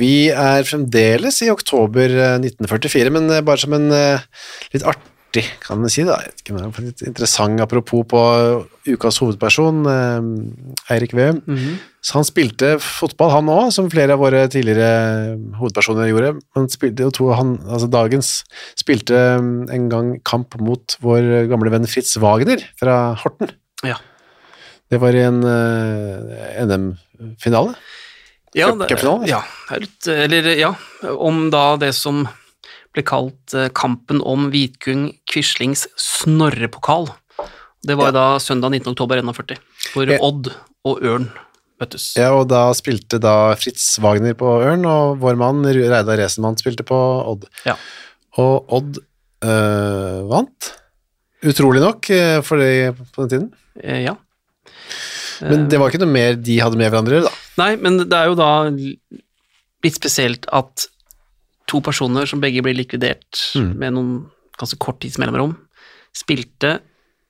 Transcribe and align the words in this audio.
Vi 0.00 0.30
er 0.32 0.66
fremdeles 0.68 1.42
i 1.44 1.52
oktober 1.52 2.10
eh, 2.16 2.34
1944, 2.40 3.14
men 3.14 3.30
eh, 3.30 3.44
bare 3.46 3.60
som 3.60 3.76
en 3.76 3.90
eh, 3.94 4.26
litt 4.74 4.86
artig, 4.88 5.44
kan 5.62 5.78
man 5.78 5.92
si 5.92 6.02
da, 6.02 6.16
men 6.50 6.72
litt 6.82 7.04
interessant 7.06 7.60
apropos 7.62 8.02
på 8.10 8.22
ukas 8.88 9.20
hovedperson, 9.22 9.84
eh, 9.92 10.94
Eirik 10.96 11.14
Veum. 11.16 11.42
Så 12.00 12.16
han 12.16 12.24
spilte 12.24 12.78
fotball 12.80 13.34
han 13.34 13.50
også, 13.52 13.76
som 13.76 13.90
flere 13.92 14.16
av 14.16 14.22
våre 14.24 14.46
tidligere 14.50 15.36
hovedpersoner 15.60 16.08
gjorde. 16.08 16.34
Han 16.56 16.70
spilte 16.72 17.04
jo 17.04 17.12
to, 17.14 17.28
han, 17.36 17.58
altså 17.68 17.90
dagens, 17.92 18.32
spilte 18.80 19.20
eh, 19.36 19.50
en 19.76 19.90
gang 19.92 20.14
kamp 20.26 20.56
mot 20.64 20.96
vår 21.04 21.50
gamle 21.52 21.76
venn 21.76 21.88
Fritz 21.90 22.16
Wagner 22.22 22.64
fra 22.80 23.02
Horten. 23.20 23.52
Ja. 23.84 24.00
Det 24.90 24.98
var 24.98 25.14
i 25.14 25.22
en 25.22 25.44
uh, 25.46 26.64
NM-finale. 26.66 27.76
Ja, 28.54 28.70
det- 28.74 28.98
ja, 29.30 29.42
er 29.70 30.24
eller 30.24 30.48
ja, 30.58 30.74
om 31.06 31.50
da 31.50 31.76
det 31.76 31.92
som 31.94 32.24
ble 32.94 33.04
kalt 33.06 33.54
eh, 33.54 33.68
kampen 33.70 34.20
om 34.26 34.50
Vidkun 34.50 35.12
Quislings 35.30 35.86
Snorrepokal. 35.96 37.08
Det 37.86 37.96
var 37.96 38.10
ja. 38.10 38.16
da 38.16 38.24
søndag 38.42 38.74
19. 38.74 38.90
oktober 38.92 39.22
41, 39.22 39.56
hvor. 39.94 40.10
Odd 40.20 40.50
og 40.84 41.04
Ørn 41.06 41.30
møttes. 41.80 42.10
Ja, 42.18 42.32
og 42.36 42.48
da 42.50 42.68
spilte 42.76 43.20
da 43.22 43.54
Fritz 43.60 43.94
Wagner 44.02 44.34
på 44.38 44.50
Ørn, 44.60 44.84
og 44.88 45.20
vår 45.22 45.38
mann 45.40 45.62
Reidar 45.64 46.18
Resenmann 46.20 46.58
spilte 46.60 46.84
på 46.86 46.98
Odd. 47.30 47.46
Ja. 47.64 47.76
Og 48.40 48.68
Odd 48.80 49.00
øh, 49.00 50.18
vant, 50.30 50.72
utrolig 51.46 51.84
nok, 51.84 52.10
øh, 52.12 52.40
for 52.44 52.60
det 52.60 52.98
på 53.14 53.24
den 53.24 53.32
tiden. 53.32 53.48
Eh, 53.80 54.02
ja. 54.04 54.18
Men 55.42 55.68
det 55.72 55.78
var 55.80 55.90
ikke 55.90 56.02
noe 56.02 56.12
mer 56.12 56.36
de 56.36 56.58
hadde 56.60 56.78
med 56.80 56.90
hverandre 56.90 57.22
da. 57.26 57.32
Nei, 57.60 57.70
men 57.80 58.00
det 58.02 58.16
er 58.16 58.30
jo 58.30 58.36
da 58.38 58.50
litt 58.70 59.96
spesielt 59.96 60.44
at 60.52 60.86
to 61.70 61.80
personer 61.84 62.26
som 62.28 62.42
begge 62.42 62.62
blir 62.66 62.76
likvidert 62.76 63.54
Mm. 63.54 63.72
med 63.78 63.94
noen 63.94 64.12
ganske 64.58 64.78
kort 64.82 65.00
tids 65.00 65.16
mellomrom, 65.18 65.54
spilte 66.12 66.80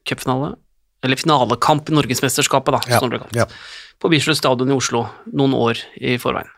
cupfinale, 0.08 0.56
eller 1.04 1.16
finalekamp 1.20 1.88
i 1.90 1.94
Norgesmesterskapet, 1.94 2.74
da, 2.74 2.80
ble 2.80 3.20
kalt, 3.20 3.36
ja. 3.36 3.46
på 4.00 4.10
Bislett 4.10 4.40
stadion 4.40 4.72
i 4.72 4.76
Oslo 4.76 5.04
noen 5.32 5.54
år 5.54 5.78
i 6.00 6.16
forveien. 6.18 6.50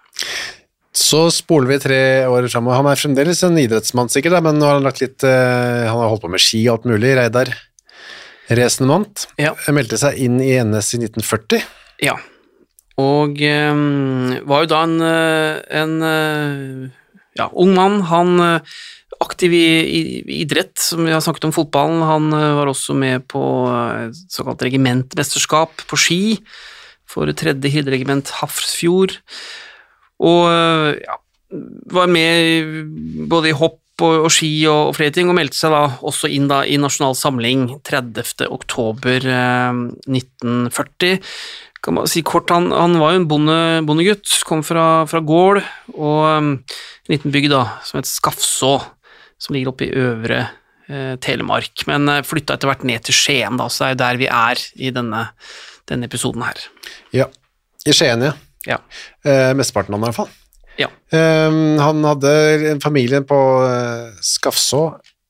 Så 0.93 1.31
spoler 1.32 1.71
vi 1.71 1.78
tre 1.81 2.00
år 2.28 2.47
framover. 2.53 2.76
Han 2.76 2.88
er 2.91 3.00
fremdeles 3.00 3.43
en 3.47 3.56
idrettsmann, 3.56 4.10
sikkert, 4.12 4.37
da, 4.37 4.43
men 4.44 4.59
nå 4.60 4.69
har 4.69 4.76
han 4.76 4.84
lagt 4.84 5.00
litt 5.00 5.25
øh, 5.25 5.88
Han 5.88 6.00
har 6.03 6.10
holdt 6.12 6.25
på 6.26 6.32
med 6.32 6.43
ski 6.43 6.66
og 6.69 6.75
alt 6.75 6.88
mulig. 6.91 7.15
Reidar 7.16 7.49
Resenmant 8.58 9.26
Ja. 9.40 9.54
meldte 9.72 9.98
seg 10.00 10.18
inn 10.20 10.40
i 10.42 10.54
NS 10.62 10.94
i 10.96 11.02
1940. 11.04 11.62
Ja, 12.02 12.16
og 13.00 13.38
um, 13.40 14.32
var 14.48 14.64
jo 14.64 14.70
da 14.72 14.82
en, 14.84 14.98
eh, 15.00 15.60
en 15.80 15.94
eh, 16.04 16.90
ja, 17.38 17.48
ung 17.56 17.72
mann. 17.76 18.02
Han 18.10 18.34
eh, 18.44 18.74
aktiv 19.22 19.54
i, 19.56 19.64
i, 19.80 20.02
idrett, 20.42 20.74
som 20.80 21.06
vi 21.06 21.14
har 21.14 21.22
snakket 21.24 21.48
om 21.48 21.54
fotballen. 21.56 22.02
Han 22.04 22.28
eh, 22.36 22.52
var 22.58 22.70
også 22.70 22.96
med 22.98 23.24
på 23.32 23.42
et 23.70 24.20
såkalt 24.32 24.64
regimentmesterskap 24.66 25.86
på 25.88 26.00
ski 26.00 26.22
for 27.08 27.28
tredje 27.36 27.72
hilderegiment 27.72 28.30
Hafrsfjord. 28.40 29.16
Og 30.22 30.42
eh, 30.50 31.00
ja, 31.06 31.19
var 31.92 32.12
med 32.12 33.28
både 33.32 33.52
i 33.52 33.56
hopp 33.56 33.80
og, 34.02 34.26
og 34.26 34.32
ski 34.34 34.50
og, 34.70 34.90
og 34.90 34.96
flere 34.98 35.14
ting, 35.14 35.30
og 35.30 35.38
meldte 35.38 35.58
seg 35.58 35.74
da 35.74 35.82
også 36.02 36.30
inn 36.32 36.48
da 36.50 36.62
i 36.66 36.78
Nasjonal 36.80 37.16
Samling 37.18 37.68
30. 37.86 38.48
oktober 38.50 39.28
eh, 39.28 39.82
1940 40.10 41.20
kan 41.82 41.96
man 41.96 42.06
si 42.06 42.22
kort, 42.22 42.50
han, 42.54 42.70
han 42.70 42.94
var 43.02 43.14
jo 43.14 43.20
en 43.20 43.28
bonde, 43.30 43.58
bondegutt, 43.88 44.30
kom 44.46 44.62
fra, 44.62 45.02
fra 45.10 45.18
gård 45.26 45.58
og 45.96 46.20
um, 46.38 46.50
en 46.62 47.10
liten 47.10 47.34
bygd 47.34 47.50
da, 47.50 47.62
som 47.86 47.98
het 47.98 48.06
Skafså, 48.06 48.76
som 49.42 49.56
ligger 49.56 49.72
oppe 49.72 49.88
i 49.88 49.96
øvre 49.98 50.44
eh, 50.86 51.16
Telemark, 51.22 51.82
men 51.90 52.06
eh, 52.12 52.22
flytta 52.26 52.54
etter 52.54 52.70
hvert 52.70 52.86
ned 52.86 53.02
til 53.08 53.19
Skien, 53.19 53.58
da, 53.58 53.66
så 53.66 53.82
det 53.82 53.88
er 53.88 53.96
jo 53.96 54.00
der 54.04 54.20
vi 54.22 54.30
er 54.30 54.62
i 54.78 54.92
denne, 54.94 55.24
denne 55.90 56.06
episoden 56.06 56.46
her. 56.46 56.62
Ja. 57.14 57.26
I 57.82 57.96
Skien, 57.98 58.22
ja. 58.30 58.36
Ja. 58.69 58.78
Eh, 59.26 59.50
mesteparten 59.58 59.96
av 59.96 59.98
den, 59.98 60.06
i 60.06 60.12
hvert 60.12 60.20
fall. 60.20 60.30
Ja. 60.81 60.88
Um, 61.12 61.78
han 61.81 62.05
hadde 62.06 62.31
en 62.72 62.81
familie 62.83 63.22
på 63.28 63.38
uh, 63.65 64.12
Skafså, 64.25 64.84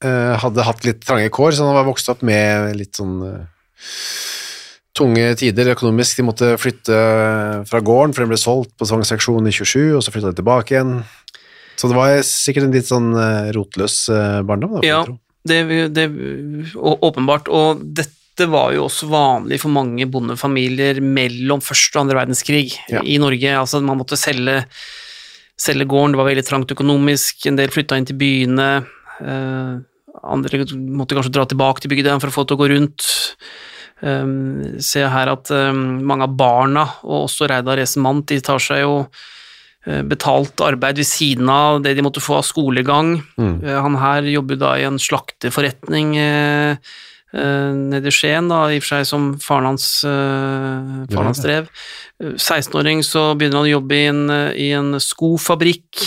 uh, 0.05 0.35
hadde 0.43 0.67
hatt 0.67 0.85
litt 0.87 1.03
trange 1.07 1.33
kår, 1.35 1.57
så 1.57 1.67
han 1.67 1.79
var 1.79 1.89
vokst 1.89 2.11
opp 2.13 2.23
med 2.27 2.77
litt 2.79 3.01
sånn 3.01 3.17
uh, 3.25 3.41
tunge 4.99 5.33
tider 5.41 5.73
økonomisk. 5.73 6.21
De 6.21 6.27
måtte 6.29 6.53
flytte 6.61 7.01
fra 7.69 7.81
gården, 7.83 8.15
for 8.15 8.25
den 8.25 8.33
ble 8.35 8.41
solgt 8.41 8.77
på 8.79 8.87
tvangsseksjon 8.89 9.49
i 9.49 9.55
27, 9.55 9.97
og 9.97 10.05
så 10.05 10.15
flytta 10.15 10.31
de 10.35 10.43
tilbake 10.43 10.77
igjen. 10.77 10.95
Så 11.81 11.89
det 11.91 11.97
var 11.97 12.19
sikkert 12.29 12.69
en 12.69 12.75
litt 12.77 12.87
sånn 12.87 13.11
rotløs 13.57 13.97
barndom. 14.47 14.77
Da, 14.77 14.83
Ja, 14.87 14.99
det, 15.49 15.89
det 15.97 16.05
åpenbart, 16.77 17.49
og 17.51 17.81
dette 17.83 18.47
var 18.53 18.73
jo 18.77 18.87
også 18.87 19.09
vanlig 19.11 19.59
for 19.63 19.75
mange 19.75 20.07
bondefamilier 20.11 21.01
mellom 21.05 21.63
første 21.65 21.99
og 21.99 22.07
andre 22.07 22.21
verdenskrig 22.23 22.77
Ja. 22.93 23.03
i 23.03 23.19
Norge. 23.21 23.57
Altså, 23.59 23.81
man 23.83 23.99
måtte 23.99 24.17
selge, 24.21 24.63
selge 25.63 25.87
gården, 25.89 26.15
det 26.15 26.21
var 26.21 26.31
veldig 26.31 26.47
trangt 26.49 26.75
økonomisk, 26.75 27.47
en 27.47 27.59
del 27.61 27.73
flytta 27.73 27.99
inn 27.99 28.09
til 28.09 28.19
byene, 28.19 28.71
eh, 29.23 29.75
andre 30.23 30.65
måtte 30.77 31.17
kanskje 31.17 31.35
dra 31.35 31.47
tilbake 31.49 31.83
til 31.83 31.93
bygda 31.93 32.19
for 32.21 32.31
å 32.31 32.35
få 32.35 32.45
det 32.45 32.53
til 32.53 32.59
å 32.59 32.63
gå 32.63 32.73
rundt. 32.75 33.13
Um, 34.03 34.81
ser 34.83 35.13
her 35.13 35.31
at 35.31 35.51
um, 35.55 36.03
mange 36.03 36.27
av 36.27 36.35
barna, 36.35 36.83
og 37.07 37.29
også 37.29 37.47
Reidar 37.51 37.79
Resenmant, 37.79 38.27
de 38.27 38.41
tar 38.43 38.59
seg 38.63 38.83
jo 38.83 38.97
uh, 39.07 40.03
betalt 40.11 40.59
arbeid 40.65 40.99
ved 40.99 41.07
siden 41.07 41.51
av 41.53 41.79
det 41.85 41.95
de 41.95 42.03
måtte 42.03 42.23
få 42.23 42.41
av 42.41 42.47
skolegang. 42.49 43.15
Eh, 43.39 43.79
Han 43.87 44.01
her 44.03 44.27
jobber 44.27 44.59
da 44.59 44.75
i 44.79 44.89
en 44.89 44.99
slakterforretning 44.99 46.17
eh, 46.19 46.93
nede 47.33 48.11
i 48.11 48.13
Skien, 48.13 48.49
da, 48.51 48.67
i 48.69 48.79
og 48.79 48.85
for 48.85 48.93
seg 48.93 49.07
som 49.09 49.29
faren 49.41 49.71
hans, 49.71 49.87
uh, 50.05 51.05
faren 51.09 51.31
hans 51.31 51.43
drev. 51.45 51.71
Eh, 52.21 52.35
16-åring 52.37 53.01
så 53.07 53.31
begynner 53.39 53.63
han 53.63 53.71
å 53.71 53.77
jobbe 53.77 53.97
i 53.97 54.09
en, 54.11 54.25
eh, 54.31 54.51
i 54.67 54.69
en 54.77 54.99
skofabrikk. 55.01 56.03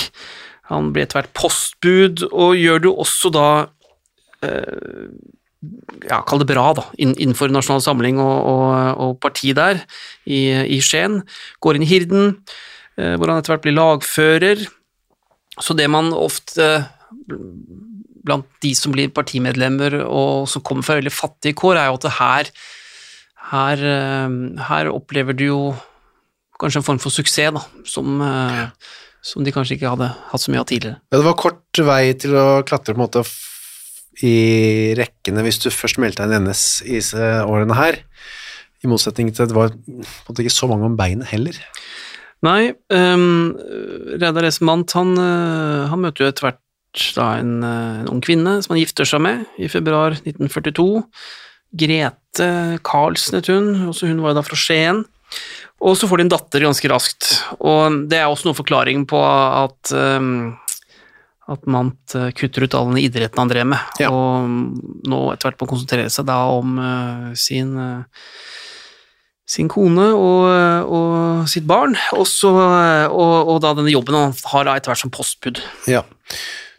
Han 0.70 0.92
blir 0.94 1.06
etter 1.06 1.22
hvert 1.22 1.34
postbud, 1.38 2.28
og 2.32 2.60
gjør 2.60 2.84
det 2.84 2.90
jo 2.92 2.96
også 3.06 3.32
da 3.34 3.48
uh, 4.46 5.10
ja, 6.06 6.22
kall 6.30 6.42
det 6.44 6.50
bra, 6.52 6.68
da, 6.78 6.86
innenfor 7.02 7.50
Nasjonal 7.54 7.82
Samling 7.82 8.22
og, 8.22 8.38
og, 8.52 9.02
og 9.02 9.20
parti 9.22 9.54
der 9.58 9.82
i, 10.26 10.48
i 10.78 10.82
Skien. 10.82 11.24
Går 11.62 11.78
inn 11.78 11.86
i 11.86 11.90
Hirden, 11.90 12.36
uh, 13.02 13.16
hvor 13.18 13.30
han 13.30 13.42
etter 13.42 13.56
hvert 13.56 13.66
blir 13.66 13.78
lagfører. 13.78 14.66
Så 15.58 15.74
det 15.78 15.88
man 15.90 16.12
ofte 16.14 16.86
blant 18.26 18.48
de 18.66 18.74
som 18.78 18.94
blir 18.96 19.14
partimedlemmer 19.14 20.00
og 20.06 20.50
som 20.50 20.64
kommer 20.66 20.86
fra 20.86 21.00
veldig 21.00 21.14
fattige 21.14 21.58
kår, 21.58 21.80
er 21.80 21.90
jo 21.92 22.00
at 22.00 22.08
her, 22.20 22.52
her, 23.52 23.88
eh, 23.96 24.38
her 24.70 24.92
opplever 24.94 25.38
du 25.38 25.48
jo 25.48 25.60
kanskje 26.62 26.82
en 26.82 26.88
form 26.88 27.02
for 27.04 27.14
suksess, 27.14 27.52
da, 27.56 27.64
som, 27.90 28.22
ja. 28.24 28.70
som 29.26 29.44
de 29.44 29.54
kanskje 29.54 29.76
ikke 29.76 29.92
hadde 29.92 30.08
hatt 30.32 30.42
så 30.42 30.54
mye 30.54 30.64
av 30.64 30.70
tidligere. 30.72 31.02
Ja, 31.12 31.20
det 31.20 31.28
var 31.28 31.40
kort 31.40 31.84
vei 31.90 32.04
til 32.20 32.38
å 32.40 32.48
klatre 32.68 32.96
på 32.96 33.02
en 33.02 33.06
måte 33.06 33.26
i 34.24 34.96
rekkene 34.96 35.44
hvis 35.44 35.60
du 35.64 35.72
først 35.74 36.00
meldte 36.00 36.24
deg 36.24 36.38
inn 36.38 36.48
i 36.48 36.52
NS 36.52 36.66
i 36.86 36.98
disse 37.00 37.32
årene 37.44 37.78
her. 37.78 38.00
I 38.84 38.90
motsetning 38.92 39.32
til 39.34 39.46
at 39.46 39.52
det 39.52 39.58
var 39.58 39.74
på 39.74 39.96
en 39.98 40.06
måte 40.30 40.46
ikke 40.46 40.56
så 40.56 40.70
mange 40.72 40.88
om 40.88 40.98
beinet 41.00 41.32
heller. 41.32 41.58
Nei, 42.46 42.76
um, 42.94 43.56
Reidar 44.20 44.46
Esmant 44.46 44.92
han, 44.98 45.16
eh, 45.18 45.86
han 45.90 46.02
møter 46.04 46.26
jo 46.26 46.30
etter 46.30 46.50
hvert 46.50 46.62
da 47.18 47.30
en, 47.40 47.58
eh, 47.64 48.02
en 48.04 48.10
ung 48.12 48.22
kvinne 48.24 48.58
som 48.64 48.76
han 48.76 48.82
gifter 48.82 49.08
seg 49.10 49.22
med 49.26 49.46
i 49.62 49.70
februar 49.72 50.18
1942. 50.22 51.04
Grete 51.76 52.50
Karlsen 52.88 53.40
het 53.40 53.50
hun, 53.52 53.72
også 53.90 54.08
hun 54.12 54.22
var 54.24 54.36
da 54.38 54.44
fra 54.46 54.58
Skien. 54.60 55.04
Og 55.86 55.98
så 56.00 56.08
får 56.08 56.22
de 56.22 56.26
en 56.26 56.32
datter 56.32 56.64
ganske 56.64 56.90
raskt, 56.90 57.32
og 57.60 58.06
det 58.10 58.22
er 58.22 58.30
også 58.32 58.48
noen 58.48 58.58
forklaring 58.58 59.04
på 59.10 59.20
at 59.20 59.92
um, 59.92 60.56
at 61.52 61.68
Mant 61.70 62.16
eh, 62.18 62.32
kutter 62.34 62.64
ut 62.66 62.74
all 62.74 62.88
den 62.90 63.04
idretten 63.04 63.38
han 63.38 63.52
drev 63.52 63.68
med, 63.70 64.00
Ja. 64.02 64.10
og 64.10 64.48
nå 65.06 65.20
etter 65.34 65.52
hvert 65.52 65.60
må 65.62 65.68
konsentrere 65.70 66.10
seg 66.10 66.26
da 66.26 66.40
om 66.50 66.80
uh, 66.82 67.34
sin 67.38 67.76
uh, 67.78 68.02
sin 69.46 69.68
kone 69.70 70.08
og, 70.18 70.90
og 70.90 71.44
sitt 71.52 71.68
barn, 71.70 71.94
og, 72.18 72.24
så, 72.26 72.50
og, 73.14 73.52
og 73.52 73.60
da 73.62 73.76
denne 73.78 73.94
jobben 73.94 74.18
han 74.18 74.34
har 74.50 74.66
da 74.66 74.74
etter 74.74 74.90
hvert 74.90 75.04
som 75.04 75.14
postbud. 75.14 75.62
Ja. 75.86 76.02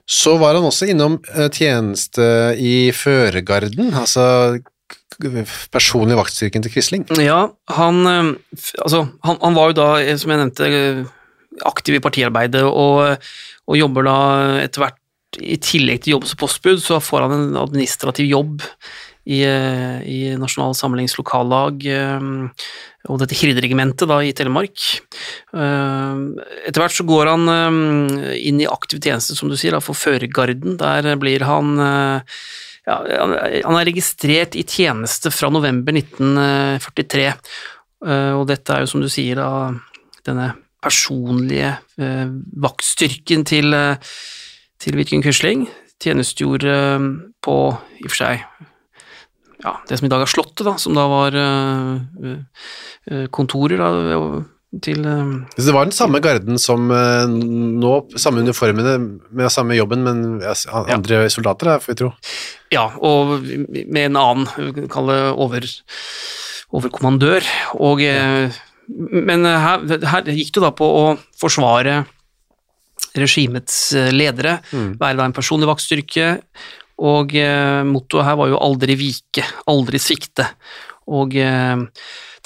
Så 0.06 0.36
var 0.38 0.54
han 0.54 0.66
også 0.66 0.86
innom 0.92 1.18
eh, 1.34 1.48
tjeneste 1.50 2.24
i 2.62 2.92
Føregarden, 2.94 3.90
altså 3.98 4.58
personlig 5.72 6.18
vaktstyrken 6.18 6.62
til 6.62 6.74
Quisling. 6.74 7.06
Ja, 7.18 7.48
han, 7.74 7.98
eh, 8.06 8.60
altså, 8.84 9.06
han, 9.26 9.40
han 9.42 9.58
var 9.58 9.72
jo 9.72 9.78
da, 9.80 9.88
eh, 10.04 10.18
som 10.20 10.30
jeg 10.30 10.42
nevnte, 10.44 10.70
aktiv 11.66 11.98
i 11.98 12.04
partiarbeidet, 12.04 12.62
og, 12.68 13.18
og 13.66 13.80
jobber 13.80 14.06
da 14.06 14.20
etter 14.62 14.84
hvert 14.84 15.02
i 15.42 15.56
tillegg 15.60 16.04
til 16.04 16.16
jobb 16.16 16.28
som 16.28 16.38
postbud, 16.40 16.80
så 16.84 17.00
får 17.02 17.26
han 17.26 17.34
en 17.34 17.58
administrativ 17.60 18.28
jobb 18.30 18.62
i, 19.26 19.42
eh, 19.42 20.02
i 20.06 20.18
Nasjonal 20.38 20.74
Samlings 20.78 21.16
eh, 21.18 22.26
og 23.06 23.18
dette 23.20 23.38
Hirderegimentet 23.38 24.10
i 24.22 24.32
Telemark. 24.32 24.84
Eh, 25.54 26.20
Etter 26.66 26.82
hvert 26.82 26.94
så 26.94 27.06
går 27.06 27.32
han 27.32 27.50
inn 28.36 28.60
i 28.62 28.70
aktiv 28.70 29.02
tjeneste, 29.02 29.34
som 29.34 29.50
du 29.50 29.56
sier, 29.58 29.78
for 29.80 29.98
Føregarden. 29.98 30.78
Der 30.78 31.16
blir 31.16 31.42
han 31.42 31.74
ja, 32.86 33.00
han 33.02 33.74
er 33.74 33.88
registrert 33.88 34.54
i 34.54 34.62
tjeneste 34.62 35.32
fra 35.34 35.50
november 35.50 35.96
1943, 35.96 37.26
eh, 38.06 38.32
og 38.36 38.46
dette 38.46 38.72
er 38.72 38.84
jo 38.84 38.92
som 38.92 39.02
du 39.02 39.10
sier 39.10 39.42
da 39.42 39.72
denne 40.26 40.52
personlige 40.86 41.72
vaktstyrken 42.62 43.42
til, 43.48 43.74
til 44.78 44.98
Vidkun 44.98 45.24
Quisling. 45.24 45.64
Tjenestegjorde 46.02 46.76
på 47.42 47.56
i 47.74 48.04
og 48.04 48.12
for 48.12 48.18
seg 48.20 48.65
ja, 49.64 49.72
det 49.88 49.98
som 49.98 50.06
i 50.06 50.10
dag 50.12 50.24
er 50.24 50.30
Slottet, 50.30 50.64
da, 50.66 50.76
som 50.80 50.96
da 50.96 51.06
var 51.10 51.36
eh, 51.40 52.36
eh, 53.10 53.24
kontorer 53.32 53.80
da, 53.80 53.88
til 54.84 55.06
eh, 55.08 55.32
Så 55.56 55.68
det 55.68 55.76
var 55.76 55.88
den 55.88 55.96
samme 55.96 56.20
garden 56.24 56.60
som 56.60 56.90
nå, 56.90 57.94
samme 58.20 58.44
uniformene 58.44 58.96
med 59.30 59.52
samme 59.52 59.78
jobben, 59.78 60.04
men 60.06 60.24
ja, 60.44 60.54
andre 60.84 61.24
soldater, 61.32 61.72
da, 61.72 61.78
får 61.82 61.94
vi 61.94 62.00
tro. 62.02 62.12
Ja, 62.74 62.88
og 63.00 63.38
med 63.40 64.02
en 64.04 64.20
annen, 64.20 64.88
kall 64.92 65.12
det 65.12 65.20
over, 65.32 65.68
overkommandør. 66.76 67.46
Og, 67.80 68.04
eh, 68.04 68.62
Men 68.86 69.42
her, 69.42 69.80
her 70.06 70.28
gikk 70.30 70.52
det 70.54 70.62
da 70.62 70.68
på 70.70 70.86
å 70.86 71.06
forsvare 71.40 72.04
regimets 73.18 73.90
ledere, 74.14 74.60
ledere, 74.70 74.98
være 75.00 75.18
da 75.18 75.24
en 75.26 75.34
personlig 75.34 75.66
vaktstyrke, 75.66 76.26
og 76.96 77.34
eh, 77.36 77.82
mottoet 77.84 78.24
her 78.24 78.38
var 78.40 78.48
jo 78.48 78.60
'aldri 78.62 78.96
vike, 78.96 79.44
aldri 79.68 80.00
svikte', 80.00 80.48
og 81.06 81.36
eh, 81.36 81.76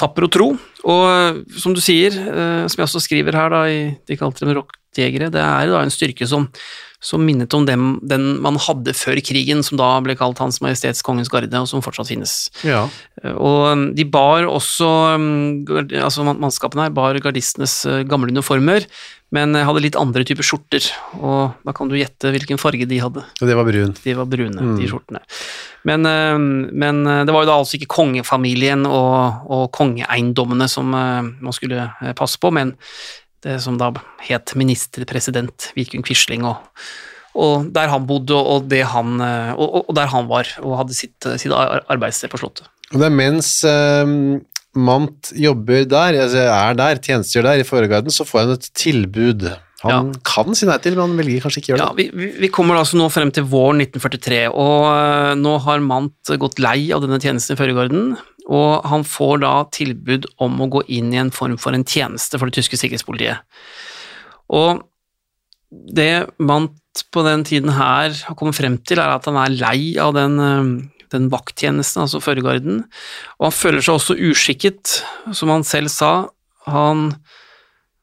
tapper 0.01 0.27
og 0.27 0.33
tro. 0.35 0.49
Og 0.91 1.03
eh, 1.07 1.41
som 1.61 1.75
du 1.77 1.81
sier, 1.85 2.15
eh, 2.15 2.67
som 2.67 2.81
jeg 2.81 2.89
også 2.89 3.03
skriver 3.05 3.37
her, 3.37 3.53
da, 3.53 3.65
i, 3.71 3.81
de 4.07 4.19
kalte 4.19 4.45
dem 4.45 4.57
rockjegere, 4.59 5.31
det 5.33 5.43
er 5.45 5.71
da 5.71 5.85
en 5.85 5.95
styrke 5.95 6.27
som, 6.29 6.49
som 7.01 7.23
minnet 7.25 7.55
om 7.57 7.65
dem, 7.65 7.85
den 8.05 8.35
man 8.45 8.59
hadde 8.61 8.93
før 8.97 9.19
krigen, 9.25 9.63
som 9.65 9.79
da 9.81 9.89
ble 10.05 10.15
kalt 10.21 10.41
Hans 10.43 10.61
Majestets 10.61 11.01
Kongens 11.05 11.31
Garde, 11.33 11.49
og 11.57 11.69
som 11.71 11.81
fortsatt 11.85 12.11
finnes. 12.13 12.35
Ja. 12.67 12.83
Og 13.33 13.71
um, 13.73 13.87
de 13.97 14.05
bar 14.05 14.45
også 14.49 14.89
um, 15.17 15.65
altså 15.97 16.27
Mannskapene 16.29 16.87
her 16.87 16.93
bar 16.97 17.17
gardistenes 17.25 17.79
uh, 17.89 18.03
gamle 18.09 18.35
uniformer, 18.37 18.85
men 19.33 19.57
uh, 19.57 19.65
hadde 19.65 19.85
litt 19.87 19.97
andre 19.97 20.27
typer 20.29 20.45
skjorter, 20.45 20.91
og 21.17 21.57
da 21.65 21.75
kan 21.77 21.89
du 21.89 21.97
gjette 21.97 22.35
hvilken 22.37 22.61
farge 22.61 22.89
de 22.91 23.01
hadde. 23.01 23.25
Og 23.41 23.49
det 23.49 23.57
var 23.57 23.69
brun. 23.69 23.97
De 24.05 24.17
var 24.21 24.29
brune, 24.29 24.69
de 24.77 24.91
skjortene. 24.93 25.25
Men, 25.89 26.05
uh, 26.05 26.37
men 26.37 27.01
det 27.09 27.33
var 27.33 27.47
jo 27.47 27.53
da 27.55 27.57
altså 27.63 27.81
ikke 27.81 27.95
kongefamilien 27.97 28.85
og, 28.85 29.49
og 29.49 29.65
kongeeiendommene 29.73 30.69
som 30.69 30.93
man 30.93 31.57
skulle 31.57 31.89
passe 32.19 32.37
på, 32.41 32.53
men 32.53 32.77
det 33.45 33.61
som 33.65 33.79
da 33.81 33.93
het 34.27 34.53
ministerpresident 34.59 35.71
Vidkun 35.77 36.05
Quisling, 36.07 36.45
og, 36.45 36.61
og 37.35 37.71
der 37.75 37.89
han 37.93 38.07
bodde, 38.09 38.37
og, 38.37 38.69
det 38.69 38.85
han, 38.93 39.17
uh, 39.21 39.55
og, 39.57 39.81
og- 39.89 39.97
der 39.97 40.11
han 40.13 40.29
var, 40.31 40.51
og 40.63 40.79
hadde 40.83 40.97
sitt, 40.97 41.17
uh, 41.27 41.37
sitt 41.41 41.55
arbeidssted 41.55 42.33
på 42.33 42.41
Slottet. 42.43 42.69
Og 42.91 42.99
det 42.99 43.07
er 43.07 43.15
mens 43.15 43.49
eh, 43.65 44.13
Mant 44.75 45.29
jobber 45.39 45.85
der, 45.87 46.17
altså 46.25 46.43
er 46.43 46.75
der, 46.79 46.99
tjenestegjør 47.03 47.47
der 47.47 47.63
i 47.63 47.67
Føregarden, 47.67 48.11
så 48.15 48.27
får 48.27 48.41
han 48.41 48.53
et 48.57 48.67
tilbud. 48.75 49.45
Han 49.83 50.11
kan 50.27 50.55
si 50.59 50.67
nei 50.69 50.77
til, 50.83 50.97
men 50.99 51.07
han 51.07 51.21
velger 51.23 51.45
kanskje 51.45 51.63
ikke 51.63 51.71
gjøre 51.73 51.87
det. 51.97 52.07
Ja, 52.11 52.11
vi, 52.19 52.27
vi 52.43 52.51
kommer 52.53 52.77
altså 52.77 52.99
nå 53.01 53.07
frem 53.15 53.31
til 53.33 53.47
våren 53.49 53.81
1943, 53.81 54.41
og 54.53 55.39
nå 55.41 55.55
har 55.65 55.81
Mant 55.87 56.33
gått 56.43 56.61
lei 56.61 56.91
av 56.93 57.01
denne 57.07 57.21
tjenesten 57.23 57.57
i 57.57 57.61
Føregarden, 57.63 58.11
og 58.51 58.87
han 58.91 59.05
får 59.07 59.43
da 59.45 59.55
tilbud 59.71 60.27
om 60.43 60.59
å 60.61 60.69
gå 60.75 60.85
inn 60.99 61.13
i 61.15 61.21
en 61.23 61.33
form 61.35 61.57
for 61.61 61.77
en 61.77 61.87
tjeneste 61.87 62.39
for 62.39 62.51
det 62.51 62.59
tyske 62.59 62.79
sikkerhetspolitiet. 62.81 63.45
Og 64.51 64.83
det 65.71 66.27
Mant 66.43 67.05
på 67.15 67.23
den 67.23 67.45
tiden 67.47 67.71
her 67.77 68.11
har 68.11 68.37
kommet 68.39 68.59
frem 68.59 68.79
til, 68.83 68.99
er 68.99 69.15
at 69.15 69.29
han 69.31 69.39
er 69.39 69.55
lei 69.55 69.95
av 70.03 70.17
den, 70.17 70.41
øh, 70.43 70.71
den 71.15 71.29
vakttjenesten, 71.31 72.03
altså 72.03 72.23
Føregarden, 72.23 72.85
og 73.39 73.47
han 73.47 73.55
føler 73.55 73.85
seg 73.87 73.99
også 74.01 74.19
uskikket, 74.19 74.97
som 75.33 75.53
han 75.55 75.63
selv 75.67 75.93
sa. 75.95 76.13
Han 76.67 77.13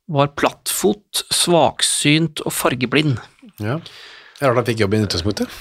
var 0.07 0.31
plattfot, 0.39 1.25
svaksynt 1.35 2.39
og 2.47 2.55
fargeblind. 2.55 3.19
Ja. 3.59 3.81
Rart 4.39 4.61
han 4.61 4.69
fikk 4.69 4.85
jobb 4.85 4.95
i 4.95 5.03
utgangspunktet. 5.03 5.51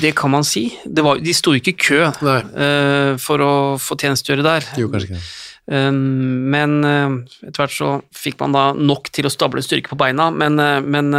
Det 0.00 0.14
kan 0.18 0.32
man 0.32 0.46
si. 0.46 0.68
Det 0.84 1.04
var, 1.04 1.20
de 1.22 1.34
sto 1.36 1.54
ikke 1.56 1.74
i 1.74 1.78
kø 1.78 2.00
eh, 2.08 3.12
for 3.22 3.44
å 3.44 3.52
få 3.82 3.98
tjenestegjøre 3.98 4.46
der. 4.46 4.68
jo 4.78 4.90
kanskje 4.92 5.12
ikke. 5.12 5.22
Eh, 5.68 5.90
men 5.92 6.78
uh, 6.84 7.16
etter 7.44 7.62
hvert 7.62 7.76
så 7.76 7.90
fikk 8.16 8.38
man 8.42 8.56
da 8.56 8.68
nok 8.76 9.10
til 9.14 9.28
å 9.28 9.32
stable 9.32 9.64
styrke 9.64 9.92
på 9.92 10.00
beina, 10.00 10.30
men, 10.34 10.58
men 10.88 11.10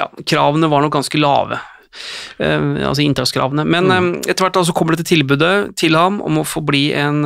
ja, 0.00 0.08
kravene 0.28 0.70
var 0.72 0.84
nok 0.84 0.96
ganske 0.98 1.20
lave. 1.20 1.60
Altså 2.40 3.02
inntakskravene. 3.04 3.66
Men 3.68 3.90
eh, 3.92 4.06
etter 4.32 4.46
hvert 4.46 4.56
da 4.56 4.64
så 4.64 4.74
kommer 4.76 4.96
dette 4.96 5.10
tilbudet 5.10 5.74
til 5.80 5.98
ham 5.98 6.22
om 6.24 6.40
å 6.40 6.48
få 6.48 6.64
bli 6.64 6.86
en 6.96 7.22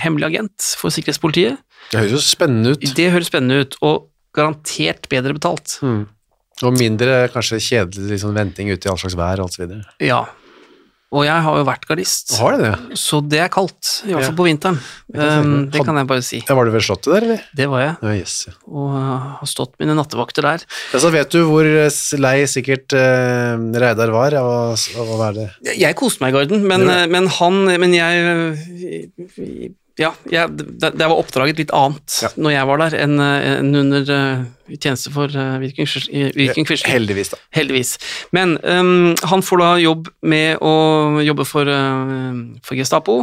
hemmelig 0.00 0.32
agent 0.32 0.72
for 0.80 0.94
sikkerhetspolitiet. 0.94 1.60
Det 1.92 2.00
høres 2.00 2.16
jo 2.16 2.24
spennende 2.24 2.72
ut. 2.72 2.88
Det 2.96 3.12
høres 3.12 3.28
spennende 3.28 3.66
ut, 3.66 3.76
og 3.84 4.08
garantert 4.32 5.08
bedre 5.12 5.36
betalt. 5.36 5.76
Mm. 5.84 6.06
Og 6.62 6.76
mindre 6.78 7.24
kanskje 7.32 7.58
kjedelig 7.62 8.16
liksom, 8.16 8.36
venting 8.36 8.70
ute 8.70 8.86
i 8.86 8.92
all 8.92 9.00
slags 9.00 9.16
vær 9.18 9.40
og 9.40 9.48
alt 9.48 9.56
så 9.58 9.64
videre. 9.64 9.82
Ja. 10.04 10.22
Og 11.12 11.26
jeg 11.26 11.44
har 11.44 11.56
jo 11.60 11.64
vært 11.68 11.82
gardist. 11.84 12.30
Har 12.40 12.54
det 12.56 12.70
det? 12.70 12.96
Så 12.96 13.18
det 13.28 13.42
er 13.44 13.50
kaldt, 13.52 13.98
i 14.06 14.14
hvert 14.14 14.22
Ja. 14.22 14.28
fall 14.30 14.38
på 14.38 14.46
vinteren. 14.48 14.78
kan 15.12 15.20
jeg 15.20 15.28
tenke 15.28 15.44
Um, 15.44 15.70
det 15.70 15.84
kan 15.84 15.96
jeg 16.00 16.06
bare 16.08 16.22
si. 16.24 16.38
Ja, 16.48 16.54
var 16.56 16.64
du 16.64 16.70
ved 16.72 16.80
slottet 16.80 17.12
der, 17.12 17.26
eller? 17.26 17.42
Det 17.54 17.66
var 17.68 17.80
jeg, 17.82 17.96
Ja, 18.00 18.12
yes. 18.16 18.46
ja. 18.48 18.52
og 18.64 18.94
uh, 18.96 19.36
har 19.42 19.46
stått 19.50 19.74
mine 19.78 19.92
nattevakter 19.98 20.40
der. 20.40 20.64
Ja, 20.94 20.98
så 20.98 21.10
vet 21.12 21.28
du 21.28 21.44
hvor 21.44 21.68
eh, 21.68 21.90
lei 22.16 22.46
sikkert 22.48 22.96
eh, 22.96 23.60
Reidar 23.84 24.08
var 24.08 24.32
av 24.40 24.48
å, 24.48 24.72
av 24.72 25.12
å 25.12 25.18
være 25.20 25.34
det. 25.42 25.76
Jeg, 25.76 25.94
koste 26.00 26.24
meg 26.24 26.32
i 26.32 26.38
Garden, 26.38 26.64
men, 26.64 26.80
Gjorde 26.80 27.04
uh, 27.04 27.12
men 27.12 27.28
han 27.28 27.60
Men 27.84 27.92
jeg 27.92 28.24
uh, 28.24 29.68
Ja, 30.00 30.08
jeg, 30.32 30.48
det, 30.56 30.94
det 30.96 31.04
var 31.04 31.18
oppdraget 31.20 31.58
litt 31.60 31.72
annet 31.76 32.14
Ja. 32.24 32.30
når 32.40 32.54
jeg 32.54 32.68
var 32.70 32.80
der, 32.80 32.94
enn 33.02 33.20
en 33.20 33.74
under 33.76 34.08
uh, 34.08 34.44
tjeneste 34.72 35.10
for 35.12 35.28
uh, 35.36 35.58
Viking 35.60 35.84
Quisling. 35.84 36.88
Heldigvis, 36.88 37.32
da. 37.34 37.40
Heldigvis. 37.52 37.90
Men 38.32 38.54
um, 38.64 39.12
han 39.28 39.44
får 39.44 39.60
da 39.60 39.70
jobb 39.82 40.08
med 40.24 40.62
å 40.64 40.72
jobbe 41.20 41.44
for, 41.48 41.68
uh, 41.68 42.40
for 42.64 42.78
Gestapo, 42.78 43.18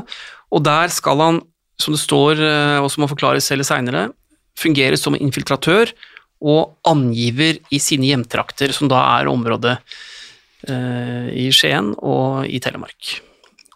og 0.53 0.61
der 0.65 0.93
skal 0.93 1.23
han, 1.25 1.39
som 1.81 1.95
det 1.95 2.03
står, 2.03 2.43
uh, 2.43 2.77
og 2.83 2.91
som 2.93 3.05
han 3.05 3.11
forklarer 3.15 3.41
selv 3.41 3.65
seinere, 3.65 4.11
fungere 4.59 4.99
som 4.99 5.17
infiltratør 5.17 5.95
og 6.39 6.77
angiver 6.87 7.57
i 7.73 7.79
sine 7.81 8.11
hjemtrakter, 8.11 8.71
som 8.75 8.91
da 8.91 9.01
er 9.17 9.31
området 9.31 9.79
i 10.69 11.45
Skien 11.55 11.93
og 12.03 12.43
i 12.43 12.59
Telemark. 12.59 13.13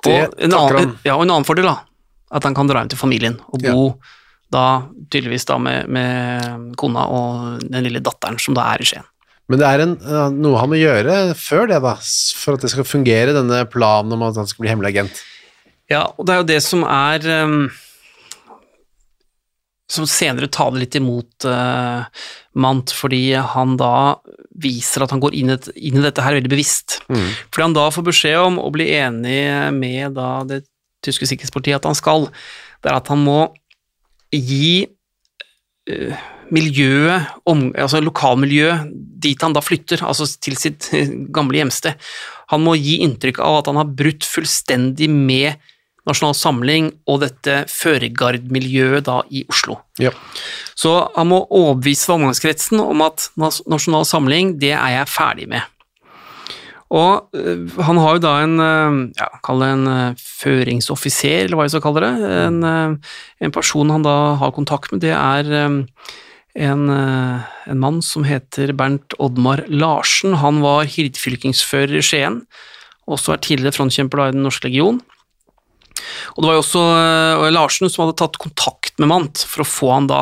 Det 0.04 0.16
og 0.28 0.34
en, 0.36 0.56
annen, 0.58 0.90
ja, 1.08 1.14
og 1.16 1.24
en 1.24 1.32
annen 1.32 1.48
fordel, 1.48 1.70
da, 1.70 1.78
at 2.34 2.46
han 2.48 2.58
kan 2.58 2.70
dra 2.70 2.82
hjem 2.82 2.92
til 2.94 3.02
familien 3.02 3.40
og 3.48 3.64
bo 3.64 3.88
da 4.54 4.84
tydeligvis 5.10 5.48
da 5.50 5.58
med, 5.62 5.90
med 5.90 6.74
kona 6.80 7.08
og 7.10 7.64
den 7.64 7.88
lille 7.88 8.04
datteren 8.04 8.40
som 8.42 8.58
da 8.58 8.68
er 8.74 8.84
i 8.84 8.90
Skien. 8.90 9.08
Men 9.52 9.60
det 9.60 9.70
er 9.70 9.84
en, 9.84 9.96
noe 10.40 10.60
han 10.62 10.72
må 10.72 10.80
gjøre 10.80 11.16
før 11.38 11.68
det, 11.70 11.82
da, 11.84 11.98
for 12.40 12.56
at 12.56 12.64
det 12.64 12.72
skal 12.72 12.88
fungere, 12.88 13.36
denne 13.36 13.64
planen 13.70 14.16
om 14.16 14.28
at 14.30 14.38
han 14.40 14.48
skal 14.50 14.64
bli 14.64 14.72
hemmelig 14.72 14.94
agent. 14.94 15.24
Ja, 15.92 16.06
og 16.16 16.28
det 16.28 16.36
er 16.36 16.44
jo 16.44 16.52
det 16.54 16.62
som 16.64 16.86
er 16.88 17.26
um, 17.44 17.66
Som 19.92 20.08
senere 20.08 20.48
taler 20.48 20.80
litt 20.86 20.96
imot 20.96 21.44
uh, 21.44 22.08
Mant, 22.56 22.94
fordi 22.96 23.34
han 23.36 23.76
da 23.78 24.16
viser 24.64 25.04
at 25.04 25.12
han 25.12 25.22
går 25.22 25.36
inn, 25.36 25.52
et, 25.58 25.68
inn 25.76 26.00
i 26.00 26.06
dette 26.06 26.24
her 26.24 26.38
veldig 26.38 26.52
bevisst. 26.54 27.02
Fordi 27.10 27.66
han 27.66 27.76
da 27.76 27.90
får 27.92 28.06
beskjed 28.06 28.40
om 28.40 28.62
å 28.62 28.70
bli 28.74 28.88
enig 28.96 29.42
med 29.76 30.16
da 30.16 30.30
det 30.48 30.64
tyske 31.06 31.30
sikkerhetspolitiet 31.30 31.82
at 31.82 31.90
han 31.90 31.98
skal, 31.98 32.30
det 32.84 32.92
er 32.92 33.00
at 33.00 33.12
han 33.12 33.24
må 33.24 33.40
gi 34.34 34.86
eh, 35.90 36.24
miljøet, 36.54 37.34
om, 37.50 37.68
altså 37.80 38.02
lokalmiljøet, 38.04 38.90
dit 39.24 39.42
han 39.42 39.56
da 39.56 39.64
flytter, 39.64 40.04
altså 40.06 40.28
til 40.44 40.58
sitt 40.60 40.90
gamle 41.34 41.62
hjemsted. 41.62 42.00
Han 42.54 42.66
må 42.66 42.76
gi 42.78 43.00
inntrykk 43.06 43.40
av 43.44 43.62
at 43.62 43.70
han 43.72 43.80
har 43.80 43.94
brutt 44.02 44.28
fullstendig 44.28 45.10
med 45.12 45.62
Nasjonal 46.04 46.36
Samling 46.36 46.90
og 47.08 47.22
dette 47.24 47.62
føregardmiljøet 47.72 49.06
da 49.08 49.22
i 49.32 49.46
Oslo. 49.52 49.78
Ja. 50.04 50.12
Så 50.76 50.92
han 51.16 51.30
må 51.32 51.46
overbevise 51.48 52.12
omgangskretsen 52.12 52.82
om 52.84 53.06
at 53.06 53.30
Nasjonal 53.40 54.04
Samling, 54.08 54.58
det 54.60 54.74
er 54.76 54.98
jeg 54.98 55.12
ferdig 55.14 55.48
med. 55.54 55.64
Og 56.94 57.34
øh, 57.34 57.72
han 57.82 57.98
har 57.98 58.16
jo 58.16 58.22
da 58.22 58.34
en, 58.44 58.60
øh, 58.62 58.98
ja, 59.18 59.30
kall 59.46 59.64
det 59.64 59.70
en 59.74 59.88
øh, 59.90 60.20
føringsoffiser, 60.44 61.48
eller 61.48 61.58
hva 61.58 61.66
jeg 61.66 61.74
skal 61.74 61.86
kalle 61.88 62.04
det. 62.06 62.34
En, 62.48 63.00
en 63.42 63.56
person 63.56 63.90
han 63.90 64.06
da 64.06 64.18
har 64.42 64.54
kontakt 64.54 64.94
med, 64.94 65.02
det 65.02 65.14
er 65.16 65.50
en, 66.54 66.84
en 66.94 67.80
mann 67.82 68.02
som 68.06 68.28
heter 68.28 68.76
Bernt 68.78 69.18
Oddmar 69.18 69.66
Larsen. 69.68 70.38
Han 70.44 70.62
var 70.62 70.86
hirdfylkingsfører 70.86 71.98
i 71.98 72.06
Skien, 72.06 72.44
også 73.10 73.34
er 73.34 73.42
tidligere 73.42 73.80
frontkjemper 73.80 74.28
i 74.28 74.36
Den 74.38 74.46
norske 74.46 74.70
legion. 74.70 75.02
Og 76.36 76.44
det 76.44 76.50
var 76.50 76.58
jo 76.58 76.64
også 76.64 76.84
øh, 76.84 77.48
Larsen 77.54 77.90
som 77.92 78.06
hadde 78.06 78.20
tatt 78.20 78.42
kontakt 78.42 79.00
med 79.02 79.10
Mant 79.12 79.46
for 79.50 79.64
å 79.64 79.68
få 79.68 79.90
han 79.94 80.10
da 80.10 80.22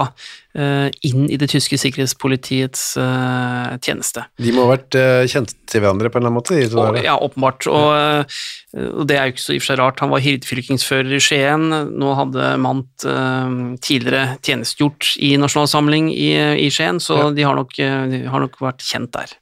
øh, 0.58 0.88
inn 1.08 1.26
i 1.32 1.38
det 1.42 1.50
tyske 1.52 1.80
sikkerhetspolitiets 1.82 2.84
øh, 3.02 3.74
tjeneste. 3.84 4.26
De 4.42 4.54
må 4.56 4.66
ha 4.66 4.74
vært 4.74 4.98
eh, 5.00 5.26
kjent 5.32 5.54
til 5.72 5.84
hverandre 5.84 6.12
på 6.12 6.20
en 6.20 6.24
eller 6.26 6.32
annen 6.32 6.40
måte? 6.40 6.60
De 6.60 6.80
Og, 6.82 7.00
ja, 7.04 7.16
åpenbart. 7.18 7.68
Og, 7.72 8.38
og 8.82 9.04
det 9.10 9.18
er 9.18 9.30
jo 9.30 9.36
ikke 9.36 9.46
så 9.46 9.56
i 9.56 9.60
og 9.60 9.66
for 9.66 9.72
seg 9.72 9.82
rart. 9.82 10.02
Han 10.04 10.14
var 10.14 10.24
hirdfylkingsfører 10.26 11.14
i 11.18 11.22
Skien. 11.24 11.68
Nå 12.02 12.16
hadde 12.20 12.54
Mant 12.64 13.08
øh, 13.08 13.60
tidligere 13.84 14.38
tjenestegjort 14.44 15.14
i 15.24 15.34
Nasjonalsamling 15.42 16.12
i, 16.14 16.32
i 16.66 16.72
Skien, 16.74 17.00
så 17.04 17.22
Ja. 17.22 17.30
de, 17.36 17.44
har 17.48 17.56
nok, 17.60 17.76
de 17.78 18.26
har 18.32 18.44
nok 18.44 18.60
vært 18.64 18.84
kjent 18.86 19.12
der. 19.16 19.36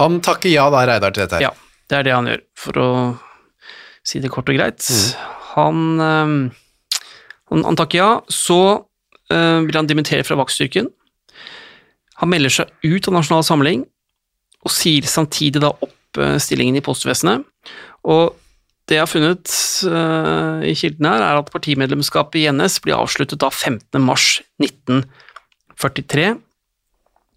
Han 0.00 0.18
takker 0.24 0.50
ja 0.50 0.66
da, 0.74 0.82
Reidar, 0.88 1.12
til 1.14 1.22
dette 1.26 1.38
her. 1.38 1.50
Ja, 1.50 1.50
det 1.90 2.00
er 2.00 2.06
det 2.08 2.14
han 2.16 2.26
gjør, 2.30 2.40
for 2.58 2.80
å 2.82 2.88
si 4.04 4.18
det 4.20 4.30
kort 4.34 4.50
og 4.50 4.56
greit. 4.58 4.82
Han, 5.54 5.80
øh, 6.00 6.52
han, 7.50 7.64
han 7.64 7.78
takker 7.78 8.00
ja, 8.00 8.10
så 8.28 8.60
øh, 9.32 9.66
vil 9.66 9.78
han 9.78 9.90
dimittere 9.90 10.26
fra 10.26 10.38
vaktstyrken. 10.40 10.90
Han 12.22 12.30
melder 12.30 12.52
seg 12.52 12.70
ut 12.86 13.08
av 13.10 13.16
Nasjonal 13.16 13.46
Samling, 13.46 13.84
og 14.64 14.72
sier 14.72 15.06
samtidig 15.08 15.62
da 15.64 15.72
opp 15.74 16.20
øh, 16.20 16.38
stillingen 16.42 16.78
i 16.78 16.84
postvesenet. 16.84 17.44
Og 18.06 18.34
det 18.88 18.98
jeg 18.98 19.04
har 19.04 19.10
funnet 19.10 19.52
øh, 19.88 20.64
i 20.68 20.74
kilden 20.76 21.08
her, 21.08 21.22
er 21.24 21.40
at 21.40 21.52
partimedlemskapet 21.52 22.42
i 22.42 22.48
NS 22.52 22.80
blir 22.84 22.98
avsluttet 22.98 23.40
da 23.40 23.48
15. 23.48 24.00
mars 24.04 24.42
1943. 24.60 26.34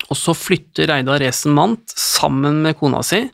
Og 0.08 0.20
så 0.20 0.36
flytter 0.36 0.92
Reidar 0.92 1.24
Resen 1.24 1.56
Mant 1.56 1.92
sammen 1.96 2.62
med 2.66 2.78
kona 2.80 3.02
si 3.04 3.26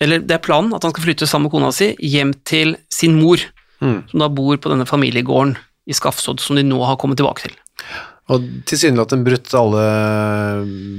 eller 0.00 0.22
det 0.24 0.36
er 0.38 0.42
planen 0.44 0.72
at 0.76 0.82
han 0.86 0.92
skal 0.94 1.04
flytte 1.04 1.28
sammen 1.28 1.48
med 1.48 1.54
kona 1.54 1.72
si 1.76 1.92
hjem 2.00 2.34
til 2.48 2.76
sin 2.92 3.18
mor, 3.20 3.42
Mm. 3.80 4.02
som 4.10 4.20
da 4.20 4.26
bor 4.28 4.58
på 4.60 4.68
denne 4.68 4.84
familiegården 4.84 5.54
i 5.88 5.94
Skafsod, 5.96 6.36
som 6.44 6.58
de 6.58 6.62
nå 6.68 6.76
har 6.84 6.98
kommet 7.00 7.16
tilbake 7.16 7.46
til. 7.46 7.54
Og 8.28 8.44
tilsynelatende 8.68 9.24
brutt 9.24 9.54
alle 9.56 9.84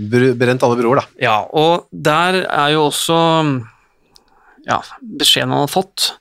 br 0.10 0.32
brent 0.34 0.64
alle 0.66 0.80
broer, 0.80 1.04
da. 1.04 1.06
Ja, 1.22 1.36
og 1.54 1.86
der 1.94 2.40
er 2.50 2.72
jo 2.74 2.88
også 2.88 3.20
ja, 4.66 4.80
beskjeden 5.02 5.54
han 5.54 5.64
har 5.68 5.72
fått 5.72 6.16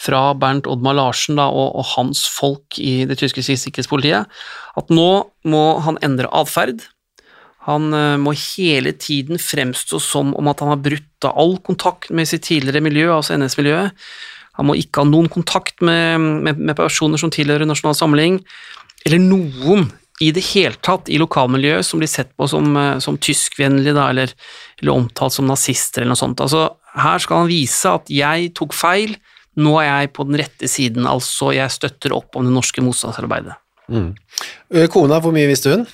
fra 0.00 0.32
Bernt 0.34 0.66
Oddmar 0.66 0.96
Larsen 0.96 1.38
da, 1.38 1.46
og, 1.46 1.76
og 1.78 1.86
hans 1.94 2.24
folk 2.26 2.78
i 2.80 3.04
det 3.06 3.18
tyske 3.20 3.44
sikkerhetspolitiet, 3.46 4.26
at 4.80 4.90
nå 4.90 5.08
må 5.44 5.64
han 5.84 6.00
endre 6.02 6.30
atferd. 6.32 6.86
Han 7.68 7.92
eh, 7.92 8.16
må 8.20 8.32
hele 8.56 8.94
tiden 8.96 9.40
fremstå 9.40 10.00
som 10.00 10.34
om 10.38 10.50
at 10.50 10.62
han 10.64 10.72
har 10.72 10.80
brutt 10.80 11.28
av 11.28 11.36
all 11.38 11.58
kontakt 11.64 12.12
med 12.14 12.28
sitt 12.28 12.46
tidligere 12.48 12.84
miljø, 12.84 13.10
altså 13.12 13.36
NS-miljøet. 13.36 13.96
Han 14.58 14.68
må 14.68 14.76
ikke 14.80 15.02
ha 15.02 15.08
noen 15.08 15.28
kontakt 15.32 15.80
med, 15.84 16.20
med, 16.46 16.60
med 16.60 16.76
personer 16.76 17.20
som 17.20 17.32
tilhører 17.32 17.68
Nasjonal 17.68 17.96
Samling, 17.96 18.40
eller 19.04 19.22
noen 19.22 19.88
i 20.20 20.28
det 20.36 20.42
hele 20.50 20.76
tatt 20.84 21.08
i 21.08 21.16
lokalmiljøet 21.20 21.86
som 21.86 22.00
blir 22.00 22.10
sett 22.12 22.32
på 22.36 22.48
som, 22.50 22.72
eh, 22.76 22.98
som 23.00 23.16
tyskvennlige, 23.20 23.96
eller, 23.96 24.32
eller 24.80 24.92
omtalt 24.92 25.36
som 25.36 25.48
nazister 25.48 26.02
eller 26.02 26.14
noe 26.14 26.20
sånt. 26.20 26.42
Altså, 26.44 26.66
her 26.96 27.22
skal 27.22 27.44
han 27.44 27.52
vise 27.52 27.92
at 28.00 28.10
jeg 28.12 28.52
tok 28.58 28.76
feil, 28.76 29.16
nå 29.60 29.78
er 29.82 29.88
jeg 29.88 30.12
på 30.16 30.26
den 30.28 30.40
rette 30.40 30.68
siden, 30.70 31.08
altså 31.08 31.52
jeg 31.56 31.72
støtter 31.72 32.14
opp 32.16 32.36
om 32.36 32.46
det 32.46 32.52
norske 32.54 32.84
motstandsarbeidet. 32.84 33.56
Mm. 33.90 34.12
Kona, 34.92 35.18
hvor 35.20 35.34
mye 35.34 35.48
visste 35.50 35.72
hun? 35.72 35.88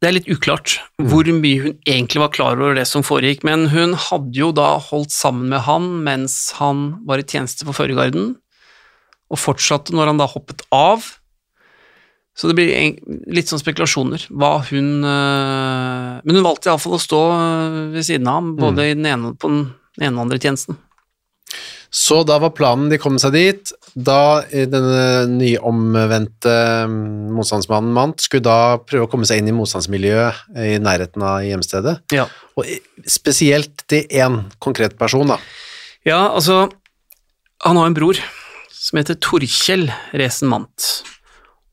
Det 0.00 0.08
er 0.08 0.14
litt 0.16 0.30
uklart 0.32 0.78
hvor 1.10 1.28
mye 1.28 1.60
hun 1.60 1.74
egentlig 1.84 2.22
var 2.22 2.32
klar 2.32 2.56
over 2.56 2.78
det 2.78 2.86
som 2.88 3.04
foregikk, 3.04 3.42
men 3.44 3.66
hun 3.68 3.92
hadde 4.08 4.32
jo 4.32 4.48
da 4.56 4.78
holdt 4.80 5.12
sammen 5.12 5.50
med 5.52 5.66
han 5.66 5.90
mens 6.06 6.54
han 6.56 7.02
var 7.08 7.20
i 7.20 7.26
tjeneste 7.28 7.66
for 7.68 7.76
Førregarden, 7.76 8.32
og 9.30 9.40
fortsatte 9.40 9.92
når 9.92 10.10
han 10.10 10.22
da 10.22 10.28
hoppet 10.30 10.64
av. 10.72 11.04
Så 12.32 12.48
det 12.48 12.56
blir 12.56 12.72
litt 13.28 13.50
sånn 13.50 13.60
spekulasjoner 13.60 14.24
hva 14.32 14.54
hun 14.70 15.02
øh, 15.04 16.20
Men 16.24 16.38
hun 16.38 16.46
valgte 16.46 16.70
iallfall 16.70 16.96
å 16.96 17.02
stå 17.02 17.20
øh, 17.34 17.80
ved 17.92 18.06
siden 18.06 18.30
av 18.30 18.38
ham, 18.38 18.54
både 18.56 18.86
i 18.88 18.94
den 18.96 19.08
ene, 19.10 19.34
på 19.36 19.50
den 19.52 19.66
ene 20.00 20.14
og 20.14 20.24
andre 20.24 20.40
tjenesten. 20.40 20.78
Så 21.90 22.22
da 22.24 22.38
var 22.40 22.54
planen 22.56 22.88
de 22.88 23.00
kom 23.02 23.18
seg 23.20 23.34
dit. 23.36 23.72
Da 23.94 24.42
denne 24.50 25.26
nyomvendte 25.30 26.54
mm, 26.90 27.30
motstandsmannen 27.36 27.94
Mant 27.96 28.22
skulle 28.22 28.46
da 28.46 28.78
prøve 28.82 29.06
å 29.06 29.10
komme 29.10 29.28
seg 29.28 29.42
inn 29.42 29.50
i 29.50 29.56
motstandsmiljøet 29.56 30.58
i 30.62 30.76
nærheten 30.82 31.24
av 31.26 31.40
hjemstedet. 31.46 31.96
Ja. 32.14 32.28
Og 32.58 32.68
spesielt 33.10 33.84
til 33.90 34.06
én 34.10 34.42
konkret 34.62 34.98
person, 35.00 35.32
da. 35.32 35.40
Ja, 36.06 36.30
altså 36.30 36.70
Han 37.60 37.76
har 37.76 37.90
en 37.90 37.96
bror 37.96 38.16
som 38.72 38.96
heter 38.96 39.18
Torkjell 39.20 39.90
Resen 40.16 40.48
Mant, 40.48 40.86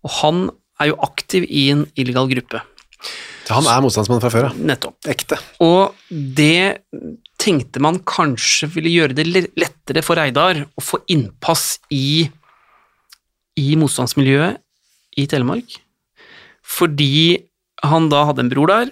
og 0.04 0.12
han 0.20 0.42
er 0.82 0.92
jo 0.92 0.98
aktiv 1.06 1.46
i 1.48 1.70
en 1.72 1.86
illegal 1.96 2.28
gruppe. 2.28 2.60
Han 3.48 3.70
er 3.72 3.84
motstandsmann 3.84 4.20
fra 4.20 4.32
før 4.34 4.50
ja. 4.50 4.52
Nettopp. 4.74 4.98
Ekte. 5.08 5.40
Og 5.64 5.96
det 6.12 6.84
tenkte 7.38 7.82
man 7.84 8.00
kanskje 8.08 8.70
ville 8.74 8.92
gjøre 8.92 9.16
det 9.18 9.28
lettere 9.58 10.02
for 10.06 10.18
Reidar 10.20 10.64
å 10.78 10.84
få 10.84 11.00
innpass 11.14 11.78
i, 11.94 12.26
i 13.58 13.68
motstandsmiljøet 13.80 14.58
i 15.18 15.26
Telemark, 15.30 15.78
fordi 16.68 17.44
han 17.86 18.10
da 18.12 18.24
hadde 18.30 18.46
en 18.46 18.52
bror 18.52 18.70
der, 18.72 18.92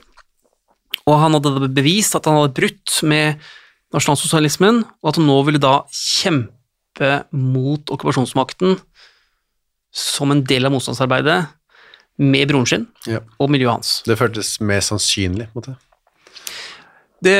og 1.05 1.19
han 1.21 1.37
hadde 1.37 1.69
bevist 1.73 2.15
at 2.17 2.25
han 2.29 2.37
hadde 2.39 2.55
brutt 2.57 2.99
med 3.05 3.41
nasjonalsosialismen, 3.93 4.83
og 5.01 5.09
at 5.11 5.19
han 5.19 5.27
nå 5.29 5.37
ville 5.47 5.61
da 5.61 5.79
kjempe 5.93 7.11
mot 7.35 7.91
okkupasjonsmakten 7.93 8.77
som 9.95 10.31
en 10.33 10.43
del 10.47 10.67
av 10.67 10.73
motstandsarbeidet 10.75 11.39
med 12.21 12.47
broren 12.49 12.67
sin 12.69 12.85
Ja. 13.07 13.19
og 13.39 13.49
miljøet 13.51 13.73
hans. 13.77 13.91
Det 14.07 14.17
føltes 14.17 14.59
mer 14.61 14.79
sannsynlig, 14.85 15.49
på 15.51 15.59
en 15.59 15.61
måte. 15.61 15.77
Det 17.23 17.35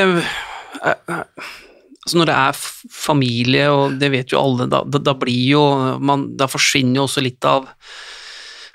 altså 0.82 2.18
Når 2.20 2.28
det 2.28 2.36
er 2.36 2.60
familie, 2.92 3.70
og 3.72 3.96
det 4.00 4.10
vet 4.12 4.34
jo 4.34 4.42
alle, 4.42 4.68
da, 4.70 4.82
da, 4.84 5.16
blir 5.18 5.42
jo 5.56 5.64
man, 5.98 6.28
Da 6.38 6.48
forsvinner 6.50 7.00
jo 7.00 7.08
også 7.08 7.24
litt 7.24 7.44
av 7.48 7.68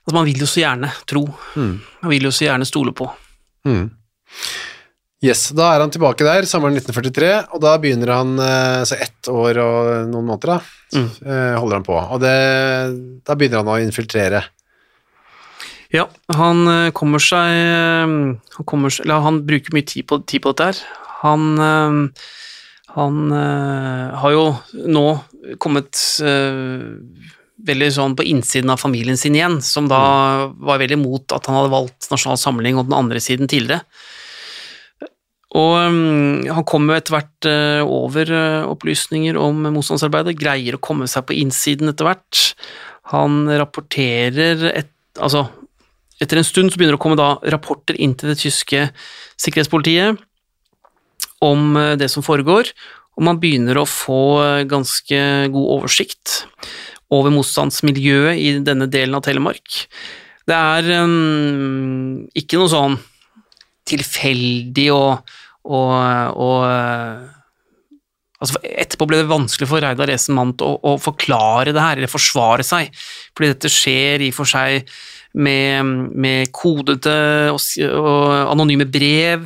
Altså, 0.02 0.16
man 0.18 0.26
vil 0.26 0.42
jo 0.42 0.48
så 0.50 0.64
gjerne 0.64 0.88
tro. 1.06 1.22
Man 1.62 2.10
vil 2.10 2.24
jo 2.26 2.32
så 2.34 2.48
gjerne 2.48 2.66
stole 2.66 2.90
på. 2.98 3.06
Mm. 3.70 3.84
Yes, 5.22 5.44
da 5.54 5.68
er 5.76 5.84
han 5.84 5.92
tilbake 5.94 6.26
der, 6.26 6.48
sommeren 6.50 6.74
1943, 6.80 7.28
og 7.54 7.62
da 7.62 7.76
begynner 7.78 8.10
han, 8.16 8.32
eh, 8.42 8.80
så 8.90 8.98
ett 8.98 9.30
år 9.30 9.60
og 9.62 9.90
noen 10.10 10.26
måneder 10.32 10.56
da, 10.56 10.58
mm. 10.98 11.12
holder 11.62 11.78
han 11.78 11.86
på. 11.86 12.00
Og 12.02 12.24
det, 12.24 12.34
da 13.30 13.38
begynner 13.38 13.62
han 13.62 13.70
å 13.70 13.78
infiltrere. 13.84 14.42
Ja, 15.92 16.06
han 16.38 16.64
eh, 16.72 16.90
kommer 16.96 17.20
seg 17.20 17.52
eh, 17.52 18.08
Han, 18.56 18.66
kommer, 18.68 18.94
seg- 18.94 19.06
eller 19.06 19.26
han 19.26 19.42
bruker 19.48 19.76
mye 19.76 19.88
tid 19.88 20.08
på, 20.08 20.22
tid 20.24 20.44
på 20.44 20.54
dette 20.54 20.70
her. 20.70 20.82
Han, 21.22 21.60
eh, 21.60 22.24
han 22.96 23.20
eh, 23.32 24.16
har 24.22 24.34
jo 24.34 24.46
nå 24.90 25.06
kommet 25.62 26.00
eh, 26.26 26.88
veldig 27.62 27.92
sånn 27.94 28.16
på 28.18 28.26
innsiden 28.26 28.74
av 28.74 28.82
familien 28.82 29.20
sin 29.20 29.38
igjen, 29.38 29.60
som 29.62 29.90
da 29.92 30.02
var 30.50 30.82
veldig 30.82 30.98
imot 30.98 31.36
at 31.36 31.46
han 31.46 31.60
hadde 31.60 31.76
valgt 31.76 32.10
Nasjonal 32.10 32.42
Samling 32.42 32.80
og 32.80 32.90
den 32.90 32.98
andre 32.98 33.22
siden 33.22 33.52
tidligere. 33.52 33.86
Og 35.52 35.76
mm, 35.94 36.48
han 36.56 36.66
kommer 36.66 36.98
etter 36.98 37.14
hvert 37.18 37.48
over 37.84 38.30
opplysninger 38.72 39.36
om 39.38 39.66
motstandsarbeidet, 39.76 40.38
greier 40.40 40.78
å 40.78 40.82
komme 40.82 41.10
seg 41.12 41.26
på 41.28 41.36
innsiden 41.36 41.92
etter 41.92 42.08
hvert. 42.08 42.44
Han 43.12 43.44
rapporterer 43.50 44.70
et, 44.72 44.94
Altså, 45.20 45.42
etter 46.24 46.40
en 46.40 46.46
stund 46.48 46.72
så 46.72 46.80
begynner 46.80 46.96
det 46.96 47.02
å 47.02 47.04
komme 47.04 47.20
da 47.20 47.34
rapporter 47.52 47.98
inn 48.00 48.14
til 48.16 48.32
det 48.32 48.38
tyske 48.40 48.86
sikkerhetspolitiet 49.36 50.22
om 51.46 51.76
eh, 51.78 51.96
det 52.00 52.10
som 52.14 52.26
foregår, 52.26 52.72
og 53.18 53.28
man 53.28 53.40
begynner 53.42 53.82
å 53.82 53.90
få 53.90 54.24
eh, 54.44 54.64
ganske 54.70 55.22
god 55.54 55.70
oversikt 55.78 56.42
over 57.12 57.34
motstandsmiljøet 57.34 58.40
i 58.40 58.56
denne 58.64 58.88
delen 58.92 59.18
av 59.18 59.26
Telemark. 59.26 59.84
Det 60.48 60.56
er 60.56 60.88
um, 61.04 62.24
ikke 62.38 62.60
noe 62.60 62.72
sånn 62.72 62.96
tilfeldig 63.92 64.88
og, 64.96 65.34
og, 65.68 65.92
og 66.40 66.64
altså 68.42 68.62
Etterpå 68.66 69.08
ble 69.10 69.22
det 69.22 69.30
vanskelig 69.30 69.70
for 69.70 69.84
Reidar 69.84 70.12
Esen 70.14 70.38
Mandt 70.38 70.64
å, 70.66 70.72
å, 70.88 70.96
forklare 71.02 71.76
det 71.76 71.84
her, 71.84 72.00
eller 72.00 72.12
forsvare 72.12 72.66
seg, 72.66 72.90
fordi 73.36 73.52
dette 73.54 73.72
skjer 73.72 74.26
i 74.26 74.32
og 74.32 74.38
for 74.40 74.50
seg 74.50 74.88
med, 75.38 75.94
med 76.16 76.52
kodete 76.56 77.16
og, 77.54 77.62
og 77.92 78.34
anonyme 78.52 78.88
brev 78.92 79.46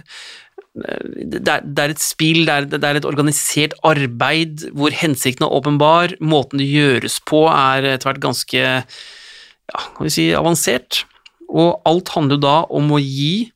det 0.75 1.39
er, 1.48 1.91
et 1.94 2.01
spill, 2.03 2.44
det 2.46 2.84
er, 2.84 2.98
et 3.00 3.08
organisert 3.08 3.75
arbeid 3.88 4.65
hvor 4.75 4.91
hensikten 4.91 5.48
er 5.48 5.53
åpenbar, 5.55 6.17
måten 6.20 6.60
det 6.60 6.67
gjøres 6.67 7.22
på 7.24 7.46
er 7.48 7.94
etter 7.94 8.10
hvert 8.10 8.24
ganske 8.25 8.60
ja, 8.60 9.84
kan 9.96 10.03
vi 10.03 10.12
si, 10.12 10.27
avansert, 10.36 11.05
og 11.48 11.79
alt 11.88 12.12
handler 12.15 12.41
da 12.41 12.58
om 12.74 12.91
å 12.91 13.00
gi 13.00 13.48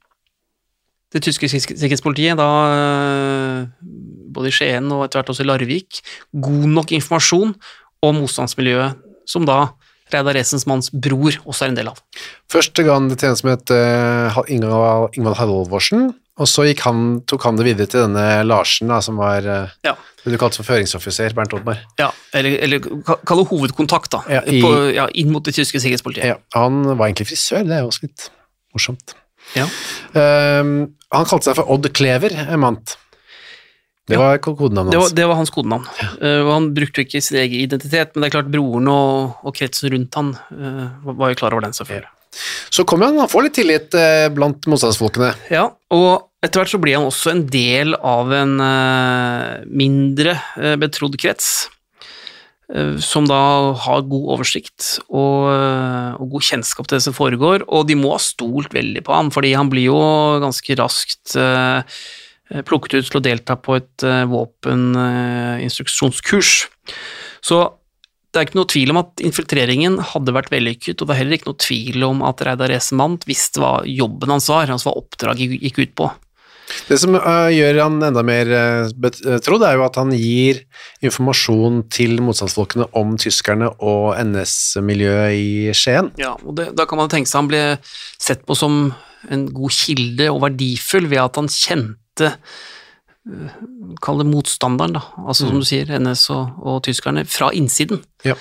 det 1.10 1.24
tyske 1.26 1.50
sikkerhetspolitiet, 1.50 2.38
da, 2.38 2.48
både 4.30 4.52
i 4.52 4.54
Skien 4.54 4.92
og 4.94 5.08
etter 5.08 5.20
hvert 5.20 5.32
også 5.34 5.44
i 5.44 5.50
Larvik, 5.50 6.02
god 6.32 6.68
nok 6.70 6.94
informasjon 6.96 7.56
om 8.06 8.20
motstandsmiljøet, 8.22 9.00
som 9.30 9.48
da 9.50 9.64
Reidar 10.14 10.38
Resensmanns 10.38 10.90
bror 10.94 11.36
også 11.44 11.66
er 11.66 11.74
en 11.74 11.78
del 11.78 11.92
av. 11.92 12.00
Første 12.50 12.86
gang 12.86 13.10
det 13.12 13.20
tjenes 13.22 13.44
med 13.46 13.60
et 13.60 13.74
uh, 13.76 14.40
Ingvald 14.50 15.38
Halvorsen, 15.38 16.12
og 16.40 16.48
så 16.48 16.66
han, 16.86 17.00
tok 17.28 17.44
han 17.48 17.60
det 17.60 17.66
videre 17.68 17.92
til 17.92 18.06
denne 18.06 18.26
Larsen, 18.48 18.92
da, 18.92 19.02
som 19.04 19.20
var 19.20 19.44
uh, 19.44 19.74
ja. 19.86 19.96
det 20.24 20.34
du 20.34 20.38
kalte 20.40 20.62
for 20.62 20.70
føringsoffiser, 20.72 21.36
Bernt 21.36 21.56
Oddmar. 21.58 21.82
Ja, 22.00 22.10
eller, 22.38 22.56
eller 22.64 22.86
kall 23.04 23.42
det 23.44 23.50
hovedkontakt, 23.52 24.12
da, 24.16 24.24
ja, 24.38 24.44
i, 24.48 24.62
på, 24.64 24.72
ja, 24.96 25.10
inn 25.20 25.34
mot 25.34 25.44
det 25.46 25.58
tyske 25.58 25.82
sikkerhetspolitiet. 25.82 26.30
Ja, 26.32 26.40
Han 26.56 26.86
var 26.94 27.10
egentlig 27.10 27.28
frisør, 27.34 27.66
det 27.68 27.76
er 27.76 27.84
jo 27.84 27.92
også 27.92 28.08
litt 28.08 28.30
morsomt. 28.76 29.16
Ja. 29.58 29.66
Um, 30.14 30.74
han 31.12 31.28
kalte 31.28 31.50
seg 31.50 31.58
for 31.58 31.72
Odd 31.74 31.90
Klever, 31.98 32.36
Mant. 32.62 32.96
Det 34.10 34.18
var 34.18 34.40
kodenavnet 34.42 34.94
hans. 34.94 34.94
Det 34.94 35.02
var, 35.02 35.16
det 35.18 35.26
var 35.30 35.38
hans 35.38 35.52
kodenavn. 35.54 35.90
Uh, 36.22 36.48
han 36.50 36.72
brukte 36.74 37.04
ikke 37.06 37.22
sin 37.22 37.42
egen 37.44 37.66
identitet, 37.66 38.16
men 38.16 38.24
det 38.24 38.30
er 38.30 38.38
klart 38.40 38.54
broren 38.54 38.90
og, 38.90 39.44
og 39.44 39.54
kretsen 39.58 39.92
rundt 39.94 40.18
han 40.18 40.32
uh, 40.56 41.12
var 41.12 41.34
jo 41.34 41.42
klar 41.44 41.58
over 41.58 41.68
den, 41.68 41.76
selvfølgelig. 41.78 42.10
Så 42.70 42.86
kommer 42.88 43.10
han, 43.10 43.20
han 43.22 43.32
får 43.32 43.48
litt 43.48 43.58
tillit 43.58 43.98
uh, 43.98 44.28
blant 44.34 44.68
motstandsfolkene. 44.70 45.34
Ja, 45.54 45.70
og 45.96 46.46
etter 46.46 46.62
hvert 46.62 46.72
så 46.72 46.80
blir 46.82 47.00
han 47.00 47.10
også 47.10 47.34
en 47.34 47.44
del 47.52 47.98
av 47.98 48.30
en 48.32 48.54
mindre 49.68 50.38
betrodd 50.80 51.18
krets, 51.20 51.68
som 53.04 53.28
da 53.28 53.40
har 53.84 54.06
god 54.08 54.30
oversikt 54.38 55.02
og, 55.10 55.50
og, 55.50 56.24
god 56.32 56.46
kjennskap 56.48 56.88
til 56.88 56.96
det 56.96 57.04
som 57.10 57.18
foregår, 57.18 57.66
og 57.68 57.90
de 57.90 57.98
må 58.00 58.14
ha 58.14 58.22
stolt 58.24 58.72
veldig 58.78 59.04
på 59.04 59.18
ham, 59.18 59.34
fordi 59.36 59.52
han 59.58 59.74
blir 59.74 59.90
jo 59.90 60.00
ganske 60.46 60.80
raskt 60.80 61.36
Eh, 62.50 62.64
plukket 62.66 62.96
ut 62.98 63.06
til 63.12 63.20
å 63.20 63.26
delta 63.26 63.56
på 63.62 63.76
et 63.78 64.06
våpeninstruksjonskurs. 64.32 66.52
Så 67.46 67.58
det 68.30 68.40
er 68.40 68.46
ikke 68.46 68.60
noe 68.60 68.70
tvil 68.70 68.94
om 68.94 69.02
at 69.02 69.22
infiltreringen 69.26 70.00
hadde 70.12 70.34
vært 70.36 70.52
vellykket, 70.54 71.02
og 71.02 71.10
det 71.10 71.16
er 71.16 71.22
heller 71.24 71.40
ikke 71.40 71.50
noe 71.50 71.62
tvil 71.66 72.06
om 72.06 72.26
at 72.30 72.44
Reidar 72.46 72.74
Esemant 72.76 73.26
visste 73.30 73.62
hva 73.62 73.80
jobben 73.90 74.34
hans 74.36 74.50
var, 74.52 74.70
altså 74.70 74.92
hva 74.92 75.00
oppdraget 75.02 75.56
gikk 75.58 75.82
ut 75.82 75.96
på. 75.98 76.10
Det 76.86 77.00
som 77.02 77.16
uh, 77.18 77.50
gjør 77.50 77.80
han 77.82 77.98
enda 78.06 78.22
mer 78.26 78.52
uh, 78.54 78.92
betrodd, 79.02 79.66
er 79.66 79.80
jo 79.80 79.86
at 79.88 79.98
han 79.98 80.14
gir 80.14 80.62
informasjon 81.06 81.82
til 81.90 82.20
motstandsfolkene 82.22 82.92
om 83.00 83.16
tyskerne 83.22 83.72
og 83.82 84.14
NS-miljøet 84.22 85.34
i 85.34 85.50
Skien. 85.74 86.12
Ja, 86.22 86.36
og 86.44 86.60
det, 86.60 86.70
da 86.78 86.86
kan 86.90 87.02
man 87.02 87.10
tenke 87.12 87.30
seg 87.30 87.42
han 87.42 87.50
ble 87.50 87.64
sett 88.22 88.46
på 88.46 88.58
som 88.58 88.92
en 89.34 89.48
god 89.52 89.74
kilde 89.76 90.30
og 90.32 90.44
verdifull 90.46 91.10
ved 91.10 91.24
at 91.26 91.40
han 91.42 91.50
kjente 91.52 92.30
eh, 92.30 92.38
Kall 94.04 94.22
det 94.22 94.30
motstanderen, 94.30 94.96
da, 94.98 95.04
altså 95.26 95.46
mm. 95.46 95.50
som 95.50 95.62
du 95.62 95.68
sier, 95.68 95.94
NS 96.00 96.26
og, 96.36 96.60
og 96.64 96.82
tyskerne, 96.88 97.26
fra 97.30 97.52
innsiden. 97.56 98.02
Ja. 98.28 98.36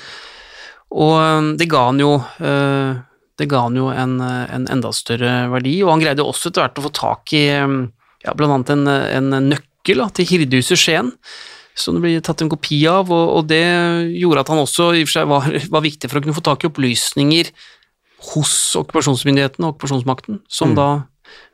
Og 0.95 1.15
eh, 1.19 1.53
det 1.61 1.69
ga 1.71 1.89
han 1.91 2.01
jo 2.03 2.15
eh, 2.19 3.05
det 3.39 3.47
ga 3.47 3.63
han 3.69 3.77
jo 3.79 3.87
en, 3.93 4.19
en, 4.21 4.67
enda 4.73 4.91
større 4.95 5.47
verdi, 5.53 5.77
og 5.85 5.93
han 5.93 6.03
greide 6.03 6.27
også 6.27 6.51
etter 6.51 6.65
hvert 6.65 6.81
å 6.81 6.87
få 6.89 6.91
tak 6.97 7.35
i 7.39 7.45
ja, 7.49 8.35
blant 8.35 8.51
annet 8.51 8.73
en, 8.75 8.89
en 9.31 9.53
nøkkel 9.53 10.03
da, 10.03 10.09
til 10.11 10.27
Hirdehuset 10.27 10.81
Skien, 10.81 11.13
som 11.79 11.95
det 11.95 12.03
ble 12.03 12.17
tatt 12.25 12.43
en 12.43 12.51
kopi 12.51 12.81
av, 12.91 13.13
og, 13.15 13.27
og 13.39 13.51
det 13.51 13.63
gjorde 14.19 14.43
at 14.43 14.51
han 14.53 14.63
også 14.65 14.91
i 14.97 15.05
og 15.05 15.11
for 15.11 15.15
seg 15.15 15.29
var, 15.31 15.47
var, 15.77 15.85
viktig 15.87 16.11
for 16.11 16.19
å 16.19 16.25
kunne 16.25 16.39
få 16.39 16.45
tak 16.49 16.65
i 16.65 16.71
opplysninger 16.71 17.53
hos 18.33 18.55
okkupasjonsmyndighetene 18.81 19.69
og 19.69 19.77
okkupasjonsmakten, 19.77 20.43
som 20.51 20.75
mm. 20.75 20.79
da 20.81 20.89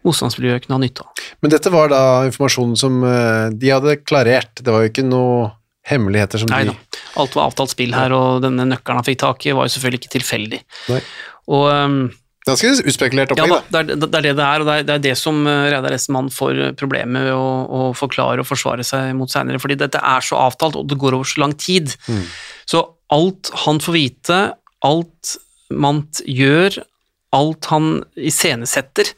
motstandsmiljøet 0.07 0.67
kunne 0.67 0.79
ha 0.79 0.85
nytte 0.85 1.05
av. 1.05 1.27
Men 1.45 1.53
dette 1.55 1.73
var 1.75 1.93
da 1.93 2.03
informasjonen 2.29 2.79
som 2.79 3.05
eh, 3.09 3.53
de 3.53 3.71
hadde 3.73 4.01
klarert, 4.05 4.61
det 4.61 4.73
var 4.73 4.85
jo 4.85 4.93
ikke 4.93 5.07
noe 5.07 5.53
hemmeligheter 5.89 6.41
som 6.41 6.51
Nei, 6.53 6.65
de. 6.71 7.01
Alt 7.21 7.37
var 7.37 7.51
avtalt 7.51 7.75
spill 7.75 7.95
her, 7.97 8.13
og 8.17 8.43
denne 8.45 8.67
nøkkelen 8.71 9.03
han 9.03 9.07
fikk 9.07 9.21
tak 9.21 9.47
i, 9.47 9.55
var 9.57 9.69
jo 9.69 9.75
selvfølgelig 9.77 10.03
ikke 10.03 10.15
tilfeldig. 10.17 10.61
Nei. 10.93 11.01
Og 11.53 11.67
um, 11.69 12.05
Ganske 12.45 12.71
uspekulert 12.85 13.33
opplegg, 13.33 13.53
ja, 13.53 13.61
da. 13.61 13.69
Det 13.73 13.95
er, 13.95 14.01
det 14.01 14.09
er 14.09 14.25
det 14.27 14.33
det 14.37 14.45
er, 14.45 14.61
og 14.61 14.69
det 14.69 14.73
er, 14.75 14.83
det, 14.85 14.97
er 14.99 15.05
det 15.07 15.15
som 15.17 15.39
eh, 15.49 15.69
Reidar 15.73 15.95
Essemann 15.97 16.27
får 16.33 16.59
problemer 16.77 17.15
med 17.15 17.31
å, 17.33 17.45
å, 17.65 17.85
forklare 17.97 18.45
og 18.45 18.49
forsvare 18.49 18.85
seg 18.85 19.15
mot 19.17 19.33
seinere, 19.33 19.61
fordi 19.63 19.79
dette 19.81 20.01
er 20.01 20.25
så 20.25 20.43
avtalt, 20.43 20.77
og 20.77 20.91
det 20.91 20.99
går 21.01 21.17
over 21.17 21.29
så 21.29 21.41
lang 21.41 21.55
tid. 21.57 21.95
Mm. 22.05 22.27
Så 22.69 22.83
alt 23.17 23.49
han 23.65 23.81
får 23.81 23.97
vite, 23.97 24.43
alt 24.85 25.39
Mant 25.75 26.21
gjør, 26.29 26.77
alt 27.35 27.67
han 27.73 27.87
iscenesetter, 28.21 29.09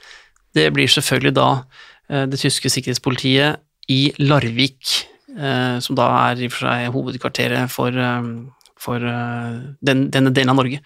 det 0.56 0.66
blir 0.74 0.90
selvfølgelig 0.90 1.34
da 1.36 1.48
eh, 2.10 2.26
det 2.30 2.40
tyske 2.40 2.70
sikkerhetspolitiet 2.72 3.62
i 3.92 4.00
Larvik, 4.22 5.02
eh, 5.36 5.78
som 5.84 5.98
da 5.98 6.10
er 6.26 6.42
i 6.42 6.50
og 6.50 6.54
for 6.54 6.68
seg 6.68 6.92
hovedkvarteret 6.94 7.72
for, 7.72 7.96
eh, 7.96 8.30
for 8.86 9.02
den, 9.02 10.06
denne 10.14 10.32
delen 10.36 10.52
av 10.52 10.58
Norge, 10.60 10.78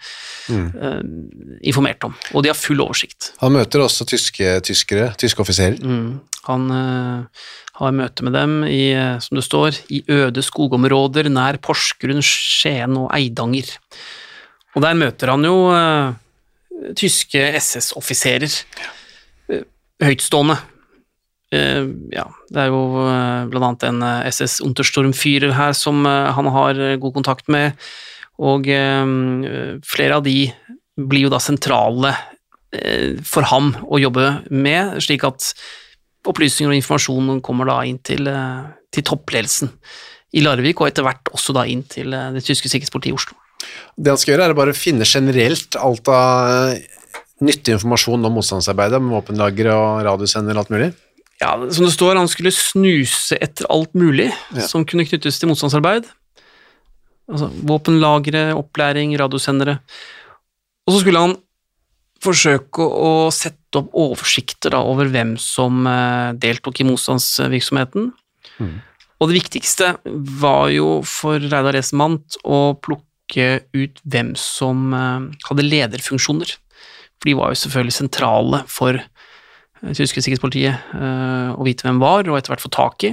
mm. 0.49 1.59
informert 1.69 2.05
om. 2.07 2.15
Og 2.33 2.41
de 2.41 2.49
har 2.49 2.57
full 2.57 2.79
oversikt. 2.81 3.33
Han 3.43 3.53
møter 3.53 3.83
også 3.83 4.07
tyske 4.09 4.55
tyskere, 4.65 5.11
tyske 5.21 5.43
offiserer? 5.43 5.75
Mm. 5.83 6.21
Han 6.47 6.71
har 6.71 7.93
møte 7.93 8.25
med 8.25 8.33
dem 8.33 8.55
i, 8.65 8.95
som 9.21 9.37
det 9.37 9.43
står, 9.45 9.77
i 9.93 10.01
øde 10.09 10.41
skogområder 10.41 11.29
nær 11.29 11.59
Porsgrunn, 11.61 12.23
Skien 12.25 12.97
og 12.97 13.11
Eidanger. 13.13 13.69
Og 14.73 14.87
der 14.87 14.97
møter 14.97 15.33
han 15.35 15.45
jo 15.45 15.67
uh, 15.69 16.15
tyske 16.97 17.43
SS-offiserer. 17.59 18.57
Ja 18.79 18.95
høytstående. 20.01 20.57
Uh, 21.51 21.83
ja, 22.15 22.29
det 22.47 22.63
er 22.63 22.69
jo 22.71 22.79
uh, 22.95 23.43
annet 23.59 23.83
en 23.83 23.99
uh, 24.05 24.21
eh, 24.21 24.29
SS 24.31 24.61
Untersturmfyrer 24.63 25.51
her 25.57 25.75
som 25.75 26.05
han 26.07 26.47
har 26.55 26.79
god 27.01 27.17
kontakt 27.17 27.51
med, 27.51 27.75
og 28.41 28.65
flere 29.85 30.15
av 30.17 30.23
de 30.25 30.47
blir 30.97 31.27
jo 31.27 31.29
da 31.29 31.37
sentrale 31.37 32.15
for 33.27 33.45
ham 33.45 33.67
å 33.85 33.99
jobbe 34.01 34.23
med, 34.49 34.95
slik 35.03 35.27
at 35.27 35.51
opplysninger 36.25 36.71
og 36.71 36.79
informasjon 36.79 37.43
kommer 37.45 37.69
da 37.69 37.75
inn 37.85 37.99
til, 38.01 38.25
til 38.89 39.05
toppledelsen 39.05 39.69
i 40.33 40.41
Larvik, 40.41 40.81
og 40.81 40.89
etter 40.89 41.05
hvert 41.05 41.29
også 41.35 41.53
da 41.53 41.67
inn 41.69 41.83
til 41.91 42.15
det 42.15 42.41
tyske 42.47 42.71
sikkerhetspolitiet 42.71 43.13
i 43.13 43.19
Oslo. 43.19 43.37
Det 43.93 44.15
han 44.15 44.23
skal 44.23 44.33
gjøre, 44.33 44.47
er 44.49 44.55
å 44.55 44.59
bare 44.63 44.77
finne 44.79 45.05
generelt 45.05 45.77
alt 45.77 46.09
av 46.09 46.81
nyttig 47.41 47.75
informasjon 47.75 48.27
om 48.27 48.35
motstandsarbeidet, 48.37 49.01
med 49.01 49.15
våpenlagre 49.17 49.73
og 49.75 50.03
radiosender 50.07 50.57
og 50.57 50.63
alt 50.63 50.73
mulig? 50.73 50.89
Ja, 51.41 51.55
som 51.73 51.87
det 51.87 51.93
står, 51.95 52.19
han 52.19 52.29
skulle 52.29 52.53
snuse 52.53 53.37
etter 53.41 53.65
alt 53.73 53.95
mulig 53.97 54.29
ja. 54.29 54.65
som 54.67 54.85
kunne 54.85 55.07
knyttes 55.09 55.39
til 55.41 55.49
motstandsarbeid. 55.49 56.05
Altså 57.31 57.49
våpenlagre, 57.65 58.51
opplæring, 58.59 59.15
radiosendere. 59.17 59.79
Og 60.85 60.93
så 60.93 61.01
skulle 61.01 61.23
han 61.23 61.35
forsøke 62.21 62.85
å 62.85 63.31
sette 63.33 63.79
opp 63.79 63.93
oversikter 63.97 64.75
da, 64.75 64.83
over 64.85 65.09
hvem 65.09 65.33
som 65.41 65.85
eh, 65.89 66.31
deltok 66.37 66.83
i 66.83 66.87
motstandsvirksomheten. 66.91 68.11
Mm. 68.61 68.75
Og 69.21 69.29
det 69.29 69.37
viktigste 69.39 69.95
var 70.41 70.69
jo 70.73 70.99
for 71.07 71.41
Reidar 71.41 71.77
Esmant 71.79 72.37
å 72.43 72.75
plukke 72.77 73.63
ut 73.73 74.01
hvem 74.05 74.35
som 74.37 74.91
eh, 74.93 75.31
hadde 75.47 75.65
lederfunksjoner. 75.65 76.53
For 77.21 77.29
de 77.29 77.37
var 77.37 77.51
jo 77.53 77.59
selvfølgelig 77.61 77.93
sentrale 77.93 78.63
for 78.65 78.97
det 78.97 79.93
tyske 79.97 80.21
sikkerhetspolitiet 80.21 80.93
eh, 80.97 81.51
å 81.53 81.65
vite 81.65 81.85
hvem 81.85 82.01
var, 82.01 82.25
og 82.25 82.37
etter 82.37 82.53
hvert 82.53 82.63
få 82.63 82.71
tak 82.73 83.05
i. 83.05 83.11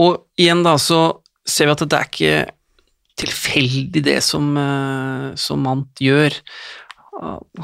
Og 0.00 0.22
igjen 0.40 0.62
da 0.64 0.76
så 0.80 1.00
ser 1.48 1.68
vi 1.68 1.74
at 1.74 1.84
det 1.84 1.98
er 1.98 2.10
ikke 2.10 2.36
tilfeldig 3.22 4.04
det 4.04 4.18
som, 4.24 4.52
eh, 4.60 5.26
som 5.40 5.64
Mant 5.64 6.04
gjør. 6.04 6.36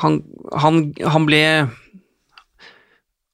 Han, 0.00 0.18
han, 0.60 0.82
han 1.08 1.28
ble 1.28 1.44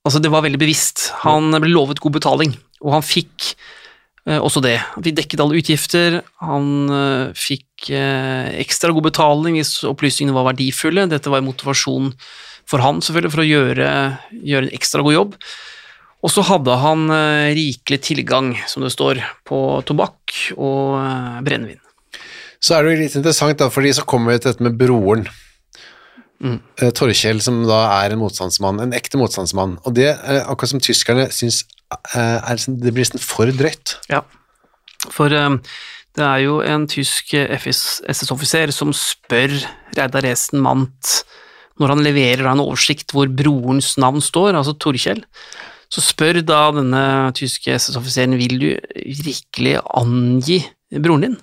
Altså, 0.04 0.20
det 0.20 0.28
var 0.28 0.42
veldig 0.44 0.58
bevisst. 0.60 1.06
Han 1.22 1.48
ble 1.56 1.70
lovet 1.72 1.96
god 2.04 2.12
betaling, 2.18 2.50
og 2.84 2.90
han 2.92 3.04
fikk 3.06 3.54
eh, 3.54 3.83
også 4.24 4.62
det. 4.64 4.78
Vi 5.04 5.12
dekket 5.12 5.42
alle 5.44 5.58
utgifter, 5.60 6.22
han 6.40 6.70
eh, 6.88 7.34
fikk 7.36 7.90
eh, 7.92 8.54
ekstra 8.62 8.94
god 8.96 9.10
betaling 9.10 9.58
hvis 9.58 9.82
opplysningene 9.88 10.36
var 10.36 10.48
verdifulle. 10.48 11.04
Dette 11.10 11.32
var 11.32 11.42
en 11.42 11.50
motivasjon 11.50 12.12
for 12.68 12.80
han 12.80 13.02
selvfølgelig 13.04 13.34
for 13.34 13.44
å 13.44 13.48
gjøre, 13.48 13.88
gjøre 14.32 14.68
en 14.68 14.76
ekstra 14.76 15.04
god 15.04 15.16
jobb. 15.18 15.38
Og 16.24 16.32
så 16.32 16.44
hadde 16.48 16.80
han 16.80 17.06
eh, 17.12 17.52
rikelig 17.56 18.00
tilgang, 18.06 18.54
som 18.70 18.84
det 18.84 18.94
står, 18.94 19.20
på 19.44 19.58
tobakk 19.84 20.38
og 20.56 20.96
eh, 21.02 21.40
brennevin. 21.44 21.80
Så 22.64 22.78
er 22.78 22.84
det 22.86 22.94
jo 22.94 23.00
litt 23.02 23.16
interessant, 23.20 23.58
da, 23.60 23.68
fordi 23.68 23.92
så 23.92 24.06
kommer 24.08 24.32
vi 24.32 24.40
til 24.40 24.54
dette 24.54 24.64
med 24.64 24.78
broren. 24.80 25.26
Mm. 26.40 26.56
Eh, 26.80 26.94
Torkjell, 26.96 27.44
som 27.44 27.60
da 27.68 27.82
er 28.00 28.14
en 28.14 28.22
motstandsmann, 28.22 28.80
en 28.80 28.96
ekte 28.96 29.20
motstandsmann. 29.20 29.76
Og 29.84 29.96
det 30.00 30.14
akkurat 30.16 30.72
som 30.72 30.82
tyskerne 30.82 31.28
syns 31.34 31.66
eh, 31.66 31.73
er, 32.14 32.56
sånn- 32.60 32.78
det 32.80 32.92
blir 32.94 33.04
nesten 33.04 33.22
for 33.22 33.50
drøyt. 33.52 33.96
Ja, 34.10 34.22
for 35.12 35.32
eh, 35.32 35.56
det 36.14 36.24
er 36.24 36.42
jo 36.44 36.60
en 36.62 36.86
tysk 36.90 37.34
SS-offiser 37.34 38.70
som 38.74 38.92
spør 38.94 39.54
Reidar 39.96 40.24
Esen 40.30 40.62
Mant 40.62 41.24
når 41.82 41.90
han 41.90 42.04
leverer 42.06 42.46
en 42.52 42.60
oversikt 42.62 43.10
hvor 43.10 43.26
brorens 43.34 43.96
navn 43.98 44.22
står, 44.22 44.54
altså 44.54 44.76
Torkjell. 44.78 45.24
Så 45.90 46.02
spør 46.02 46.38
da 46.46 46.68
denne 46.74 47.32
tyske 47.34 47.74
SS-offiseren 47.74 48.36
vil 48.38 48.54
du 48.62 48.68
virkelig 48.94 49.80
angi 49.98 50.60
broren 50.94 51.26
din. 51.26 51.34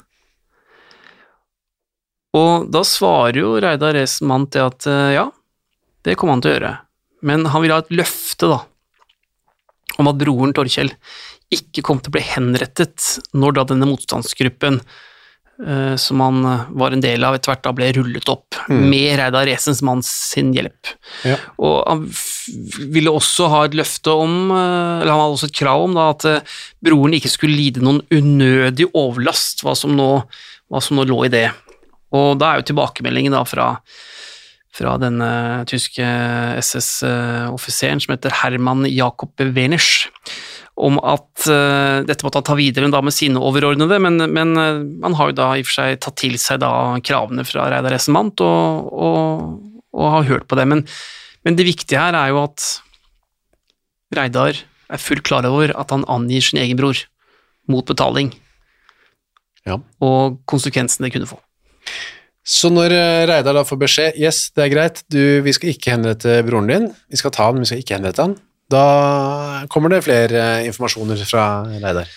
Og 2.40 2.70
da 2.72 2.80
svarer 2.88 3.42
jo 3.42 3.58
Reidar 3.60 3.98
Esen 4.00 4.30
Mant 4.32 4.54
det 4.56 4.64
at 4.64 4.88
eh, 4.88 5.14
ja, 5.18 5.26
det 6.08 6.16
kommer 6.18 6.38
han 6.38 6.44
til 6.46 6.54
å 6.54 6.56
gjøre, 6.56 6.74
men 7.28 7.44
han 7.52 7.62
vil 7.66 7.74
ha 7.76 7.82
et 7.84 7.92
løfte, 7.94 8.48
da, 8.50 8.62
om 10.00 10.10
at 10.12 10.20
broren 10.20 10.56
Torkjell 10.56 10.92
ikke 11.52 11.84
kom 11.86 12.00
til 12.00 12.12
å 12.12 12.18
bli 12.18 12.26
henrettet 12.26 13.16
når 13.36 13.58
da 13.58 13.66
denne 13.74 13.90
motstandsgruppen 13.90 14.80
eh, 14.80 15.96
som 16.00 16.22
han 16.24 16.46
eh, 16.48 16.70
var 16.80 16.96
en 16.96 17.04
del 17.04 17.26
av, 17.28 17.36
etter 17.36 17.52
hvert 17.52 17.66
da 17.66 17.74
ble 17.76 17.90
rullet 17.98 18.32
opp, 18.32 18.60
med 18.72 19.18
Reidar 19.20 19.52
Esens 19.52 19.82
mann 19.86 20.04
sin 20.06 20.54
hjelp. 20.56 20.94
Ja. 21.28 21.36
Og 21.60 21.82
han 21.90 22.06
ville 22.94 23.12
også 23.12 23.50
ha 23.52 23.66
et 23.68 23.76
løfte 23.78 24.16
om, 24.16 24.38
eh, 24.56 25.02
eller 25.02 25.12
han 25.12 25.26
hadde 25.26 25.40
også 25.40 25.52
et 25.52 25.60
krav 25.60 25.88
om 25.90 26.00
da, 26.00 26.08
at 26.16 26.56
broren 26.84 27.18
ikke 27.20 27.34
skulle 27.34 27.60
lide 27.60 27.84
noen 27.84 28.00
unødig 28.14 28.88
overlast, 28.96 29.66
hva 29.66 29.76
som 29.78 29.98
nå, 29.98 30.14
hva 30.72 30.84
som 30.84 31.00
nå 31.00 31.08
lå 31.10 31.26
i 31.28 31.34
det. 31.36 31.50
Og 32.16 32.40
da 32.40 32.52
er 32.52 32.62
jo 32.62 32.72
tilbakemeldingen 32.72 33.36
da 33.36 33.44
fra, 33.48 33.74
fra 34.76 34.96
denne 35.02 35.30
tyske 35.68 36.06
SS-offiseren 36.62 38.00
som 38.00 38.14
heter 38.16 38.34
Herman 38.42 38.86
Jakob 38.88 39.34
Werners, 39.40 40.08
om 40.80 40.96
at 41.04 41.44
uh, 41.52 42.00
dette 42.08 42.24
måtte 42.24 42.40
han 42.40 42.48
ta 42.48 42.56
videre 42.58 42.88
da 42.94 43.02
med 43.04 43.14
sine 43.14 43.42
overordnede, 43.44 44.00
men, 44.02 44.24
men 44.32 44.54
uh, 44.56 44.80
han 45.04 45.18
har 45.20 45.32
jo 45.32 45.38
da 45.42 45.50
i 45.58 45.66
og 45.66 45.68
for 45.68 45.76
seg 45.82 46.00
tatt 46.02 46.18
til 46.22 46.38
seg 46.42 46.62
da 46.64 46.72
kravene 47.04 47.44
fra 47.46 47.68
Reidar 47.74 47.98
Essenmant 47.98 48.40
og, 48.46 48.88
og, 48.96 49.44
og 49.92 50.14
har 50.16 50.30
hørt 50.32 50.48
på 50.48 50.58
det. 50.58 50.66
Men, 50.72 50.86
men 51.44 51.60
det 51.60 51.68
viktige 51.68 52.00
her 52.00 52.16
er 52.18 52.32
jo 52.32 52.40
at 52.46 52.70
Reidar 54.16 54.56
er 54.92 55.00
fullt 55.04 55.28
klar 55.28 55.46
over 55.48 55.76
at 55.76 55.92
han 55.94 56.08
angir 56.12 56.44
sin 56.48 56.60
egen 56.64 56.80
bror 56.80 57.04
mot 57.72 57.86
betaling, 57.88 58.32
Ja. 59.68 59.76
og 60.02 60.40
konsekvensen 60.50 61.06
det 61.06 61.12
kunne 61.14 61.30
få. 61.30 61.38
Så 62.42 62.72
når 62.74 62.96
eh, 62.96 63.24
Reidar 63.30 63.54
da 63.58 63.66
får 63.68 63.80
beskjed 63.84 64.18
yes, 64.20 64.48
det 64.58 64.66
er 64.66 64.74
greit, 64.74 65.04
du, 65.14 65.42
vi 65.46 65.54
skal 65.54 65.74
ikke 65.74 65.94
henrette 65.94 66.40
broren 66.48 66.70
din, 66.72 66.90
vi 67.12 67.20
skal 67.20 67.34
ta 67.36 67.50
han, 67.50 67.60
men 67.60 67.66
vi 67.66 67.70
skal 67.70 67.84
ikke 67.84 68.00
henrette 68.00 68.26
han, 68.26 68.36
da 68.72 68.86
kommer 69.72 69.94
det 69.94 70.04
flere 70.08 70.42
eh, 70.58 70.68
informasjoner 70.72 71.22
fra 71.30 71.46
Reidar. 71.70 72.10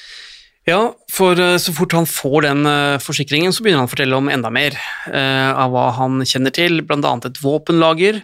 Ja, 0.65 0.81
for 1.13 1.37
eh, 1.37 1.59
så 1.61 1.75
fort 1.77 1.93
han 1.93 2.09
får 2.09 2.47
den 2.47 2.69
forsikringen, 3.05 3.53
så 3.53 3.65
begynner 3.65 3.85
han 3.85 3.91
å 3.91 3.93
fortelle 3.93 4.21
om 4.21 4.31
enda 4.33 4.53
mer 4.55 4.79
eh, 5.13 5.51
av 5.53 5.75
hva 5.75 5.91
han 5.99 6.25
kjenner 6.25 6.55
til, 6.57 6.81
annet 6.89 7.29
et 7.29 7.43
våpenlager. 7.45 8.23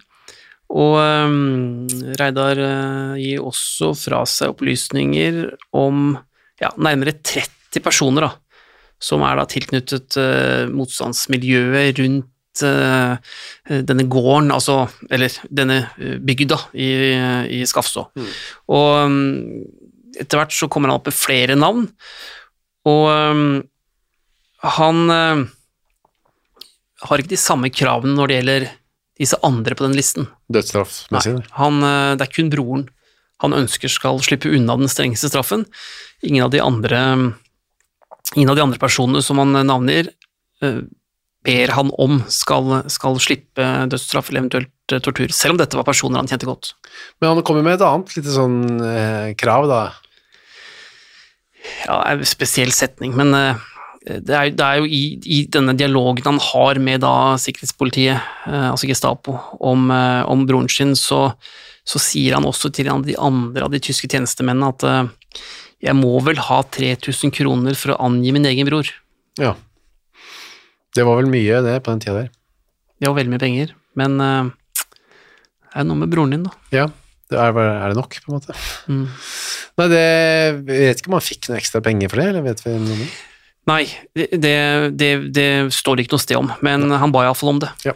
Og 0.70 0.96
eh, 1.02 1.36
Reidar 2.20 2.60
eh, 2.62 3.14
gir 3.20 3.44
også 3.44 3.92
fra 3.98 4.22
seg 4.28 4.54
opplysninger 4.54 5.42
om 5.76 6.14
ja, 6.60 6.70
nærmere 6.78 7.18
30 7.18 7.82
personer 7.82 8.28
da, 8.28 8.32
som 9.00 9.24
er 9.24 9.38
da 9.38 9.46
tilknyttet 9.48 10.16
eh, 10.20 10.66
motstandsmiljøet 10.70 12.00
rundt 12.00 12.64
eh, 12.66 13.14
denne 13.88 14.06
gården, 14.12 14.50
altså, 14.54 14.82
eller 15.10 15.36
denne 15.48 15.78
eh, 15.96 16.18
bygda 16.20 16.58
i, 16.74 16.90
i 17.60 17.62
Skafså. 17.68 18.06
Og 18.76 18.90
mm, 19.10 19.62
etter 20.20 20.40
hvert 20.42 20.54
så 20.56 20.68
kommer 20.68 20.90
han 20.90 21.00
opp 21.00 21.08
med 21.08 21.16
flere 21.16 21.56
navn, 21.58 21.88
og 22.88 23.06
øhm, 23.12 23.48
han 24.74 25.00
har 27.04 27.20
ikke 27.20 27.32
de 27.32 27.40
samme 27.40 27.68
kravene 27.72 28.16
når 28.16 28.30
det 28.30 28.38
gjelder 28.38 28.66
disse 29.20 29.36
andre 29.44 29.76
på 29.76 29.84
den 29.84 29.96
listen. 29.96 30.28
Dødsstraffmessig. 30.52 31.36
Han, 31.58 31.84
øh, 31.84 32.16
det 32.16 32.26
er 32.26 32.34
kun 32.34 32.50
broren 32.52 32.88
han 33.40 33.56
ønsker 33.56 33.88
skal 33.88 34.20
slippe 34.20 34.50
unna 34.52 34.76
den 34.76 34.90
strengeste 34.92 35.30
straffen. 35.30 35.64
Ingen 36.20 36.44
av 36.44 36.50
de 36.52 36.60
andre, 36.60 36.98
ingen 38.36 38.50
av 38.52 38.58
de 38.58 38.64
andre 38.64 38.80
personene 38.80 39.22
som 39.24 39.40
han 39.42 39.54
navngir, 39.66 40.10
øh, 40.64 40.82
ber 41.46 41.72
han 41.72 41.90
om 41.96 42.20
skal, 42.28 42.82
skal 42.92 43.16
slippe 43.22 43.64
dødsstraff 43.90 44.28
eller 44.28 44.44
eventuelt 44.44 44.92
øh, 44.92 45.00
tortur, 45.00 45.32
selv 45.32 45.56
om 45.56 45.62
dette 45.62 45.78
var 45.78 45.88
personer 45.88 46.20
han 46.20 46.28
kjente 46.28 46.48
godt. 46.48 46.74
Men 47.20 47.32
han 47.32 47.44
kommer 47.46 47.64
med 47.64 47.78
et 47.78 47.86
annet 47.86 48.12
lite 48.18 48.34
sånn 48.34 48.60
eh, 48.84 49.32
krav, 49.40 49.68
da. 49.70 49.80
ja, 51.86 52.02
en 52.12 52.24
spesiell 52.28 52.74
setning, 52.76 53.16
men 53.16 53.32
eh, 53.36 53.66
det 54.00 54.32
er, 54.32 54.52
det 54.56 54.64
er 54.64 54.80
jo 54.80 54.88
i, 54.88 55.02
i 55.28 55.42
denne 55.52 55.74
dialogen 55.76 56.24
han 56.24 56.40
har 56.40 56.80
med 56.80 57.02
da 57.04 57.36
sikkerhetspolitiet, 57.40 58.20
eh, 58.48 58.68
altså 58.70 58.88
Gestapo, 58.88 59.36
om, 59.60 59.90
eh, 59.92 60.22
om 60.28 60.46
broren 60.48 60.70
sin, 60.72 60.94
så, 60.96 61.26
så 61.84 62.00
sier 62.00 62.36
han 62.38 62.48
også 62.48 62.72
til 62.72 62.88
de 62.88 63.16
andre 63.16 63.66
av 63.66 63.72
de 63.72 63.80
tyske 63.80 64.08
tjenestemennene 64.08 64.72
at 64.72 64.86
eh, 64.88 65.42
jeg 65.80 65.96
må 65.96 66.12
vel 66.24 66.40
ha 66.44 66.60
3000 66.76 67.32
kroner 67.34 67.76
for 67.78 67.94
å 67.94 68.00
angi 68.06 68.32
min 68.36 68.48
egen 68.48 68.68
bror. 68.68 68.88
Ja. 69.40 69.54
Det 70.96 71.06
var 71.06 71.20
vel 71.20 71.30
mye, 71.32 71.62
det, 71.64 71.78
på 71.84 71.94
den 71.94 72.02
tida 72.02 72.16
der. 72.18 72.32
Det 73.00 73.08
var 73.08 73.16
veldig 73.16 73.32
mye 73.32 73.42
penger, 73.42 73.72
men 73.96 74.18
uh, 74.20 74.50
det 75.70 75.80
er 75.80 75.86
noe 75.88 76.02
med 76.02 76.12
broren 76.12 76.34
din, 76.34 76.44
da. 76.44 76.52
Ja, 76.74 76.86
det 77.32 77.40
er, 77.40 77.56
er 77.56 77.92
det 77.92 77.96
nok, 77.96 78.18
på 78.20 78.32
en 78.32 78.36
måte. 78.36 78.56
Mm. 78.90 79.06
Nei, 79.80 79.88
det 79.88 80.04
jeg 80.04 80.60
vet 80.68 81.00
ikke 81.00 81.12
om 81.12 81.16
han 81.16 81.24
fikk 81.24 81.48
noe 81.48 81.60
ekstra 81.62 81.82
penger 81.84 82.12
for 82.12 82.20
det, 82.20 82.28
eller 82.32 82.44
vet 82.44 82.64
vi 82.66 82.74
noe 82.76 82.96
om 82.98 83.04
det? 83.04 83.10
Nei, 83.70 83.82
det, 84.16 84.50
det, 84.98 85.10
det, 85.36 85.48
står 85.76 85.96
det 85.96 86.04
ikke 86.04 86.16
noe 86.16 86.24
sted 86.26 86.40
om, 86.40 86.50
men 86.64 86.90
han 86.90 87.14
ba 87.14 87.24
iallfall 87.24 87.54
om 87.54 87.62
det. 87.62 87.70
Ja, 87.86 87.94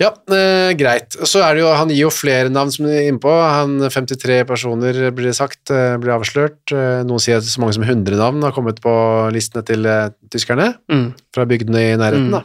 eh, 0.00 0.72
greit. 0.76 1.14
Så 1.26 1.40
er 1.44 1.54
det 1.54 1.62
jo, 1.62 1.68
han 1.74 1.88
gir 1.92 2.04
jo 2.06 2.10
flere 2.10 2.50
navn 2.50 2.72
som 2.74 2.86
er 2.90 3.06
innpå. 3.10 3.30
Han 3.30 3.76
53 3.86 4.40
personer 4.48 5.10
blir 5.14 5.30
det 5.30 5.36
sagt, 5.38 5.70
eh, 5.70 5.96
blir 6.02 6.16
avslørt. 6.16 6.72
Eh, 6.72 7.04
Noen 7.06 7.20
sier 7.22 7.38
at 7.38 7.44
så 7.46 7.60
mange 7.62 7.74
som 7.74 7.84
100 7.86 8.16
navn 8.18 8.42
har 8.42 8.52
kommet 8.52 8.80
på 8.82 8.94
listene 9.34 9.64
til 9.64 9.86
eh, 9.86 10.10
tyskerne 10.30 10.74
Mm. 10.90 11.14
fra 11.34 11.44
bygdene 11.46 11.92
i 11.92 11.96
nærheten. 11.96 12.28
Mm. 12.28 12.32
da. 12.32 12.42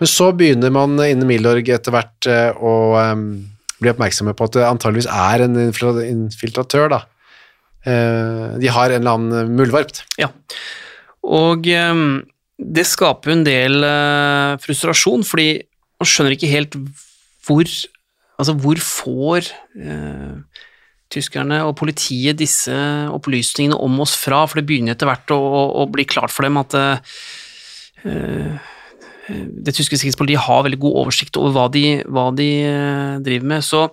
Men 0.00 0.06
så 0.10 0.32
begynner 0.34 0.72
man 0.74 0.96
innen 0.98 1.26
Milorg 1.26 1.68
etter 1.70 1.92
hvert 1.94 2.26
å 2.58 3.12
um, 3.12 3.46
bli 3.80 3.90
oppmerksomme 3.92 4.34
på 4.34 4.44
at 4.48 4.56
det 4.58 4.64
antageligvis 4.66 5.06
er 5.06 5.44
en 5.44 5.54
infiltratør. 6.02 6.88
da. 6.90 7.02
Eh, 7.86 8.58
De 8.58 8.66
har 8.66 8.90
en 8.90 9.00
eller 9.02 9.14
annen 9.18 9.54
muldvarp. 9.56 10.02
Ja, 10.18 10.28
og 11.22 11.66
um, 11.66 12.24
det 12.58 12.86
skaper 12.90 13.30
jo 13.30 13.36
en 13.38 13.44
del 13.46 13.84
uh, 13.86 14.56
frustrasjon, 14.62 15.22
fordi 15.26 15.62
man 16.02 16.10
skjønner 16.10 16.36
ikke 16.36 16.52
helt 16.52 16.78
hvor 17.46 17.66
Altså, 18.40 18.54
hvor 18.58 18.78
får 18.80 19.46
eh, 19.78 20.62
tyskerne 21.12 21.60
og 21.62 21.76
politiet 21.78 22.40
disse 22.40 22.74
opplysningene 23.12 23.76
om 23.78 24.00
oss 24.02 24.16
fra? 24.18 24.40
For 24.48 24.58
det 24.58 24.64
begynner 24.66 24.96
etter 24.96 25.06
hvert 25.06 25.30
å, 25.30 25.36
å, 25.38 25.60
å 25.82 25.86
bli 25.92 26.06
klart 26.08 26.32
for 26.34 26.48
dem 26.48 26.58
at 26.58 26.74
eh, 26.74 27.12
det 29.28 29.74
tyske 29.76 29.98
sikkerhetspolitiet 29.98 30.42
har 30.48 30.64
veldig 30.66 30.80
god 30.82 30.98
oversikt 31.04 31.38
over 31.38 31.54
hva 31.54 31.68
de, 31.72 31.84
hva 32.10 32.26
de 32.34 32.50
eh, 32.66 33.14
driver 33.24 33.50
med. 33.54 33.66
Så 33.66 33.84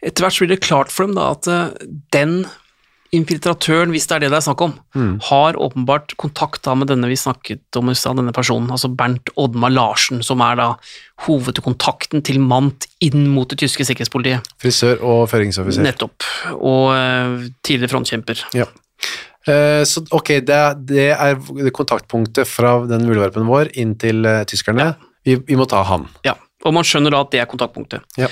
etter 0.00 0.24
hvert 0.24 0.36
så 0.36 0.44
blir 0.44 0.54
det 0.54 0.64
klart 0.64 0.92
for 0.94 1.08
dem 1.08 1.18
da 1.18 1.32
at 1.34 1.50
eh, 1.50 1.88
den 2.14 2.44
infiltratøren, 3.16 3.90
hvis 3.94 4.06
det 4.06 4.16
er 4.16 4.22
det 4.24 4.30
det 4.32 4.38
er 4.38 4.44
snakk 4.44 4.60
om, 4.62 4.74
har 5.26 5.58
åpenbart 5.58 6.14
kontakt 6.20 6.62
da 6.66 6.76
med 6.78 6.90
denne 6.92 7.08
vi 7.10 7.18
snakket 7.18 7.78
om 7.78 7.90
i 7.90 7.94
stad, 7.98 8.20
denne 8.20 8.34
personen, 8.34 8.70
altså 8.70 8.90
Bernt 8.94 9.32
Oddmar 9.40 9.72
Larsen, 9.74 10.22
som 10.26 10.42
er 10.46 10.58
da 10.60 10.68
hovedkontakten 11.26 12.22
til 12.26 12.38
Mant 12.42 12.86
inn 13.04 13.26
mot 13.34 13.50
det 13.50 13.58
tyske 13.64 13.86
sikkerhetspolitiet. 13.88 14.46
Frisør 14.62 15.02
og 15.02 15.24
føringsoffiser. 15.32 15.84
Nettopp. 15.84 16.28
Og 16.56 16.92
eh, 16.94 17.50
tidligere 17.66 17.94
frontkjemper. 17.96 18.44
Ja. 18.56 18.68
Eh, 19.48 19.82
så 19.88 20.04
ok, 20.14 20.36
det, 20.46 20.60
det 20.90 21.10
er 21.16 21.70
kontaktpunktet 21.74 22.48
fra 22.48 22.76
den 22.90 23.06
muldvarpen 23.08 23.48
vår 23.48 23.72
inn 23.80 23.96
til 24.00 24.22
eh, 24.28 24.44
tyskerne. 24.48 24.92
Vi, 25.26 25.36
vi 25.48 25.58
må 25.58 25.66
ta 25.68 25.82
han. 25.88 26.06
Ja. 26.26 26.36
Og 26.60 26.74
man 26.76 26.84
skjønner 26.84 27.14
da 27.14 27.22
at 27.24 27.32
det 27.32 27.40
er 27.40 27.48
kontaktpunktet. 27.48 28.04
Ja. 28.20 28.28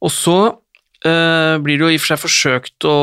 Og 0.00 0.12
så 0.12 0.36
blir 1.00 1.78
det 1.78 1.80
jo 1.80 1.88
i 1.88 1.96
og 1.96 2.02
for 2.02 2.10
seg 2.12 2.20
forsøkt 2.20 2.84
å, 2.84 2.98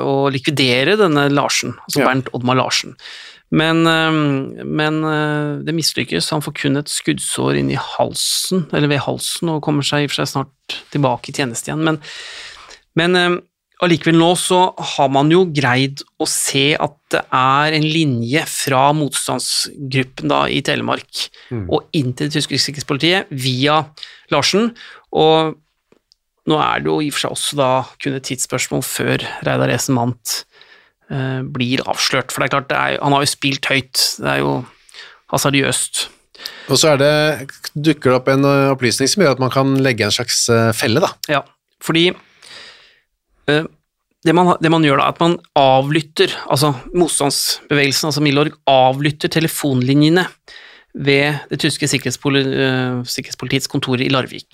å 0.00 0.14
likvidere 0.32 0.94
denne 0.96 1.26
Larsen, 1.28 1.74
altså 1.84 2.00
Ja. 2.00 2.08
Bernt 2.08 2.30
Oddmar 2.32 2.56
Larsen. 2.56 2.96
Men, 3.52 3.84
eh, 3.86 4.64
men 4.64 5.04
eh, 5.04 5.60
det 5.66 5.76
mislykkes. 5.76 6.30
Han 6.32 6.44
får 6.44 6.56
kun 6.62 6.80
et 6.80 6.90
skuddsår 6.90 7.60
inn 7.60 7.70
i 7.72 7.78
halsen, 7.78 8.66
eller 8.72 8.88
ved 8.94 9.04
halsen, 9.04 9.52
og 9.52 9.62
kommer 9.66 9.84
seg 9.86 10.04
i 10.04 10.08
og 10.08 10.14
for 10.14 10.22
seg 10.22 10.30
snart 10.32 10.76
tilbake 10.94 11.30
i 11.30 11.36
tjeneste 11.36 11.68
igjen. 11.68 11.84
Men, 11.84 12.00
men 12.96 13.18
eh, 13.20 13.36
allikevel 13.84 14.16
nå 14.16 14.30
så 14.40 14.62
har 14.94 15.12
man 15.12 15.28
jo 15.32 15.44
greid 15.52 16.00
å 16.22 16.28
se 16.30 16.70
at 16.80 16.96
det 17.12 17.20
er 17.36 17.76
en 17.76 17.84
linje 17.84 18.44
fra 18.48 18.86
motstandsgruppen 18.96 20.32
da 20.32 20.46
i 20.48 20.62
Telemark 20.64 21.26
og 21.66 21.90
inn 21.98 22.14
til 22.16 22.30
det 22.30 22.38
tyske 22.38 22.60
sikkerhetspolitiet 22.62 23.32
via 23.34 23.82
Larsen. 24.32 24.70
Og 25.12 25.58
nå 26.50 26.58
er 26.58 26.82
det 26.82 26.90
jo 26.90 26.96
i 27.02 27.10
og 27.10 27.14
for 27.14 27.24
seg 27.24 27.36
også 27.36 27.58
da 27.60 27.70
kun 28.02 28.16
et 28.18 28.26
tidsspørsmål 28.26 28.82
før 28.86 29.22
Reidar 29.46 29.70
Esen 29.70 29.94
Mandt 29.94 30.40
eh, 31.12 31.42
blir 31.46 31.84
avslørt. 31.86 32.32
For 32.32 32.42
det 32.42 32.48
er 32.48 32.54
klart, 32.56 32.70
det 32.72 32.78
er, 32.78 32.98
han 33.02 33.14
har 33.14 33.22
jo 33.22 33.30
spilt 33.30 33.68
høyt. 33.70 34.02
Det 34.18 34.32
er 34.32 34.42
jo 34.42 34.56
hasardiøst. 35.32 36.08
Og 36.72 36.80
så 36.80 36.92
er 36.92 36.98
det, 37.00 37.12
dukker 37.74 38.10
det 38.10 38.16
opp 38.18 38.32
en 38.32 38.48
eh, 38.48 38.72
opplysning 38.72 39.10
som 39.10 39.22
gjør 39.24 39.36
at 39.36 39.44
man 39.44 39.52
kan 39.54 39.76
legge 39.84 40.06
en 40.06 40.14
slags 40.14 40.44
eh, 40.52 40.72
felle, 40.76 41.02
da. 41.04 41.12
Ja, 41.30 41.42
fordi 41.82 42.08
eh, 42.10 43.70
det, 44.26 44.34
man, 44.34 44.54
det 44.62 44.72
man 44.72 44.86
gjør 44.86 44.98
da, 44.98 45.06
er 45.06 45.14
at 45.14 45.22
man 45.22 45.38
avlytter, 45.58 46.34
altså 46.50 46.72
motstandsbevegelsen, 46.90 48.10
altså 48.10 48.24
Milorg, 48.24 48.58
avlytter 48.70 49.32
telefonlinjene 49.38 50.26
ved 50.92 51.46
det 51.48 51.60
tyske 51.62 51.88
sikkerhetspolitiets 51.88 53.70
kontor 53.70 54.02
i 54.02 54.10
Larvik. 54.12 54.50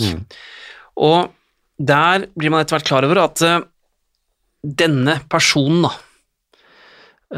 Og 0.99 1.33
der 1.79 2.27
blir 2.35 2.51
man 2.51 2.65
etter 2.65 2.79
hvert 2.79 2.89
klar 2.89 3.07
over 3.07 3.23
at 3.23 3.43
eh, 3.47 3.61
denne 4.63 5.19
personen, 5.31 5.87
da, 5.87 5.93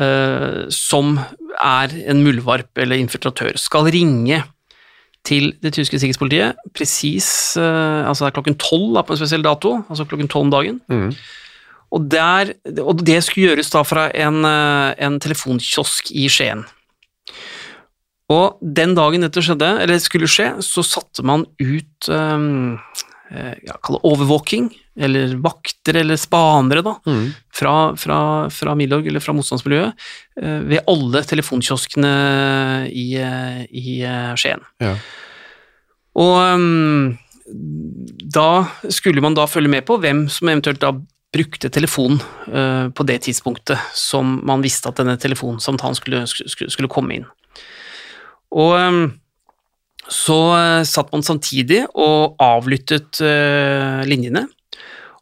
eh, 0.01 0.63
som 0.73 1.19
er 1.61 1.93
en 2.09 2.25
muldvarp 2.25 2.81
eller 2.81 3.01
infiltratør, 3.01 3.59
skal 3.61 3.91
ringe 3.93 4.43
til 5.29 5.51
det 5.61 5.75
tyske 5.77 5.99
sikkerhetspolitiet 6.01 6.57
presis 6.73 7.29
eh, 7.61 8.09
altså 8.09 8.25
det 8.25 8.31
er 8.31 8.37
klokken 8.39 8.57
tolv 8.57 8.97
på 9.05 9.13
en 9.13 9.21
spesiell 9.21 9.45
dato, 9.45 9.77
altså 9.93 10.09
klokken 10.09 10.33
tolv 10.33 10.49
om 10.49 10.57
dagen. 10.57 10.81
Og, 11.91 12.05
der, 12.07 12.53
og 12.79 13.01
det 13.03 13.19
skulle 13.27 13.51
gjøres 13.51 13.73
da 13.73 13.83
fra 13.83 14.07
en, 14.15 14.45
en 14.47 15.17
telefonkiosk 15.21 16.13
i 16.15 16.29
Skien. 16.31 16.63
Og 18.31 18.61
den 18.63 18.95
dagen 18.95 19.27
dette 19.27 19.43
skjedde, 19.43 19.73
eller 19.83 19.99
skulle 19.99 20.29
skje, 20.31 20.53
så 20.63 20.85
satte 20.87 21.25
man 21.27 21.43
ut 21.59 22.11
um, 22.15 22.79
ja, 23.31 23.77
Kall 23.79 23.99
det 23.99 24.09
overvåking, 24.11 24.71
eller 25.01 25.37
vakter 25.43 26.01
eller 26.01 26.19
spanere, 26.21 26.83
da, 26.83 26.97
fra, 27.55 27.75
fra, 27.97 28.19
fra 28.51 28.75
Milorg 28.79 29.07
eller 29.07 29.23
fra 29.23 29.35
motstandsmiljøet, 29.37 30.09
eh, 30.43 30.59
ved 30.71 30.91
alle 30.91 31.23
telefonkioskene 31.29 32.13
i, 32.91 33.07
eh, 33.21 33.63
i 33.71 34.01
eh, 34.07 34.33
Skien. 34.41 34.65
Ja. 34.83 34.95
Og 36.21 36.37
um, 36.59 37.19
da 38.35 38.51
skulle 38.91 39.23
man 39.23 39.39
da 39.39 39.47
følge 39.51 39.71
med 39.71 39.87
på 39.87 39.99
hvem 40.03 40.27
som 40.33 40.51
eventuelt 40.51 40.83
da 40.83 40.93
brukte 41.31 41.71
telefonen 41.71 42.19
uh, 42.51 42.91
på 42.91 43.07
det 43.07 43.21
tidspunktet 43.29 43.79
som 43.95 44.41
man 44.47 44.65
visste 44.65 44.91
at 44.91 44.99
denne 44.99 45.15
telefonsamtalen 45.21 45.99
skulle, 45.99 46.25
skulle, 46.27 46.71
skulle 46.75 46.91
komme 46.91 47.21
inn. 47.21 47.29
Og 48.51 48.75
um, 48.75 49.05
så 50.11 50.39
eh, 50.57 50.83
satt 50.89 51.13
man 51.15 51.25
samtidig 51.25 51.85
og 51.95 52.41
avlyttet 52.43 53.21
eh, 53.25 54.03
linjene, 54.09 54.47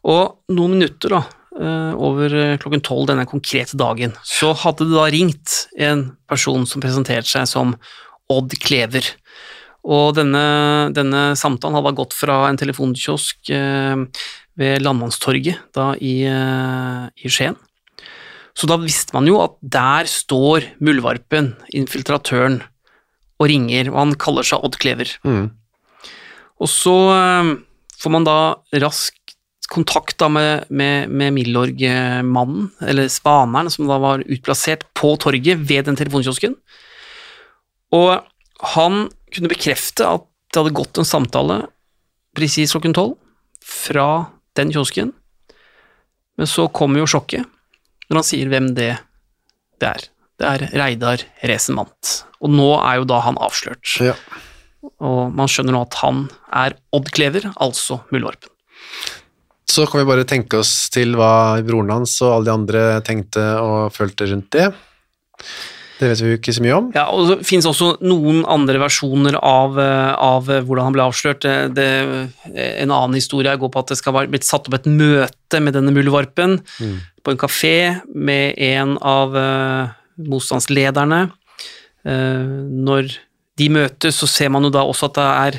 og 0.09 0.55
noen 0.55 0.77
minutter 0.77 1.13
da, 1.13 1.23
eh, 1.59 1.93
over 1.95 2.37
klokken 2.63 2.85
tolv 2.87 3.09
denne 3.11 3.29
konkrete 3.29 3.77
dagen, 3.79 4.17
så 4.25 4.55
hadde 4.57 4.89
det 4.89 4.97
da 4.97 5.07
ringt 5.13 5.57
en 5.77 6.09
person 6.31 6.65
som 6.69 6.85
presenterte 6.85 7.29
seg 7.29 7.49
som 7.51 7.77
Odd 8.33 8.57
Klever. 8.65 9.05
Og 9.89 10.13
denne, 10.19 10.91
denne 10.93 11.31
samtalen 11.39 11.79
hadde 11.79 11.97
gått 11.97 12.17
fra 12.17 12.43
en 12.49 12.59
telefonkiosk 12.61 13.49
ved 13.49 14.83
Landmannstorget 14.85 15.71
da 15.73 15.95
i, 15.97 16.19
i 16.29 17.31
Skien. 17.33 17.57
Så 18.59 18.69
da 18.69 18.77
visste 18.83 19.15
man 19.17 19.31
jo 19.31 19.39
at 19.41 19.55
der 19.63 20.11
står 20.11 20.67
muldvarpen, 20.85 21.55
infiltratøren, 21.79 22.59
og 23.39 23.49
ringer, 23.51 23.91
og 23.93 23.99
han 24.03 24.19
kaller 24.19 24.47
seg 24.47 24.65
Odd 24.67 24.79
Klever. 24.83 25.13
Og 26.59 26.71
så 26.71 26.97
eh, 27.15 27.53
får 28.03 28.15
man 28.15 28.27
da 28.27 28.39
raskt 28.83 29.37
kontakt 29.69 30.17
da 30.19 30.31
med, 30.33 30.65
med, 30.73 31.11
med 31.13 31.35
Milorg-mannen, 31.37 32.71
eller 32.81 33.11
spaneren, 33.13 33.69
som 33.71 33.89
da 33.89 33.99
var 34.01 34.25
utplassert 34.25 34.87
på 34.97 35.13
torget 35.21 35.61
ved 35.69 35.87
den 35.91 35.99
telefonkiosken. 35.99 36.57
Og 37.95 38.25
han 38.75 39.09
kunne 39.35 39.53
bekrefte 39.53 40.09
at 40.09 40.25
det 40.49 40.63
hadde 40.63 40.77
gått 40.77 40.99
en 40.99 41.09
samtale 41.09 41.61
presis 42.37 42.73
klokken 42.73 42.97
tolv 42.97 43.19
fra 43.65 44.31
den 44.57 44.73
kiosken, 44.73 45.13
men 46.39 46.49
så 46.49 46.69
kommer 46.73 47.03
jo 47.03 47.11
sjokket 47.11 47.45
når 48.09 48.23
han 48.23 48.27
sier 48.27 48.49
hvem 48.49 48.71
det, 48.77 48.93
det 49.83 49.89
er. 49.91 50.07
Det 50.39 50.47
er 50.47 50.69
Reidar 50.79 51.25
Resenmant. 51.51 52.13
Og 52.39 52.53
nå 52.55 52.69
er 52.79 53.01
jo 53.01 53.09
da 53.11 53.23
han 53.25 53.41
avslørt. 53.43 53.97
Ja. 54.05 54.15
Og 55.03 55.35
man 55.35 55.51
skjønner 55.51 55.75
nå 55.75 55.83
at 55.89 55.99
han 56.05 56.29
er 56.55 56.77
Odd 56.95 57.11
Klever, 57.15 57.51
altså 57.59 58.01
Muldvarpen. 58.15 58.53
Så 59.69 59.85
kan 59.87 60.01
vi 60.01 60.09
bare 60.09 60.27
tenke 60.27 60.63
oss 60.63 60.89
til 60.95 61.13
hva 61.19 61.59
broren 61.67 61.91
hans 61.93 62.15
og 62.23 62.39
alle 62.39 62.49
de 62.49 62.55
andre 62.55 62.85
tenkte 63.05 63.43
og 63.61 63.91
følte 63.95 64.31
rundt 64.31 64.49
det. 64.55 64.71
Det 65.99 66.07
vet 66.13 66.21
vi 66.23 66.31
jo 66.31 66.39
ikke 66.39 66.55
så 66.55 66.63
mye 66.63 66.77
om. 66.77 66.89
Ja, 66.95 67.09
og 67.11 67.27
det 67.27 67.37
finnes 67.47 67.67
også 67.67 67.97
noen 68.07 68.45
andre 68.49 68.79
versjoner 68.81 69.35
av, 69.43 69.79
eh, 69.83 70.13
av 70.15 70.47
hvordan 70.47 70.87
han 70.87 70.95
ble 70.95 71.07
avslørt. 71.09 71.43
Det, 71.43 71.75
det, 71.75 71.89
en 72.55 72.95
annen 72.95 73.19
historie 73.19 73.57
går 73.59 73.73
på 73.75 73.83
at 73.83 73.91
det 73.91 73.99
skal 73.99 74.15
ha 74.15 74.25
blitt 74.31 74.47
satt 74.47 74.71
opp 74.71 74.79
et 74.79 74.87
møte 74.87 75.61
med 75.61 75.75
denne 75.75 75.95
muldvarpen 75.95 76.61
på 77.27 77.35
en 77.35 77.41
kafé 77.41 77.79
med 78.15 78.55
en 78.63 78.95
av 79.03 79.35
eh, 79.37 79.97
motstandslederne. 80.19 81.31
Eh, 82.09 82.55
når 82.89 83.13
de 83.59 83.69
møtes, 83.75 84.19
så 84.23 84.29
ser 84.31 84.51
man 84.55 84.63
jo 84.67 84.71
da 84.75 84.85
også 84.87 85.09
at 85.11 85.17
det 85.19 85.29
er 85.29 85.57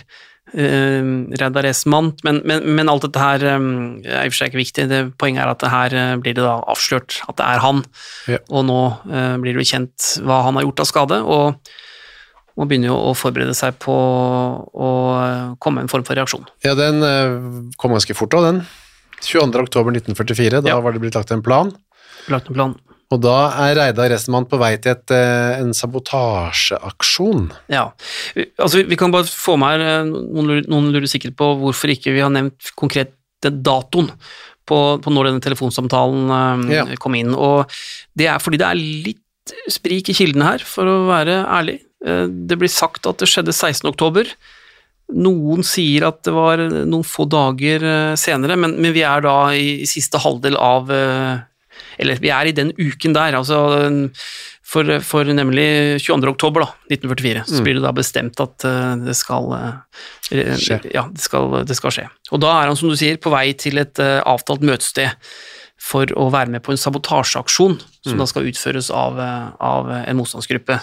uh, 0.55 1.09
Reidar 1.37 1.65
Esmant, 1.67 2.23
men, 2.23 2.39
men, 2.47 2.63
men 2.77 2.89
alt 2.89 3.03
dette 3.05 3.19
her 3.21 3.43
eh, 3.43 3.67
er 4.07 4.23
i 4.23 4.29
og 4.29 4.33
for 4.33 4.39
seg 4.39 4.49
ikke 4.53 4.61
viktig. 4.63 4.85
Det, 4.89 5.01
poenget 5.19 5.43
er 5.43 5.51
at 5.51 5.59
det 5.65 5.71
her 5.73 5.95
eh, 5.99 6.13
blir 6.23 6.37
det 6.37 6.45
da 6.45 6.55
avslørt 6.71 7.19
at 7.27 7.35
det 7.41 7.45
er 7.45 7.61
han, 7.65 7.83
Ja. 8.31 8.39
og 8.49 8.65
nå 8.69 8.79
eh, 9.11 9.35
blir 9.43 9.59
det 9.59 9.67
kjent 9.69 10.07
hva 10.23 10.39
han 10.47 10.55
har 10.57 10.65
gjort 10.65 10.79
av 10.85 10.89
skade, 10.89 11.19
og 11.21 11.59
man 12.59 12.67
begynner 12.71 12.89
jo 12.93 12.97
å 13.11 13.13
forberede 13.15 13.53
seg 13.55 13.77
på 13.79 13.93
å 13.93 14.89
komme 15.63 15.79
med 15.79 15.85
en 15.87 15.91
form 15.91 16.03
for 16.07 16.17
reaksjon. 16.17 16.47
Ja, 16.65 16.73
den 16.75 16.99
kom 17.79 17.93
ganske 17.95 18.15
fort 18.17 18.33
da, 18.35 18.41
den. 18.49 18.57
22. 19.23 19.61
oktober 19.63 19.95
1944, 19.95 20.59
da 20.65 20.73
Ja. 20.73 20.79
var 20.83 20.91
det 20.95 20.99
blitt 21.03 21.15
lagt 21.15 21.31
en 21.31 21.43
plan. 21.45 21.71
Lagt 22.27 22.49
en 22.51 22.57
plan. 22.57 22.73
Og 23.09 23.21
da 23.23 23.35
er 23.65 23.73
Reidar 23.79 24.11
Restemann 24.13 24.45
på 24.49 24.59
vei 24.61 24.75
til 24.77 24.91
et, 24.93 25.11
eh, 25.15 25.59
en 25.63 25.71
sabotasjeaksjon. 25.73 27.47
Ja, 27.71 27.87
altså 28.61 28.83
vi 28.85 28.97
kan 28.99 29.11
bare 29.13 29.25
få 29.25 29.55
med 29.57 29.79
her, 29.79 29.85
eh, 30.01 30.03
noen 30.11 30.45
lurer, 30.51 30.67
noen 30.69 30.91
lurer 30.93 31.09
sikkert 31.09 31.35
på 31.39 31.47
hvorfor 31.57 31.89
ikke 31.89 32.13
vi 32.13 32.21
har 32.21 32.29
nevnt 32.29 32.69
konkret 32.77 33.15
den 33.41 33.63
datoen 33.63 34.11
på, 34.67 34.77
på 35.01 35.09
når 35.15 35.29
denne 35.31 35.41
telefonsamtalen 35.41 36.29
eh, 36.69 36.75
Ja. 36.75 36.85
kom 37.01 37.15
inn, 37.17 37.33
og 37.33 37.65
det 38.15 38.27
er 38.29 38.37
fordi 38.43 38.59
det 38.61 38.67
er 38.69 38.75
litt 39.09 39.25
sprik 39.73 40.09
i 40.09 40.13
kildene 40.13 40.45
her, 40.45 40.59
for 40.61 40.85
å 40.85 41.07
være 41.09 41.39
ærlig. 41.49 41.79
Det 42.05 42.55
blir 42.59 42.69
sagt 42.69 43.07
at 43.09 43.17
det 43.17 43.27
skjedde 43.27 43.49
16. 43.51 43.89
oktober. 43.89 44.27
Noen 45.17 45.65
sier 45.65 46.05
at 46.07 46.21
det 46.23 46.31
var 46.35 46.61
noen 46.85 47.03
få 47.03 47.25
dager 47.27 47.81
senere, 48.15 48.55
men, 48.55 48.77
men 48.79 48.93
vi 48.93 49.01
er 49.01 49.25
da 49.25 49.49
i, 49.57 49.81
i 49.81 49.87
siste 49.89 50.21
halvdel 50.21 50.55
av 50.55 50.85
Eller 51.99 52.21
vi 52.23 52.31
er 52.31 52.47
i 52.49 52.55
den 52.55 52.71
uken 52.79 53.13
der, 53.17 53.35
altså 53.39 53.59
for, 54.69 54.85
for 55.05 55.25
nemlig 55.33 55.65
22. 56.03 56.29
oktober 56.31 56.63
da, 56.65 56.69
1944, 56.93 57.45
så 57.49 57.63
blir 57.65 57.79
det 57.79 57.85
da 57.85 57.93
bestemt 57.95 58.39
at 58.43 58.65
eh, 58.69 58.95
det 59.07 59.15
skal 59.17 59.47
eh. 59.57 59.71
Ja, 60.93 61.07
det 61.09 61.23
skal, 61.23 61.63
det 61.65 61.77
skal 61.79 61.95
skje. 61.95 62.07
Og 62.31 62.43
da 62.43 62.51
er 62.59 62.69
han, 62.69 62.77
som 62.77 62.91
du 62.91 62.97
sier, 62.99 63.17
på 63.21 63.33
vei 63.33 63.47
til 63.57 63.81
et 63.81 63.99
eh, 64.03 64.19
avtalt 64.29 64.61
møtested 64.65 65.09
for 65.79 66.11
å 66.19 66.27
være 66.29 66.51
med 66.51 66.61
på 66.65 66.73
en 66.75 66.81
sabotasjeaksjon 66.81 67.79
som 67.79 68.13
Mm. 68.15 68.19
da 68.21 68.25
skal 68.29 68.45
utføres 68.47 68.87
av, 68.95 69.17
av 69.59 69.89
en 69.91 70.17
motstandsgruppe. 70.19 70.77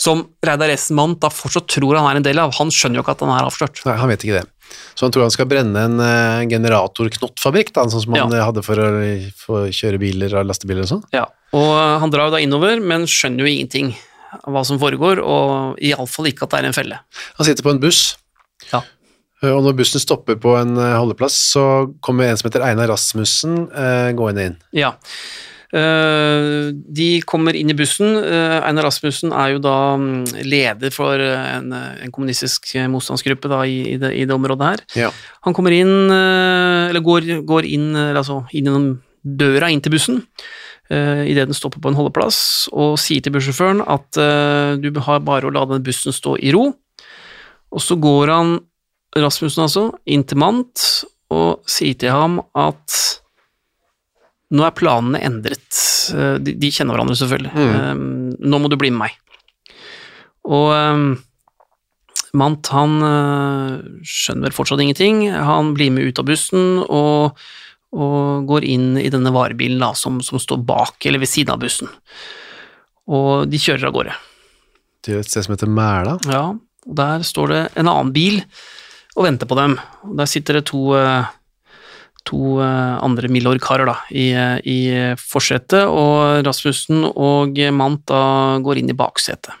Som 0.00 0.22
Reidar 0.44 0.72
Essenmann 0.72 1.18
da 1.20 1.28
fortsatt 1.32 1.66
tror 1.68 1.98
han 1.98 2.06
er 2.08 2.20
en 2.20 2.24
del 2.24 2.40
av. 2.40 2.54
Han 2.56 2.72
skjønner 2.72 2.96
jo 3.00 3.04
ikke 3.04 3.16
at 3.18 3.24
han 3.24 3.32
er 3.34 3.48
avslørt. 3.48 3.82
Nei, 3.84 3.96
han 4.00 4.08
vet 4.08 4.24
ikke 4.24 4.38
det. 4.38 4.46
Så 4.94 5.04
han 5.06 5.12
tror 5.14 5.24
han 5.26 5.32
skal 5.34 5.48
brenne 5.50 5.80
en 5.88 5.98
uh, 5.98 6.44
generatorknottfabrikk, 6.50 7.72
da, 7.74 7.84
sånn 7.90 8.02
som 8.04 8.14
han 8.14 8.30
Ja. 8.30 8.38
eh, 8.38 8.44
hadde 8.46 8.62
for 8.62 8.78
å 8.78 8.88
for 9.36 9.64
å 9.66 9.72
kjøre 9.74 9.98
biler 9.98 10.34
og 10.38 10.46
lastebiler 10.46 10.82
og 10.86 10.90
sånn. 10.92 11.04
Ja. 11.12 11.24
Og 11.52 11.70
eh, 11.74 11.98
han 12.02 12.10
drar 12.14 12.28
jo 12.30 12.34
da 12.36 12.42
innover, 12.44 12.80
men 12.80 13.06
skjønner 13.10 13.44
jo 13.46 13.50
ingenting 13.52 13.94
av 14.44 14.52
hva 14.54 14.64
som 14.66 14.78
foregår, 14.78 15.20
og 15.22 15.78
iallfall 15.82 16.26
ikke 16.30 16.46
at 16.46 16.50
det 16.54 16.60
er 16.62 16.68
en 16.70 16.76
felle. 16.76 17.00
Han 17.38 17.46
sitter 17.46 17.62
på 17.66 17.70
en 17.74 17.80
buss, 17.82 18.16
Ja. 18.72 18.82
og 19.42 19.62
når 19.66 19.76
bussen 19.76 20.00
stopper 20.00 20.36
på 20.40 20.54
en 20.58 20.76
holdeplass, 20.76 21.36
så 21.54 21.92
kommer 22.00 22.24
en 22.30 22.36
som 22.40 22.48
heter 22.50 22.62
Einar 22.64 22.88
Rasmussen 22.88 23.68
gående 24.16 24.46
inn. 24.46 24.56
Ja. 24.72 24.94
Eh, 25.74 26.70
de 26.72 27.08
kommer 27.26 27.56
inn 27.58 27.72
i 27.72 27.74
bussen. 27.74 28.14
Eh, 28.20 28.58
Einar 28.62 28.86
Rasmussen 28.86 29.32
er 29.34 29.54
jo 29.54 29.62
da 29.64 29.76
mm, 29.98 30.44
leder 30.46 30.92
for 30.94 31.18
eh, 31.18 31.46
en, 31.56 31.72
en 31.74 32.12
kommunistisk 32.14 32.76
motstandsgruppe 32.92 33.50
da, 33.50 33.64
i, 33.66 33.80
i, 33.94 33.96
det, 33.98 34.12
i 34.14 34.26
det 34.28 34.36
området 34.36 34.68
her. 34.68 34.84
Ja. 35.06 35.08
Han 35.48 35.56
kommer 35.56 35.74
inn, 35.74 35.94
eller 36.10 37.02
går, 37.04 37.26
går 37.48 37.66
inn, 37.66 37.90
altså 37.96 38.44
inn 38.54 38.68
gjennom 38.68 38.86
døra 39.24 39.70
inn 39.72 39.82
til 39.82 39.94
bussen, 39.94 40.20
idet 40.90 41.46
den 41.48 41.56
stopper 41.56 41.80
på 41.80 41.88
en 41.90 41.96
holdeplass, 41.96 42.38
og 42.76 42.98
sier 43.00 43.24
til 43.24 43.32
bussjåføren 43.32 43.80
at 43.88 44.18
du 44.80 45.00
har 45.06 45.22
bare 45.24 45.48
å 45.48 45.52
la 45.52 45.64
den 45.68 45.84
bussen 45.84 46.12
stå 46.12 46.36
i 46.44 46.52
ro. 46.54 46.66
Og 47.72 47.82
så 47.82 47.96
går 48.00 48.32
han, 48.32 48.54
Rasmussen 49.16 49.64
altså, 49.64 49.84
inn 50.10 50.24
til 50.28 50.40
Mant 50.42 50.84
og 51.32 51.64
sier 51.70 51.96
til 51.98 52.12
ham 52.12 52.40
at 52.56 53.13
nå 54.54 54.64
er 54.66 54.74
planene 54.78 55.20
endret. 55.26 55.68
Eh, 56.14 56.36
De, 56.44 56.54
de 56.60 56.72
kjenner 56.72 56.94
hverandre 56.96 57.18
selvfølgelig. 57.18 57.52
Eh, 57.58 57.94
Nå 58.44 58.60
må 58.62 58.70
du 58.70 58.78
bli 58.80 58.92
med 58.94 59.06
meg. 59.06 59.20
Og 60.46 60.68
eh, 60.74 61.04
Mant 62.34 62.66
han 62.74 62.96
uh, 62.98 63.74
skjønner 64.02 64.48
vel 64.48 64.56
fortsatt 64.56 64.80
ingenting. 64.82 65.20
Han 65.30 65.68
blir 65.76 65.92
med 65.94 66.10
ut 66.10 66.18
av 66.18 66.26
bussen 66.26 66.80
og, 66.82 67.38
og 67.94 68.48
går 68.50 68.66
inn 68.66 68.88
i 68.98 69.06
denne 69.12 69.30
varebilen 69.34 69.78
da, 69.78 69.92
som, 69.94 70.18
som 70.18 70.42
står 70.42 70.64
bak 70.66 71.06
eller 71.06 71.22
ved 71.22 71.30
siden 71.30 71.54
av 71.54 71.62
bussen. 71.62 71.92
Og 73.06 73.46
de 73.46 73.60
kjører 73.62 73.86
av 73.86 73.94
gårde. 73.94 74.16
Til 75.06 75.20
et 75.20 75.30
sted 75.30 75.46
som 75.46 75.54
heter 75.54 75.70
Mæla. 75.70 76.16
Ja, 76.26 76.42
og 76.58 76.98
der 76.98 77.22
står 77.22 77.52
det 77.52 77.62
en 77.78 77.92
annen 77.92 78.10
bil 78.16 78.40
og 79.14 79.28
venter 79.28 79.46
på 79.46 79.58
dem. 79.60 79.78
Og 80.02 80.18
der 80.18 80.30
sitter 80.30 80.58
det 80.58 80.66
to, 80.72 80.88
eh, 80.98 81.30
to 82.28 82.58
eh, 82.64 82.94
andre 83.04 83.28
Milorg-karer 83.32 83.88
da, 83.88 83.98
i, 84.10 84.30
eh, 84.32 84.56
i 84.64 84.78
forsetet, 85.20 85.84
og 85.84 86.44
Rasmussen 86.46 87.04
og 87.12 87.60
Mant 87.76 88.04
da 88.10 88.24
går 88.64 88.80
inn 88.80 88.90
i 88.92 88.96
baksetet. 88.98 89.52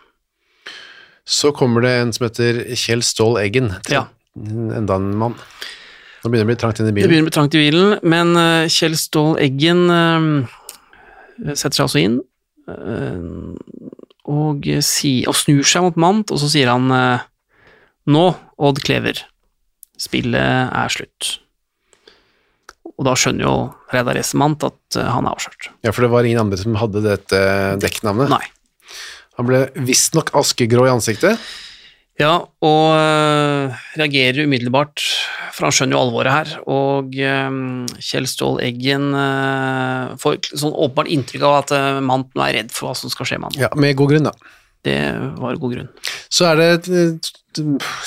Så 1.24 1.54
kommer 1.56 1.84
det 1.84 1.94
en 2.02 2.12
som 2.12 2.26
heter 2.26 2.60
Kjell 2.76 3.02
Ståhl 3.04 3.38
Eggen. 3.40 3.72
Ja. 3.88 4.06
Enda 4.36 4.98
en 4.98 5.14
mann. 5.16 5.38
Nå 6.24 6.30
begynner 6.32 6.44
det 6.44 6.48
å 6.48 6.52
bli 6.52 6.60
trangt 6.60 6.80
inn 6.80 6.86
i 6.86 6.90
Det 6.90 6.96
bilen. 6.96 7.10
begynner 7.10 7.26
å 7.26 7.30
bli 7.30 7.36
trangt 7.36 7.54
i 7.54 7.62
bilen, 7.62 7.94
men 8.02 8.36
eh, 8.40 8.72
Kjell 8.72 8.96
Ståhl 8.96 9.38
Eggen 9.44 9.84
eh, 9.92 11.52
setter 11.52 11.76
seg 11.76 11.84
altså 11.86 12.00
inn 12.00 12.18
eh, 12.72 13.94
og, 14.24 14.68
snur 15.36 15.68
seg 15.68 15.84
mot 15.84 16.00
Mant, 16.00 16.32
og 16.32 16.40
så 16.40 16.48
sier 16.48 16.72
han 16.72 16.88
eh, 16.96 17.24
Nå, 18.08 18.24
Odd 18.60 18.80
Klever, 18.84 19.20
spillet 20.00 20.72
er 20.72 20.92
slutt. 20.92 21.38
Og 22.94 23.08
da 23.08 23.14
skjønner 23.18 23.46
jo 23.46 23.54
Reidar 23.94 24.18
Essemant 24.20 24.64
at 24.66 24.98
eh, 24.98 25.10
han 25.10 25.26
er 25.26 25.34
avslørt. 25.34 25.70
Ja, 25.86 25.92
for 25.92 26.06
det 26.06 26.12
var 26.14 26.26
ingen 26.26 26.44
andre 26.46 26.60
som 26.60 26.78
hadde 26.78 27.02
dette 27.04 27.40
dekknavnet. 27.82 28.30
Nei. 28.32 28.44
Han 29.38 29.48
ble 29.48 29.66
visstnok 29.86 30.30
askegrå 30.38 30.86
i 30.86 30.92
ansiktet. 30.94 31.40
Ja, 32.14 32.44
og 32.62 32.84
øh, 32.94 33.72
reagerer 33.98 34.44
umiddelbart, 34.46 35.02
for 35.50 35.66
han 35.66 35.74
skjønner 35.74 35.96
jo 35.96 36.02
alvoret 36.04 36.30
her. 36.30 36.52
Og 36.70 37.16
øh, 37.18 37.56
Kjell 37.98 38.28
Ståhl 38.30 38.60
Eggen 38.62 39.08
øh, 39.18 40.14
får 40.22 40.52
sånn 40.52 40.76
åpenbart 40.76 41.10
inntrykk 41.10 41.46
av 41.48 41.56
at 41.64 41.74
øh, 41.74 41.98
nå 42.06 42.44
er 42.46 42.60
redd 42.60 42.70
for 42.74 42.92
hva 42.92 42.94
som 42.98 43.10
skal 43.10 43.26
skje 43.26 43.40
med 43.42 43.50
han. 43.50 43.64
Ja, 43.66 43.72
med 43.74 43.98
god 43.98 44.14
grunn, 44.14 44.30
da. 44.30 44.54
Det 44.84 45.00
var 45.40 45.56
god 45.56 45.74
grunn. 45.74 45.90
Så 46.32 46.46
er 46.50 46.60
det 46.60 46.92
eh, 46.92 47.32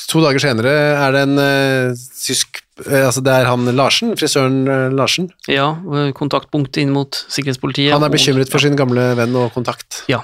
to 0.09 0.21
dager 0.21 0.43
senere 0.43 0.73
er 0.93 1.15
det 1.15 1.25
en 1.25 1.41
eh, 1.41 2.07
tysk 2.21 2.61
eh, 2.85 3.05
Altså 3.07 3.23
det 3.25 3.33
er 3.33 3.49
han 3.49 3.65
Larsen, 3.73 4.13
frisøren 4.19 4.93
Larsen. 4.97 5.31
Ja, 5.49 5.71
kontaktpunkt 6.17 6.77
inn 6.81 6.93
mot 6.93 7.23
sikkerhetspolitiet. 7.33 7.95
Han 7.95 8.05
er 8.05 8.13
bekymret 8.13 8.53
for 8.53 8.63
sin 8.63 8.77
gamle 8.77 9.09
venn 9.17 9.37
og 9.39 9.49
kontakt. 9.55 10.03
Ja, 10.11 10.21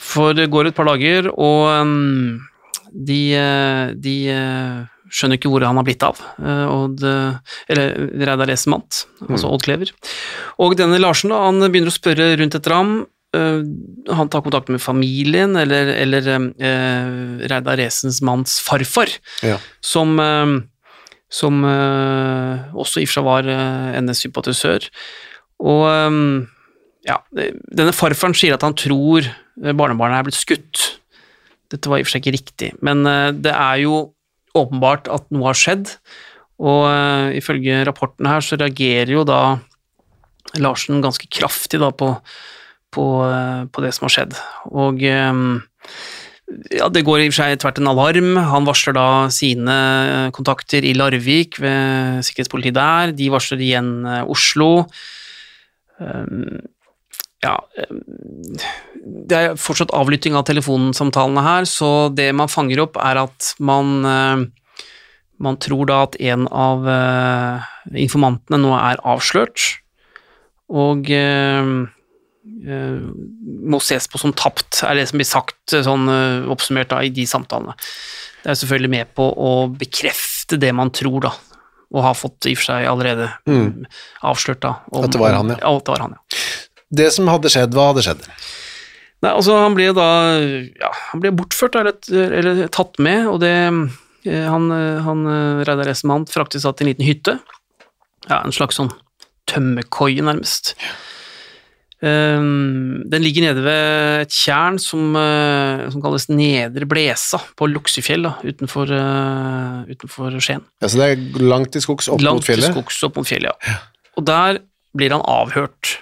for 0.00 0.36
det 0.36 0.50
går 0.52 0.68
et 0.68 0.76
par 0.76 0.90
dager, 0.90 1.30
og 1.32 1.70
øhm, 1.70 2.42
de, 2.92 3.22
de 4.04 4.16
skjønner 5.08 5.38
ikke 5.38 5.50
hvor 5.52 5.64
han 5.64 5.78
har 5.80 5.86
blitt 5.86 6.04
av. 6.04 6.20
Odd, 6.42 7.00
eller 7.70 7.96
Reidar 8.26 8.52
Esmant, 8.52 9.04
altså 9.24 9.48
Odd 9.54 9.64
Klever. 9.64 9.94
Og 10.60 10.76
denne 10.78 11.00
Larsen 11.00 11.32
da, 11.32 11.40
han 11.46 11.62
begynner 11.64 11.90
å 11.90 11.96
spørre 11.96 12.34
rundt 12.42 12.58
etter 12.58 12.76
ham. 12.76 12.96
Øh, 13.34 13.64
han 14.14 14.30
tar 14.32 14.44
kontakt 14.46 14.70
med 14.72 14.82
familien, 14.82 15.56
eller, 15.60 15.90
eller 15.98 16.28
øh, 16.38 17.42
Reidar 17.50 17.80
Resens 17.80 18.22
manns 18.24 18.60
farfar, 18.64 19.10
Ja. 19.42 19.58
som, 19.82 20.16
øh, 20.20 20.62
som 21.30 21.64
øh, 21.64 22.74
også 22.74 23.02
i 23.02 23.06
og 23.06 23.10
for 23.10 23.18
seg 23.18 23.28
var 23.28 23.50
NS-sympatisør. 24.00 24.88
Og 25.64 25.84
ja, 27.04 27.16
denne 27.76 27.92
farfaren 27.94 28.34
sier 28.36 28.56
at 28.56 28.64
han 28.64 28.76
tror 28.78 29.24
eh, 29.26 29.72
barnebarnet 29.76 30.18
er 30.20 30.26
blitt 30.28 30.38
skutt. 30.40 30.84
Dette 31.72 31.90
var 31.90 32.00
i 32.00 32.04
og 32.04 32.08
for 32.08 32.16
seg 32.16 32.24
ikke 32.24 32.36
riktig, 32.38 32.70
men 32.84 33.04
eh, 33.08 33.30
det 33.36 33.52
er 33.52 33.82
jo 33.84 33.98
åpenbart 34.54 35.08
at 35.10 35.26
noe 35.34 35.48
har 35.50 35.58
skjedd, 35.58 35.96
og 36.62 36.84
uh, 36.86 37.32
ifølge 37.34 37.80
rapporten 37.88 38.28
her 38.30 38.44
så 38.46 38.54
reagerer 38.54 39.10
jo 39.10 39.24
da 39.26 39.56
Larsen 40.62 41.00
ganske 41.02 41.26
kraftig 41.26 41.80
da 41.82 41.88
på, 41.90 42.12
på, 42.94 43.06
på 43.74 43.84
det 43.84 43.94
som 43.96 44.06
har 44.06 44.14
skjedd. 44.14 44.38
Og 44.72 45.02
eh, 45.04 45.42
ja, 46.74 46.88
det 46.92 47.04
går 47.06 47.22
i 47.22 47.28
og 47.28 47.32
for 47.32 47.40
seg 47.40 47.60
tvert 47.62 47.80
en 47.80 47.90
alarm. 47.90 48.34
Han 48.50 48.68
varsler 48.68 48.96
da 48.96 49.08
sine 49.32 49.76
kontakter 50.36 50.84
i 50.84 50.94
Larvik 50.96 51.58
ved 51.62 52.24
sikkerhetspolitiet 52.26 52.76
der. 52.76 53.14
De 53.16 53.30
varsler 53.32 53.62
igjen 53.64 53.96
eh, 54.04 54.22
Oslo. 54.30 54.86
Um, 55.98 56.58
ja 57.44 57.52
um, 57.86 58.00
Det 59.30 59.36
er 59.38 59.60
fortsatt 59.60 59.92
avlytting 59.94 60.34
av 60.34 60.46
telefonsamtalene 60.48 61.44
her, 61.44 61.68
så 61.68 62.10
det 62.10 62.32
man 62.36 62.50
fanger 62.50 62.82
opp, 62.86 62.98
er 62.98 63.20
at 63.24 63.54
man 63.62 63.94
eh, 64.08 64.44
man 65.44 65.58
tror 65.60 65.88
da 65.90 66.04
at 66.06 66.14
en 66.22 66.46
av 66.48 66.86
eh, 66.88 67.64
informantene 68.04 68.60
nå 68.62 68.70
er 68.78 69.02
avslørt, 69.02 69.64
og 70.70 71.10
må 72.44 73.78
ses 73.80 74.06
på 74.10 74.20
som 74.20 74.32
tapt, 74.36 74.82
er 74.84 74.94
det 74.98 75.06
som 75.08 75.18
blir 75.20 75.28
sagt 75.28 75.72
eh, 75.72 75.84
sånn 75.86 76.04
eh, 76.12 76.48
oppsummert 76.52 76.90
da 76.92 77.00
i 77.04 77.10
de 77.14 77.24
samtalene. 77.28 77.74
Det 78.44 78.52
er 78.52 78.58
selvfølgelig 78.60 78.90
med 78.92 79.12
på 79.16 79.26
å 79.32 79.50
bekrefte 79.80 80.58
det 80.60 80.72
man 80.76 80.90
tror, 80.92 81.20
da, 81.24 81.32
og 81.94 82.02
har 82.04 82.18
fått 82.18 82.48
i 82.50 82.52
og 82.52 82.60
for 82.60 82.68
seg 82.72 82.88
allerede 82.90 83.30
Mm. 83.48 83.86
avslørt, 84.22 84.60
da. 84.60 84.74
om- 84.92 85.04
At 85.04 85.12
det 85.12 85.20
var 85.20 85.32
han, 85.38 85.48
ja. 85.48 85.56
At 85.62 85.84
det 85.84 85.94
var 85.94 86.00
han, 86.04 86.16
ja. 86.18 86.38
Det 86.92 87.12
som 87.12 87.26
hadde 87.28 87.48
skjedd, 87.50 87.72
hva 87.74 87.88
hadde 87.92 88.02
skjedd? 88.04 88.28
Nei, 89.24 89.30
altså 89.32 89.54
han 89.56 89.74
ble 89.74 89.86
da 89.96 90.04
ja, 90.78 90.90
han 91.12 91.20
ble 91.22 91.30
bortført 91.32 91.74
eller, 91.80 91.96
eller 92.12 92.68
tatt 92.68 92.98
med, 93.00 93.26
og 93.26 93.40
det 93.40 93.54
eh, 94.26 94.44
Han, 94.48 94.70
eh, 94.72 95.00
han 95.04 95.24
eh, 95.26 95.64
Reidar 95.64 95.88
Essemant 95.88 96.28
fraktes 96.32 96.62
da 96.64 96.72
til 96.72 96.86
en 96.86 96.92
liten 96.94 97.04
hytte. 97.08 97.38
Ja, 98.28 98.42
en 98.44 98.52
slags 98.52 98.76
sånn 98.76 98.92
tømmerkoie, 99.48 100.20
nærmest. 100.24 100.74
Um, 100.76 101.13
den 102.04 103.22
ligger 103.22 103.46
nede 103.46 103.62
ved 103.64 104.24
et 104.24 104.34
tjern 104.34 104.78
som, 104.82 105.14
eh, 105.16 105.84
som 105.92 106.02
kalles 106.04 106.28
Nedre 106.28 106.88
Blesa, 106.88 107.40
på 107.56 107.68
Luksefjell, 107.70 108.26
da, 108.26 108.34
utenfor, 108.44 108.90
eh, 108.92 109.94
utenfor 109.94 110.36
Skien. 110.40 110.64
Ja, 110.82 110.88
så 110.88 111.00
det 111.00 111.08
er 111.14 111.44
langt 111.44 111.72
til 111.72 111.84
skogs 111.84 112.10
opp 112.12 112.20
Langt 112.20 112.42
mot 112.42 112.48
fjellet? 112.48 112.68
Langt 112.68 112.76
til 112.76 112.82
skogs 112.82 113.02
opp 113.08 113.16
mot 113.20 113.28
fjellet, 113.28 113.52
ja. 113.66 113.78
Og 114.18 114.26
der 114.28 114.60
blir 114.94 115.10
han 115.16 115.24
avhørt 115.24 115.98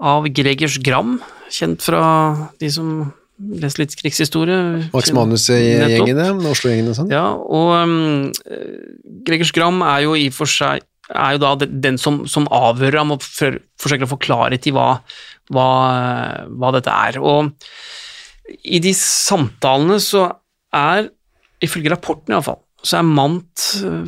av 0.00 0.26
Gregers 0.32 0.78
Gram, 0.82 1.18
kjent 1.50 1.82
fra 1.82 2.48
de 2.60 2.70
som 2.70 3.12
leser 3.38 3.84
litt 3.84 3.94
krigshistorie. 3.98 4.90
Max 4.92 5.12
Manus-gjengene, 5.14 6.30
Oslo-gjengene 6.50 6.90
og 6.94 6.98
sånn? 6.98 7.10
Ja, 7.12 7.26
og 7.34 7.74
um, 7.84 8.32
Gregers 9.26 9.52
Gram 9.54 9.82
er 9.86 10.06
jo 10.06 10.16
i 10.18 10.26
og 10.30 10.38
for 10.38 10.50
seg 10.50 10.82
er 11.14 11.36
jo 11.36 11.40
da 11.42 11.54
den- 11.66 11.98
som, 12.00 12.22
som 12.28 12.48
avhører 12.52 13.00
ham 13.00 13.14
og 13.14 13.22
for, 13.24 13.58
forsøker 13.80 14.04
å 14.08 14.12
få 14.12 14.20
klarhet 14.20 14.66
i 14.68 14.74
hva, 14.76 15.00
hva, 15.54 15.68
hva 16.48 16.72
dette 16.76 16.92
er. 16.92 17.18
Og 17.20 17.52
i 18.64 18.80
de 18.84 18.92
samtalene 18.96 19.98
så 20.02 20.26
er, 20.74 21.08
ifølge 21.64 21.92
rapporten 21.92 22.34
iallfall, 22.34 22.60
så 22.84 23.00
er 23.00 23.08
Mant 23.08 23.64
øh, 23.84 24.04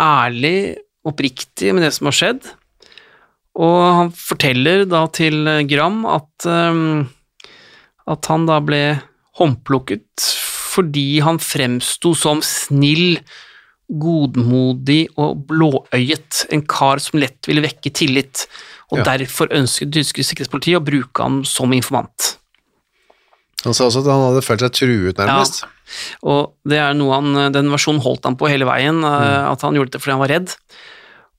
ærlig, 0.00 0.76
oppriktig 1.06 1.72
med 1.74 1.84
det 1.86 1.92
som 1.94 2.08
har 2.10 2.16
skjedd, 2.18 2.48
Og 3.56 3.76
han 3.96 4.10
forteller 4.12 4.84
da 4.88 5.06
til 5.14 5.46
Gram 5.70 6.02
at, 6.10 6.46
um, 6.50 7.06
at 8.10 8.28
han 8.28 8.44
da 8.48 8.58
ble 8.60 8.80
håndplukket 9.40 10.26
fordi 10.76 11.22
han 11.24 11.38
fremsto 11.40 12.12
som 12.18 12.42
snill, 12.44 13.16
godmodig 13.86 15.06
og 15.20 15.44
blåøyet, 15.46 16.46
en 16.52 16.64
kar 16.66 17.02
som 17.02 17.20
lett 17.22 17.46
ville 17.46 17.62
vekke 17.62 17.92
tillit, 17.94 18.46
og 18.90 18.98
Ja. 18.98 19.16
derfor 19.16 19.46
ønsket 19.50 19.90
det 19.90 20.02
tyske 20.02 20.24
sikkerhetspolitiet 20.26 20.80
å 20.80 20.84
bruke 20.84 21.22
ham 21.22 21.44
som 21.44 21.72
informant. 21.72 22.36
Han 23.64 23.74
sa 23.74 23.86
også 23.86 24.00
at 24.04 24.10
han 24.10 24.26
hadde 24.28 24.44
følt 24.46 24.60
seg 24.60 24.72
truet, 24.72 25.16
nærmest. 25.16 25.64
Og 26.22 26.52
det 26.66 26.78
er 26.78 26.94
noe 26.94 27.14
han, 27.14 27.52
den 27.52 27.70
versjonen 27.70 28.02
holdt 28.02 28.24
han 28.24 28.36
på 28.36 28.48
hele 28.50 28.66
veien, 28.66 29.00
mm. 29.00 29.50
at 29.50 29.62
han 29.62 29.74
gjorde 29.74 29.96
det 29.96 30.02
fordi 30.02 30.14
han 30.14 30.22
var 30.22 30.34
redd. 30.34 30.54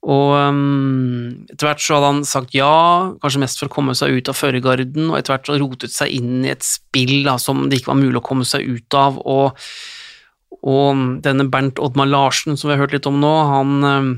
Og 0.08 0.30
um, 0.38 1.46
etter 1.50 1.68
hvert 1.68 1.82
så 1.84 1.98
hadde 1.98 2.12
han 2.14 2.26
sagt 2.28 2.56
ja, 2.56 3.12
kanskje 3.24 3.42
mest 3.44 3.60
for 3.60 3.68
å 3.68 3.74
komme 3.74 3.96
seg 3.98 4.14
ut 4.16 4.30
av 4.32 4.38
førergarden, 4.40 5.10
og 5.10 5.18
etter 5.18 5.36
hvert 5.36 5.50
så 5.50 5.58
rotet 5.60 5.94
seg 5.94 6.14
inn 6.20 6.46
i 6.46 6.54
et 6.54 6.64
spill 6.64 7.26
da, 7.26 7.36
som 7.42 7.66
det 7.68 7.82
ikke 7.82 7.92
var 7.92 8.00
mulig 8.00 8.22
å 8.22 8.28
komme 8.28 8.48
seg 8.48 8.68
ut 8.68 8.98
av. 8.98 9.20
Og, 9.28 9.58
og 10.68 11.22
denne 11.24 11.48
Bernt 11.52 11.80
Oddmar 11.84 12.10
Larsen 12.10 12.58
som 12.58 12.70
vi 12.70 12.76
har 12.76 12.84
hørt 12.86 12.96
litt 12.96 13.08
om 13.10 13.20
nå, 13.22 13.34
han, 13.52 13.78
um, 13.84 14.12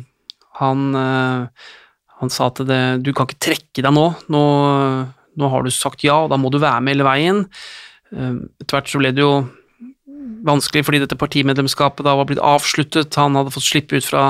han, 0.60 0.88
uh, 0.96 1.70
han 2.22 2.34
sa 2.34 2.50
til 2.56 2.70
det, 2.70 2.82
du 3.06 3.12
kan 3.14 3.30
ikke 3.30 3.44
trekke 3.50 3.86
deg 3.86 3.96
nå. 3.96 4.08
nå, 4.34 4.44
nå 5.40 5.54
har 5.54 5.64
du 5.66 5.72
sagt 5.74 6.06
ja, 6.08 6.22
og 6.24 6.34
da 6.34 6.40
må 6.42 6.52
du 6.54 6.60
være 6.62 6.82
med 6.84 6.98
hele 6.98 7.08
veien. 7.08 7.46
Um, 8.12 8.48
Etter 8.62 8.80
hvert 8.80 8.92
så 8.92 9.02
ble 9.02 9.14
det 9.16 9.26
jo 9.26 9.34
vanskelig 10.46 10.86
fordi 10.88 11.02
dette 11.04 11.18
partimedlemskapet 11.20 12.06
da 12.06 12.16
var 12.18 12.28
blitt 12.30 12.44
avsluttet, 12.44 13.18
han 13.20 13.38
hadde 13.38 13.54
fått 13.56 13.68
slippe 13.68 14.00
ut 14.00 14.08
fra, 14.08 14.26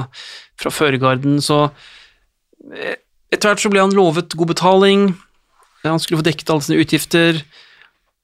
fra 0.60 0.72
førergarden, 0.74 1.40
så 1.44 1.68
eh, 2.74 2.98
etter 3.30 3.52
hvert 3.52 3.64
så 3.64 3.72
ble 3.72 3.84
han 3.84 3.96
lovet 3.96 4.36
god 4.38 4.54
betaling, 4.54 5.10
han 5.86 6.02
skulle 6.02 6.22
få 6.22 6.28
dekket 6.28 6.50
alle 6.52 6.66
sine 6.66 6.82
utgifter, 6.84 7.44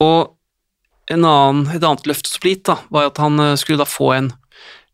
og 0.03 0.33
annen, 1.13 1.65
et 1.69 1.83
annet 1.83 2.07
løft 2.09 2.29
splitt 2.29 2.65
da, 2.69 2.79
var 2.93 3.11
at 3.11 3.21
han 3.21 3.39
eh, 3.41 3.55
skulle 3.59 3.81
da 3.81 3.89
få 3.89 4.11
en, 4.15 4.31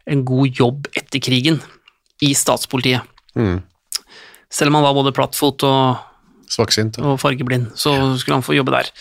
en 0.10 0.24
god 0.28 0.60
jobb 0.60 0.90
etter 0.98 1.24
krigen 1.24 1.62
i 2.22 2.34
statspolitiet. 2.38 3.08
Mm. 3.40 3.62
Selv 4.52 4.72
om 4.72 4.80
han 4.80 4.86
var 4.86 4.98
både 4.98 5.14
plattfot 5.16 5.64
og 5.68 6.08
Svaksynt. 6.52 7.00
og 7.00 7.16
fargeblind, 7.22 7.70
så 7.80 7.94
skulle 8.20 8.42
han 8.42 8.46
få 8.46 8.58
jobbe 8.58 8.74
der. 8.76 8.92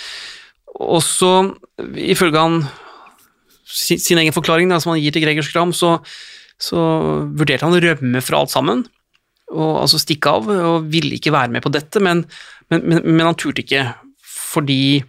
Og 0.81 1.03
så, 1.03 1.51
ifølge 1.99 2.39
han 2.39 2.61
sin, 3.67 3.99
sin 3.99 4.21
egen 4.23 4.35
forklaring 4.35 4.71
da, 4.71 4.79
som 4.81 4.95
han 4.95 5.03
gir 5.03 5.15
til 5.15 5.25
Gregers 5.25 5.51
Kram, 5.51 5.75
så, 5.75 5.97
så 6.63 6.79
vurderte 7.35 7.67
han 7.67 7.75
å 7.75 7.83
rømme 7.83 8.23
fra 8.23 8.39
alt 8.39 8.55
sammen, 8.55 8.85
og 9.51 9.81
altså 9.83 9.99
stikke 9.99 10.31
av, 10.31 10.47
og 10.47 10.87
ville 10.93 11.17
ikke 11.19 11.35
være 11.35 11.51
med 11.57 11.65
på 11.65 11.73
dette, 11.75 12.03
men, 12.03 12.23
men, 12.71 12.87
men, 12.87 13.03
men 13.11 13.27
han 13.27 13.39
turte 13.39 13.65
ikke 13.65 13.89
fordi 14.31 15.03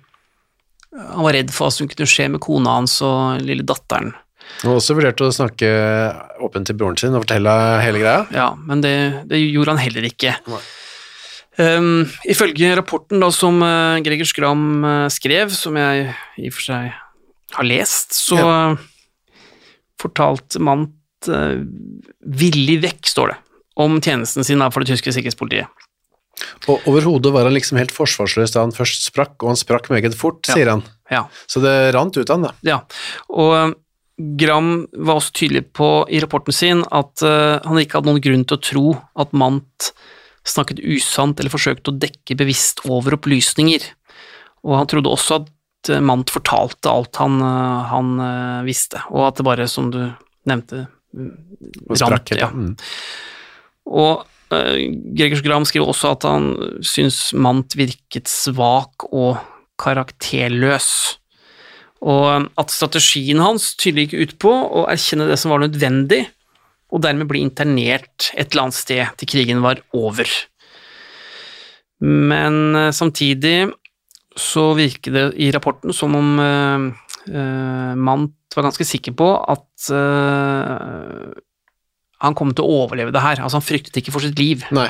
han 0.91 1.23
var 1.23 1.37
redd 1.37 1.53
for 1.53 1.67
hva 1.67 1.75
som 1.75 1.89
kunne 1.89 2.09
skje 2.09 2.27
med 2.33 2.43
kona 2.43 2.77
hans 2.79 2.97
og 3.05 3.41
lille 3.45 3.63
datteren. 3.67 4.11
Han 4.61 4.73
har 4.73 4.77
også 4.81 4.95
vurdert 4.97 5.21
å 5.23 5.31
snakke 5.33 5.69
åpent 6.43 6.67
til 6.67 6.77
broren 6.77 6.99
sin 6.99 7.15
og 7.15 7.23
fortelle 7.23 7.53
hele 7.81 8.01
greia. 8.01 8.23
Ja, 8.35 8.51
men 8.57 8.83
det, 8.83 8.95
det 9.29 9.39
gjorde 9.39 9.75
han 9.75 9.81
heller 9.81 10.07
ikke. 10.09 10.35
Um, 11.59 12.07
ifølge 12.29 12.73
rapporten 12.77 13.23
da, 13.23 13.31
som 13.33 13.59
uh, 13.63 13.99
Greger 14.03 14.27
Skram 14.27 14.65
uh, 14.85 15.07
skrev, 15.11 15.53
som 15.55 15.77
jeg 15.79 16.09
i 16.39 16.51
og 16.51 16.55
for 16.55 16.67
seg 16.67 16.91
har 17.57 17.67
lest, 17.67 18.15
så 18.15 18.39
fortalte 19.99 20.61
Mant 20.63 21.31
uh, 21.31 21.59
villig 22.23 22.79
vekk, 22.85 23.01
står 23.11 23.33
det, 23.33 23.39
om 23.83 23.99
tjenesten 23.99 24.47
sin 24.47 24.63
for 24.71 24.83
det 24.83 24.93
tyske 24.93 25.13
sikkerhetspolitiet. 25.15 25.89
Og 26.67 26.87
overhodet 26.89 27.31
var 27.33 27.47
han 27.47 27.55
liksom 27.55 27.79
helt 27.81 27.93
forsvarsløs 27.95 28.53
da 28.55 28.63
han 28.65 28.73
først 28.75 29.07
sprakk, 29.09 29.37
og 29.41 29.53
han 29.53 29.59
sprakk 29.59 29.89
meget 29.93 30.15
fort, 30.17 30.43
Ja. 30.47 30.53
sier 30.55 30.69
han. 30.69 30.83
Ja, 31.11 31.25
Så 31.47 31.61
det 31.63 31.93
rant 31.93 32.15
ut 32.17 32.29
av 32.29 32.37
han, 32.37 32.49
da. 32.49 32.53
ja. 32.63 32.79
Og 33.29 33.53
um, 33.57 33.75
Gram 34.37 34.87
var 34.93 35.17
også 35.17 35.33
tydelig 35.33 35.65
på 35.73 36.05
i 36.09 36.19
rapporten 36.21 36.53
sin 36.53 36.83
at 36.91 37.23
uh, 37.25 37.57
han 37.65 37.79
ikke 37.81 37.97
hadde 37.99 38.11
noen 38.11 38.21
grunn 38.21 38.43
til 38.45 38.57
å 38.57 38.61
tro 38.61 38.85
at 39.17 39.33
Mant 39.33 39.91
snakket 40.47 40.81
usant 40.81 41.39
eller 41.39 41.53
forsøkte 41.53 41.91
å 41.91 41.97
dekke 42.01 42.37
bevisst 42.37 42.83
over 42.89 43.17
opplysninger. 43.17 43.81
Og 44.65 44.77
han 44.77 44.89
trodde 44.89 45.09
også 45.09 45.39
at 45.41 45.89
eh, 45.93 46.01
Mant 46.01 46.29
fortalte 46.33 46.89
alt 46.89 47.17
han, 47.21 47.37
eh, 47.45 47.83
han 47.91 48.11
uh, 48.21 48.63
visste, 48.65 49.01
og 49.09 49.27
at 49.27 49.37
det 49.37 49.45
bare, 49.45 49.67
som 49.69 49.91
du 49.93 49.99
nevnte, 50.49 50.87
rant. 51.13 51.89
Og 51.89 51.97
sprakk 51.99 52.33
ja. 52.39 52.49
Mm. 52.53 52.73
Og 53.91 54.21
uh, 54.21 54.27
Gregers 54.51 55.43
Gram 55.45 55.65
skriver 55.67 55.91
også 55.91 56.13
at 56.15 56.27
han 56.27 56.51
syns 56.85 57.31
Mant 57.37 57.75
virket 57.79 58.29
svak 58.31 59.07
og 59.11 59.39
karakterløs, 59.81 60.91
og 62.01 62.27
eh, 62.33 62.45
at 62.61 62.73
strategien 62.73 63.41
hans 63.43 63.71
tydelig 63.79 64.09
gikk 64.09 64.21
ut 64.21 64.37
på 64.45 64.53
å 64.81 64.85
erkjenne 64.91 65.29
det 65.29 65.39
som 65.41 65.53
var 65.53 65.63
nødvendig, 65.63 66.25
og 66.91 67.03
dermed 67.05 67.29
bli 67.29 67.43
internert 67.45 68.31
et 68.35 68.51
eller 68.51 68.67
annet 68.67 68.79
sted 68.79 69.13
til 69.19 69.29
krigen 69.31 69.63
var 69.63 69.79
over. 69.95 70.27
Men 72.01 72.75
eh, 72.75 72.91
samtidig 72.95 73.71
så 74.37 74.71
virker 74.77 75.15
det 75.15 75.25
i 75.43 75.49
rapporten 75.51 75.91
som 75.91 76.13
om 76.15 76.37
uh, 76.39 77.95
Mant 77.99 78.55
var 78.55 78.65
ganske 78.67 78.85
sikker 78.87 79.13
på 79.17 79.27
at 79.51 79.89
eh, 79.95 81.31
han 82.21 82.37
kom 82.37 82.53
til 82.55 82.65
å 82.65 82.83
overleve 82.83 83.13
det 83.13 83.23
her. 83.23 83.41
Altså, 83.41 83.59
han 83.59 83.65
fryktet 83.65 83.97
ikke 84.01 84.13
for 84.13 84.23
sitt 84.23 84.37
liv. 84.39 84.65
Nei. 84.75 84.89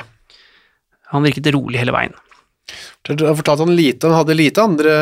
Han 1.12 1.24
virket 1.24 1.52
rolig 1.54 1.80
hele 1.80 1.94
veien. 1.94 2.14
Du 3.02 3.24
har 3.26 3.34
fortalt 3.34 3.64
han 3.64 3.72
lite, 3.74 4.06
han 4.06 4.20
hadde 4.20 4.36
lite 4.38 4.62
andre 4.62 4.92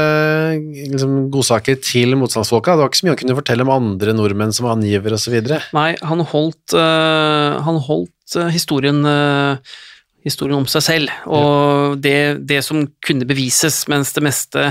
liksom, 0.57 1.29
godsaker 1.33 1.77
til 1.85 2.17
motstandsfolka. 2.17 2.73
Det 2.73 2.83
var 2.83 2.91
ikke 2.91 3.01
så 3.01 3.07
mye 3.07 3.13
han 3.13 3.21
kunne 3.21 3.37
fortelle 3.37 3.67
om 3.67 3.73
andre 3.75 4.15
nordmenn 4.17 4.55
som 4.57 4.71
angiver 4.71 5.15
osv. 5.17 5.37
Nei, 5.77 5.91
han 6.09 6.25
holdt, 6.33 6.75
øh, 6.81 7.59
han 7.67 7.81
holdt 7.85 8.39
øh, 8.41 8.49
historien, 8.55 9.03
øh, 9.05 9.77
historien 10.25 10.63
om 10.63 10.69
seg 10.71 10.87
selv, 10.87 11.13
og 11.29 12.01
det, 12.01 12.41
det 12.49 12.63
som 12.65 12.87
kunne 13.05 13.29
bevises, 13.29 13.83
mens 13.93 14.15
det 14.17 14.25
meste 14.25 14.65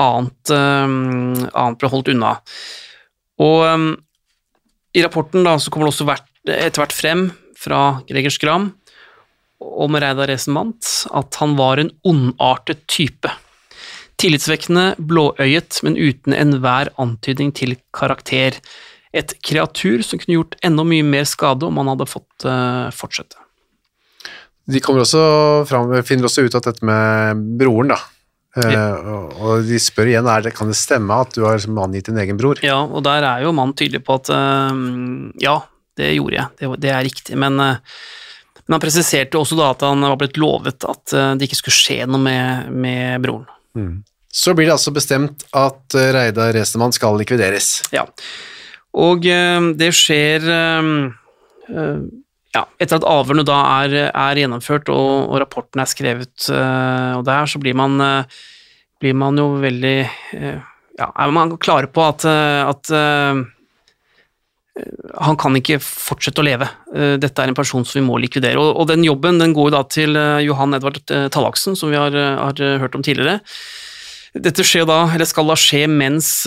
annet, 0.00 0.50
annet 0.54 1.82
ble 1.82 1.90
holdt 1.92 2.08
unna. 2.14 2.32
Og 3.42 3.66
øhm, 3.68 3.90
i 4.96 5.02
rapporten 5.04 5.44
da, 5.46 5.58
så 5.60 5.70
kommer 5.70 5.86
det 5.86 5.94
også 5.94 6.06
hvert, 6.08 6.29
etter 6.48 6.80
hvert 6.82 6.96
frem 6.96 7.28
fra 7.60 8.00
Gregers 8.08 8.38
Gram 8.40 8.70
om 9.60 9.96
Reidar 10.00 10.32
Esenmant 10.32 10.88
at 11.16 11.36
han 11.40 11.56
var 11.58 11.80
en 11.80 11.92
ondartet 12.06 12.86
type. 12.88 13.30
Tillitsvekkende, 14.20 14.94
blåøyet, 14.98 15.80
men 15.84 15.96
uten 15.96 16.36
enhver 16.36 16.92
antydning 17.00 17.52
til 17.56 17.76
karakter. 17.96 18.58
Et 19.16 19.32
kreatur 19.44 20.04
som 20.06 20.20
kunne 20.20 20.38
gjort 20.38 20.56
enda 20.64 20.84
mye 20.86 21.04
mer 21.06 21.28
skade 21.28 21.66
om 21.66 21.80
han 21.80 21.90
hadde 21.92 22.08
fått 22.08 22.46
uh, 22.46 22.88
fortsette. 22.94 23.40
De 24.70 24.80
kommer 24.84 25.02
også 25.02 25.22
fram, 25.66 25.92
finner 26.06 26.28
også 26.28 26.44
ut 26.46 26.56
at 26.56 26.68
dette 26.68 26.86
med 26.86 27.40
broren, 27.58 27.90
da. 27.90 27.98
ja. 28.60 28.84
og, 28.98 29.34
og 29.40 29.66
de 29.66 29.80
spør 29.82 30.12
igjen 30.12 30.28
er 30.30 30.44
det, 30.44 30.52
kan 30.54 30.70
det 30.70 30.76
stemme 30.78 31.16
at 31.24 31.34
du 31.34 31.42
har 31.46 31.64
angitt 31.82 32.10
din 32.10 32.20
egen 32.22 32.38
bror. 32.38 32.60
Ja, 32.64 32.78
og 32.84 33.02
der 33.06 33.26
er 33.26 33.44
jo 33.46 33.54
mannen 33.56 33.74
tydelig 33.78 34.04
på 34.06 34.20
at 34.20 34.30
uh, 34.30 35.32
ja, 35.42 35.58
det 36.00 36.14
gjorde 36.16 36.40
jeg, 36.40 36.48
det, 36.58 36.72
det 36.82 36.92
er 36.96 37.06
riktig, 37.06 37.38
men, 37.38 37.60
uh, 37.60 38.02
men 38.64 38.76
han 38.76 38.82
presiserte 38.82 39.38
også 39.38 39.58
da 39.60 39.72
at 39.74 39.86
han 39.86 40.02
var 40.08 40.18
blitt 40.20 40.40
lovet 40.40 40.88
at 40.88 41.16
uh, 41.16 41.32
det 41.36 41.48
ikke 41.48 41.60
skulle 41.62 41.80
skje 41.80 41.98
noe 42.10 42.22
med, 42.24 42.72
med 42.74 43.26
broren. 43.26 44.00
Så 44.30 44.54
blir 44.54 44.68
det 44.68 44.76
altså 44.76 44.92
bestemt 44.94 45.42
at 45.58 45.94
eh, 45.98 46.12
Reidar 46.14 46.52
Resemann 46.54 46.94
skal 46.94 47.16
likvideres. 47.18 47.80
Ja, 47.90 48.04
og 48.94 49.26
eh, 49.26 49.58
det 49.78 49.90
skjer 49.98 50.46
eh, 50.46 50.90
eh, 51.70 52.00
ja, 52.54 52.62
etter 52.78 52.98
at 53.00 53.06
avhørene 53.10 53.46
da 53.46 53.58
er, 53.82 53.96
er 54.10 54.40
gjennomført 54.42 54.90
og, 54.94 55.30
og 55.30 55.36
rapporten 55.42 55.82
er 55.82 55.90
skrevet, 55.90 56.34
eh, 56.46 57.12
og 57.18 57.24
der 57.26 57.50
så 57.50 57.58
blir 57.62 57.74
man, 57.78 57.98
eh, 58.02 58.40
blir 59.02 59.18
man 59.18 59.38
jo 59.38 59.48
veldig 59.62 59.96
eh, 60.06 60.62
ja, 60.98 61.10
er 61.10 61.34
man 61.34 61.56
klare 61.58 61.90
på 61.90 62.06
at, 62.06 62.26
eh, 62.30 62.62
at 62.70 62.94
eh, 62.94 63.42
han 65.18 65.38
kan 65.40 65.56
ikke 65.58 65.80
fortsette 65.82 66.42
å 66.42 66.46
leve. 66.46 66.68
Eh, 66.94 67.16
Dette 67.20 67.42
er 67.42 67.50
en 67.50 67.58
person 67.58 67.84
som 67.86 67.98
vi 68.00 68.06
må 68.06 68.18
likvidere. 68.22 68.60
Og, 68.60 68.86
den 68.90 69.04
jobben 69.06 69.40
den 69.40 69.54
går 69.56 69.72
da 69.74 69.82
til 69.90 70.18
eh, 70.18 70.42
Johan 70.46 70.76
Edvard 70.76 71.00
eh, 71.10 71.28
Tallaksen, 71.32 71.76
som 71.78 71.92
vi 71.92 71.98
har, 71.98 72.14
har 72.14 72.62
hørt 72.82 72.96
om 72.98 73.04
tidligere. 73.06 73.40
Dette 74.30 74.62
da, 74.86 75.00
skal 75.26 75.50
da 75.50 75.56
skje 75.58 75.86
mens 75.90 76.46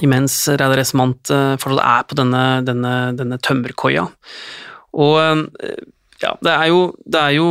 imens 0.00 0.34
Reidar 0.46 0.78
Esmant 0.78 1.32
fortsatt 1.58 1.82
er 1.82 2.04
på 2.06 2.14
denne, 2.14 2.42
denne, 2.62 2.92
denne 3.18 3.40
tømmerkoia. 3.42 4.04
Og 4.94 5.16
ja, 6.22 6.30
det 6.46 6.52
er 6.52 6.70
jo, 6.70 6.84
det 7.10 7.24
er 7.24 7.34
jo 7.34 7.48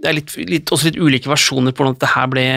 det 0.00 0.08
er 0.08 0.16
litt, 0.16 0.34
litt, 0.48 0.72
også 0.72 0.88
litt 0.88 0.98
ulike 1.00 1.30
versjoner 1.30 1.74
på 1.74 1.82
hvordan 1.82 1.96
dette 1.98 2.12
her 2.14 2.28
ble, 2.32 2.48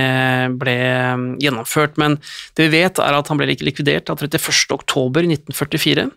ble 0.61 0.75
eh, 0.79 1.23
gjennomført, 1.43 1.99
men 2.01 2.17
det 2.55 2.67
vi 2.69 2.79
vet 2.79 3.01
er 3.03 3.19
at 3.19 3.31
han 3.31 3.39
ble 3.39 3.51
likvidert 3.51 4.11
av 4.13 4.23
31. 4.23 4.75
oktober 4.77 5.27
1944, 5.27 6.09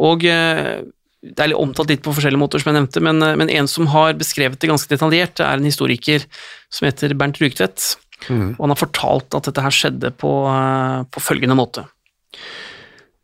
og 0.00 0.26
eh, 0.28 0.80
det 1.20 1.42
er 1.44 1.50
litt 1.52 1.60
omtalt 1.60 1.90
litt 1.92 2.04
på 2.04 2.14
forskjellige 2.16 2.40
måter, 2.40 2.62
som 2.62 2.70
jeg 2.70 2.78
nevnte, 2.78 3.02
men, 3.04 3.20
eh, 3.24 3.36
men 3.36 3.52
en 3.52 3.68
som 3.68 3.88
har 3.92 4.16
beskrevet 4.20 4.60
det 4.60 4.70
ganske 4.70 4.92
detaljert, 4.92 5.36
det 5.40 5.46
er 5.46 5.60
en 5.60 5.68
historiker 5.68 6.24
som 6.72 6.88
heter 6.88 7.16
Bernt 7.18 7.40
Rugtvedt. 7.42 7.94
Mm. 8.28 8.56
Og 8.56 8.64
han 8.64 8.72
har 8.74 8.80
fortalt 8.80 9.36
at 9.36 9.46
dette 9.48 9.64
her 9.64 9.74
skjedde 9.74 10.12
på, 10.20 10.32
eh, 10.48 11.04
på 11.08 11.22
følgende 11.24 11.56
måte. 11.56 11.86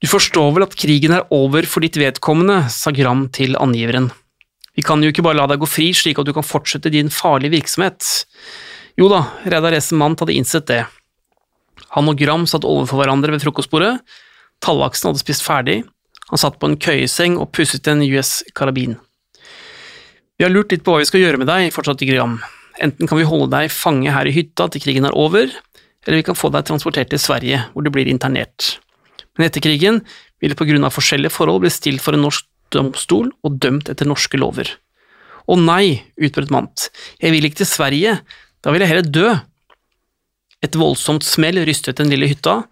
Du 0.00 0.08
forstår 0.08 0.52
vel 0.54 0.66
at 0.66 0.76
krigen 0.76 1.12
er 1.16 1.24
over 1.32 1.64
for 1.68 1.84
ditt 1.84 1.96
vedkommende, 1.96 2.68
sa 2.72 2.92
Gram 2.92 3.28
til 3.32 3.56
angiveren. 3.56 4.10
Vi 4.76 4.84
kan 4.84 5.00
jo 5.02 5.08
ikke 5.10 5.24
bare 5.24 5.38
la 5.38 5.46
deg 5.48 5.62
gå 5.62 5.68
fri 5.68 5.88
slik 5.96 6.20
at 6.20 6.28
du 6.28 6.34
kan 6.36 6.44
fortsette 6.44 6.92
din 6.92 7.08
farlige 7.12 7.54
virksomhet. 7.56 8.04
Jo 9.00 9.08
da, 9.12 9.22
Reidar 9.48 9.76
Esen 9.76 9.98
Mandt 10.00 10.20
hadde 10.20 10.36
innsett 10.36 10.68
det. 10.68 10.82
Han 11.96 12.08
og 12.10 12.20
Gram 12.20 12.44
satt 12.48 12.66
overfor 12.68 13.00
hverandre 13.00 13.32
ved 13.32 13.44
frokostbordet. 13.44 13.94
Tallaksen 14.64 15.10
hadde 15.10 15.22
spist 15.22 15.44
ferdig. 15.44 15.82
Han 16.28 16.40
satt 16.40 16.58
på 16.60 16.68
en 16.68 16.78
køyeseng 16.80 17.38
og 17.40 17.52
pusset 17.56 17.88
en 17.88 18.04
US-karabin. 18.04 18.96
Vi 20.36 20.44
har 20.44 20.52
lurt 20.52 20.72
litt 20.74 20.84
på 20.84 20.92
hva 20.92 21.00
vi 21.00 21.08
skal 21.08 21.22
gjøre 21.22 21.40
med 21.40 21.48
deg, 21.48 21.70
fortsatte 21.72 22.08
Gram. 22.08 22.36
Enten 22.82 23.08
kan 23.08 23.16
vi 23.16 23.28
holde 23.28 23.48
deg 23.54 23.72
fange 23.72 24.12
her 24.12 24.28
i 24.28 24.34
hytta 24.36 24.66
til 24.68 24.82
krigen 24.84 25.06
er 25.08 25.16
over, 25.16 25.48
eller 26.04 26.20
vi 26.20 26.26
kan 26.26 26.36
få 26.36 26.50
deg 26.52 26.66
transportert 26.68 27.08
til 27.12 27.22
Sverige, 27.22 27.62
hvor 27.72 27.86
du 27.86 27.92
blir 27.94 28.10
internert. 28.10 28.76
Men 29.36 29.48
etter 29.48 29.64
krigen 29.64 30.02
vil 30.42 30.52
det 30.52 30.58
på 30.58 30.66
grunn 30.68 30.84
av 30.84 30.92
forskjellige 30.92 31.32
forhold 31.32 31.64
bli 31.64 31.72
stilt 31.72 32.04
for 32.04 32.16
en 32.16 32.26
norsk 32.26 32.44
domstol 32.74 33.30
og 33.46 33.58
dømt 33.62 33.90
etter 33.92 34.08
norske 34.08 34.38
lover. 34.40 34.70
Å 35.46 35.54
nei, 35.60 36.02
utbrøt 36.18 36.50
Mant, 36.50 36.88
jeg 37.22 37.34
vil 37.34 37.46
ikke 37.46 37.62
til 37.62 37.70
Sverige, 37.70 38.16
da 38.64 38.72
vil 38.74 38.82
jeg 38.82 38.90
heller 38.90 39.12
dø. 39.14 39.28
Et 40.64 40.78
voldsomt 40.78 41.22
smell 41.26 41.60
rystet 41.68 42.00
den 42.00 42.10
lille 42.10 42.28
hytta. 42.32 42.64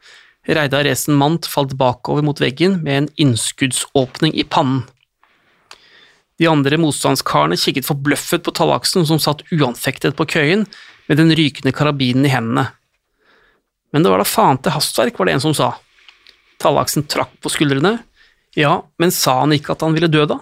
Reidar 0.45 0.85
Resen 0.85 1.15
Mant 1.17 1.47
falt 1.49 1.77
bakover 1.79 2.25
mot 2.27 2.41
veggen 2.43 2.81
med 2.83 2.97
en 2.97 3.09
innskuddsåpning 3.27 4.35
i 4.35 4.45
pannen. 4.45 4.83
De 6.41 6.49
andre 6.51 6.81
motstandskarene 6.83 7.57
kikket 7.61 7.87
forbløffet 7.87 8.43
på 8.43 8.55
tallaksen 8.59 9.07
som 9.07 9.21
satt 9.23 9.45
uanfektet 9.55 10.17
på 10.19 10.27
køyen 10.35 10.65
med 11.07 11.21
den 11.21 11.31
rykende 11.37 11.73
karabinen 11.77 12.27
i 12.27 12.33
hendene. 12.33 12.67
Men 13.95 14.03
det 14.03 14.11
var 14.11 14.19
da 14.19 14.27
faen 14.27 14.59
til 14.59 14.75
hastverk, 14.75 15.15
var 15.19 15.31
det 15.31 15.37
en 15.37 15.45
som 15.45 15.55
sa. 15.55 15.71
Tallaksen 16.59 17.07
trakk 17.07 17.37
på 17.39 17.53
skuldrene. 17.53 18.01
Ja, 18.59 18.79
men 19.03 19.13
sa 19.15 19.41
han 19.43 19.55
ikke 19.57 19.75
at 19.75 19.83
han 19.85 19.95
ville 19.97 20.11
dø, 20.11 20.25
da? 20.31 20.39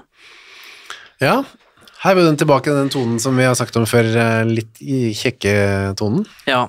Ja, 1.23 1.41
her 2.03 2.17
var 2.19 2.27
den 2.27 2.39
tilbake 2.41 2.75
den 2.75 2.91
tonen 2.91 3.21
som 3.23 3.37
vi 3.39 3.47
har 3.47 3.55
sagt 3.59 3.77
om 3.79 3.87
før, 3.87 4.09
eh, 4.19 4.45
litt 4.49 4.81
i 4.83 5.13
kjekke-tonen. 5.15 6.25
Ja. 6.51 6.67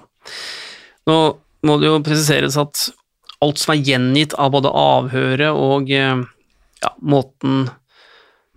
Nå 1.09 1.17
må 1.65 1.77
det 1.79 1.89
jo 1.89 2.03
presiseres 2.05 2.57
at 2.59 2.89
alt 3.43 3.59
som 3.59 3.73
er 3.73 3.81
gjengitt 3.81 4.35
av 4.39 4.53
både 4.53 4.71
avhøret 4.71 5.57
og 5.57 5.91
eh, 5.91 6.21
ja, 6.83 6.93
måten 7.01 7.65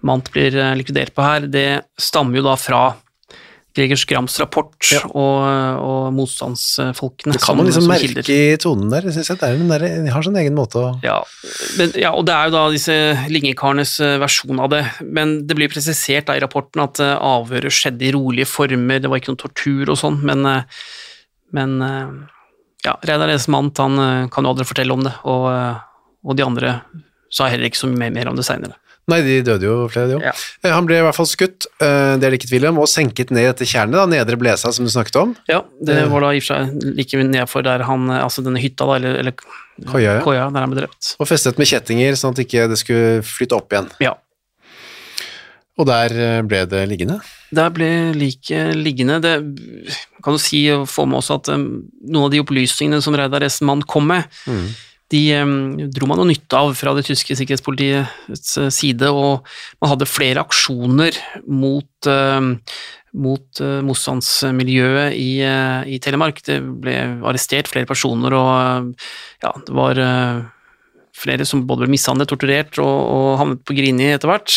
Mant 0.06 0.28
blir 0.30 0.54
eh, 0.54 0.74
likvidert 0.76 1.14
på 1.16 1.24
her, 1.24 1.46
det 1.50 1.88
stammer 1.98 2.38
jo 2.38 2.44
da 2.44 2.52
fra 2.60 2.80
Greger 3.76 3.98
Skrams 4.00 4.38
rapport 4.40 4.88
Ja. 4.90 5.02
og, 5.12 5.42
og 5.84 6.06
motstandsfolkene. 6.16 7.34
Det 7.36 7.40
kan 7.42 7.46
som- 7.52 7.56
man 7.60 7.66
liksom 7.68 7.86
merke 7.90 8.24
i 8.32 8.56
tonen 8.56 8.88
der, 8.90 9.02
synes 9.12 9.28
jeg. 9.28 9.38
Det 9.38 9.48
er 9.50 9.58
den 9.60 9.68
der, 9.68 9.84
de 10.06 10.10
har 10.14 10.22
sin 10.24 10.36
egen 10.40 10.54
måte 10.56 10.80
å 10.80 10.86
Ja, 11.04 11.18
men, 11.78 11.92
ja, 12.00 12.12
og 12.16 12.24
det 12.26 12.34
er 12.34 12.48
jo 12.48 12.54
da 12.56 12.62
disse 12.72 12.96
lingekarenes 13.28 13.98
eh, 14.00 14.16
versjon 14.22 14.60
av 14.64 14.70
det. 14.72 14.82
Men 15.04 15.46
det 15.46 15.56
blir 15.58 15.68
presisert 15.68 16.26
da 16.30 16.36
i 16.38 16.40
rapporten 16.40 16.82
at 16.82 17.00
eh, 17.04 17.12
avhøret 17.20 17.70
skjedde 17.74 18.08
i 18.08 18.14
rolige 18.16 18.48
former, 18.48 18.98
det 19.04 19.10
var 19.12 19.20
ikke 19.20 19.34
noe 19.34 19.42
tortur 19.44 19.92
og 19.92 20.00
sånn, 20.00 20.22
men, 20.24 20.46
eh, 20.46 20.62
men 21.52 21.76
ja, 22.84 22.94
Reidar 23.04 23.28
Esmant 23.34 23.76
han 23.82 24.28
kan 24.30 24.44
jo 24.46 24.50
aldri 24.54 24.64
fortelle 24.68 24.92
om 24.94 25.02
det, 25.04 25.12
og, 25.26 25.46
og 26.24 26.36
de 26.38 26.44
andre 26.44 26.80
sa 27.32 27.48
heller 27.50 27.66
ikke 27.68 27.80
så 27.84 27.88
mye 27.90 28.12
mer 28.14 28.28
om 28.30 28.36
det 28.38 28.44
seinere. 28.46 28.76
Nei, 29.06 29.20
de 29.22 29.36
døde 29.46 29.62
jo 29.68 29.74
flere, 29.86 30.08
de 30.10 30.16
òg. 30.18 30.24
Ja. 30.26 30.32
Han 30.74 30.86
ble 30.88 30.96
i 30.98 31.02
hvert 31.06 31.14
fall 31.14 31.28
skutt, 31.30 31.68
eh, 31.78 32.16
det 32.18 32.26
er 32.26 32.32
det 32.34 32.40
ikke 32.40 32.48
tvil 32.50 32.64
om, 32.72 32.80
og 32.82 32.88
senket 32.90 33.30
ned 33.30 33.46
dette 33.52 33.68
tjernet, 33.70 33.94
da, 33.94 34.06
nedre 34.10 34.34
blesa 34.40 34.72
som 34.74 34.84
du 34.84 34.90
snakket 34.90 35.20
om. 35.20 35.36
Ja, 35.48 35.60
det 35.80 35.94
Det- 35.94 36.08
var 36.10 36.20
da 36.26 36.32
i 36.34 36.40
og 36.40 36.42
for 36.42 36.54
seg 36.66 36.82
like 36.96 37.14
nedfor 37.22 37.62
der 37.62 37.84
han, 37.86 38.10
eh, 38.10 38.24
altså 38.24 38.42
denne 38.42 38.58
hytta, 38.58 38.84
da, 38.84 38.94
eller, 38.98 39.18
eller 39.22 39.32
Køya, 39.86 40.18
ja. 40.18 40.20
Køya, 40.24 40.50
der 40.52 40.58
han 40.60 40.70
ble 40.72 40.80
drept. 40.82 41.14
Og 41.20 41.28
festet 41.28 41.56
med 41.58 41.68
kjettinger, 41.68 42.12
sånn 42.18 42.32
at 42.34 42.42
ikke 42.46 42.68
det 42.68 42.78
skulle 42.78 43.22
flytte 43.22 43.52
opp 43.54 43.70
igjen. 43.70 43.90
Ja. 44.00 44.14
Og 45.78 45.86
der 45.86 46.10
eh, 46.16 46.42
ble 46.48 46.64
det 46.66 46.88
liggende. 46.88 47.20
Der 47.54 47.68
ble 47.70 48.12
liket 48.16 48.74
liggende. 48.74 49.20
Det 49.20 49.34
kan 50.24 50.32
du 50.34 50.38
si 50.42 50.62
og 50.72 50.86
få 50.88 51.04
med 51.06 51.18
oss 51.20 51.30
at 51.30 51.48
um, 51.52 51.84
noen 52.02 52.24
av 52.24 52.30
de 52.32 52.40
opplysningene 52.40 53.02
som 53.04 53.14
Reidar 53.14 53.44
Essenmann 53.46 53.82
kom 53.86 54.08
med, 54.08 54.24
de 55.12 55.22
um, 55.38 55.76
dro 55.94 56.08
man 56.10 56.18
jo 56.18 56.26
nytte 56.26 56.58
av 56.58 56.72
fra 56.78 56.94
det 56.96 57.06
tyske 57.06 57.36
sikkerhetspolitiets 57.38 58.56
uh, 58.58 58.70
side, 58.74 59.06
og 59.06 59.46
man 59.82 59.92
hadde 59.92 60.08
flere 60.10 60.42
aksjoner 60.42 61.14
mot, 61.46 62.08
um, 62.10 62.56
mot 63.14 63.62
uh, 63.62 63.78
motstandsmiljøet 63.86 65.14
i, 65.14 65.30
uh, 65.46 65.86
i 65.86 66.00
Telemark. 66.02 66.42
Det 66.46 66.58
ble 66.82 66.96
arrestert 67.22 67.70
flere 67.70 67.88
personer, 67.88 68.34
og 68.34 68.90
ja, 69.44 69.54
det 69.62 69.76
var 69.78 70.02
flere 71.16 71.46
som 71.48 71.62
både 71.68 71.86
ble 71.86 71.94
mishandlet, 71.94 72.28
torturert 72.28 72.76
og, 72.82 72.96
og 73.14 73.28
havnet 73.40 73.62
på 73.64 73.76
Grini 73.78 74.10
etter 74.10 74.28
hvert. 74.30 74.56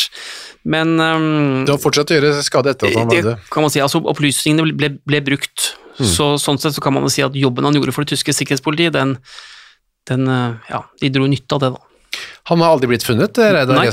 Men 0.67 0.97
um, 0.97 1.61
Det 1.67 1.75
har 1.75 1.83
fortsatt 1.83 2.09
å 2.11 2.17
gjøre 2.17 2.33
skade 2.43 2.73
etter 2.73 2.89
at 2.89 2.97
han 2.99 3.13
var 3.13 3.29
død. 3.29 3.45
kan 3.53 3.63
man 3.63 3.71
si, 3.73 3.83
altså 3.85 4.01
Opplysningene 4.01 4.73
ble, 4.73 4.95
ble, 5.07 5.21
brukt. 5.29 5.75
Så, 5.99 6.37
sånn 6.39 6.55
sett 6.55 6.77
så 6.77 6.81
kan 6.83 6.95
man 6.95 7.09
si 7.11 7.19
at 7.25 7.35
jobben 7.35 7.65
han 7.67 7.75
gjorde 7.75 7.91
for 7.91 8.07
det 8.07 8.13
tyske 8.15 8.31
sikkerhetspolitiet, 8.31 8.93
den, 8.95 9.17
den 10.09 10.29
eh, 10.29 10.71
ja, 10.71 10.83
de 11.01 11.11
dro 11.13 11.27
nytte 11.29 11.57
av 11.57 11.63
det, 11.63 11.71
da. 11.75 12.21
Han 12.51 12.63
har 12.63 12.73
aldri 12.73 12.89
blitt 12.91 13.05
funnet, 13.05 13.37
eh, 13.37 13.53
Reidar 13.55 13.79
Nei. 13.79 13.89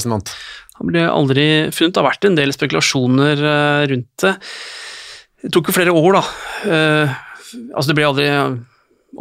Han 0.76 0.90
ble 0.90 1.04
aldri 1.08 1.46
funnet. 1.72 1.94
Det 1.96 2.02
har 2.02 2.08
vært 2.10 2.26
en 2.28 2.38
del 2.38 2.52
spekulasjoner 2.52 3.44
eh, 3.52 3.82
rundt 3.92 4.24
det. 4.24 4.34
Det 5.44 5.52
tok 5.54 5.70
jo 5.70 5.76
flere 5.76 5.94
år, 5.94 6.18
da. 6.18 6.24
Altså, 7.70 7.90
det 7.90 7.96
ble 7.98 8.08
aldri 8.08 8.26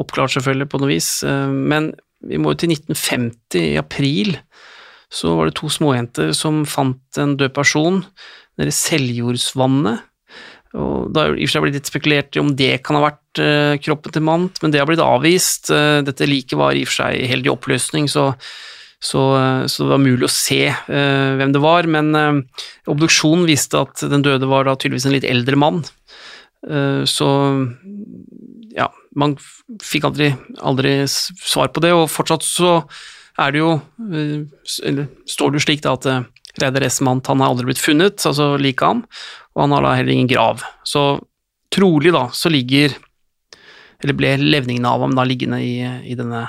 oppklart, 0.02 0.34
selvfølgelig, 0.34 0.68
på 0.72 0.80
noe 0.82 0.90
vis. 0.90 1.10
men 1.24 1.92
vi 2.26 2.40
må 2.42 2.54
jo 2.54 2.62
til 2.64 2.74
1950, 2.74 3.60
i 3.62 3.78
april, 3.78 4.34
så 5.14 5.36
var 5.38 5.50
det 5.50 5.58
to 5.60 5.70
småjenter 5.72 6.32
som 6.36 6.64
fant 6.68 7.20
en 7.22 7.36
død 7.38 7.54
person 7.56 8.02
nede 8.58 8.72
i 8.72 8.76
Seljordsvannet. 8.76 10.02
Og 10.76 11.12
da 11.14 11.24
har 11.24 11.36
det 11.36 11.44
i 11.44 11.46
og 11.46 11.50
for 11.50 11.56
seg 11.56 11.66
blitt 11.66 11.78
litt 11.80 11.90
spekulert 11.90 12.36
i 12.36 12.42
om 12.42 12.52
det 12.58 12.74
kan 12.86 12.98
ha 12.98 13.06
vært 13.08 13.42
uh, 13.42 13.76
kroppen 13.84 14.16
til 14.16 14.26
Mant, 14.28 14.62
men 14.62 14.74
det 14.74 14.82
har 14.82 14.90
blitt 14.90 15.04
avvist. 15.04 15.72
Uh, 15.72 16.02
dette 16.06 16.28
liket 16.28 16.60
var 16.60 16.76
i 16.76 16.84
og 16.84 16.92
for 16.92 17.04
seg 17.04 17.28
helt 17.32 17.48
i 17.48 17.54
oppløsning, 17.54 18.10
så, 18.12 18.28
så, 19.00 19.24
uh, 19.40 19.64
så 19.72 19.86
det 19.86 19.94
var 19.94 20.04
mulig 20.04 20.28
å 20.28 20.34
se 20.34 20.62
hvem 20.90 21.56
det 21.56 21.64
var. 21.64 21.90
Men 21.92 22.12
obduksjonen 22.92 23.48
viste 23.48 23.86
at 23.86 24.04
den 24.12 24.26
døde 24.26 24.50
var 24.52 24.68
da 24.68 24.76
tydeligvis 24.76 25.08
en 25.10 25.16
litt 25.16 25.28
eldre 25.30 25.60
mann. 25.60 25.84
Så 27.06 27.28
ja, 28.74 28.88
man 29.14 29.36
fikk 29.86 30.08
aldri, 30.08 30.32
aldri 30.66 30.96
svar 31.06 31.70
på 31.70 31.84
det, 31.84 31.92
og 31.94 32.10
fortsatt 32.10 32.42
så 32.48 32.80
er 33.38 33.54
det 33.54 33.60
jo 33.60 33.70
Eller 34.02 35.12
står 35.30 35.52
det 35.52 35.60
jo 35.60 35.66
slik 35.68 35.84
da 35.86 35.94
at 35.94 36.08
Reidar 36.58 36.88
S. 36.88 37.02
Mant 37.06 37.28
han 37.30 37.44
har 37.44 37.52
aldri 37.52 37.68
blitt 37.70 37.84
funnet, 37.84 38.24
altså 38.26 38.56
liket 38.58 38.88
ham, 38.88 39.04
og 39.56 39.64
han 39.64 39.76
har 39.76 39.86
da 39.86 39.96
heller 39.98 40.14
ingen 40.14 40.30
grav. 40.30 40.64
Så 40.88 41.06
trolig 41.74 42.14
da 42.16 42.28
så 42.36 42.52
ligger 42.52 42.94
Eller 44.04 44.16
ble 44.18 44.36
levningen 44.38 44.86
av 44.86 45.02
ham 45.02 45.16
da 45.16 45.24
liggende 45.26 45.62
i, 45.64 45.80
i 46.12 46.18
denne 46.20 46.44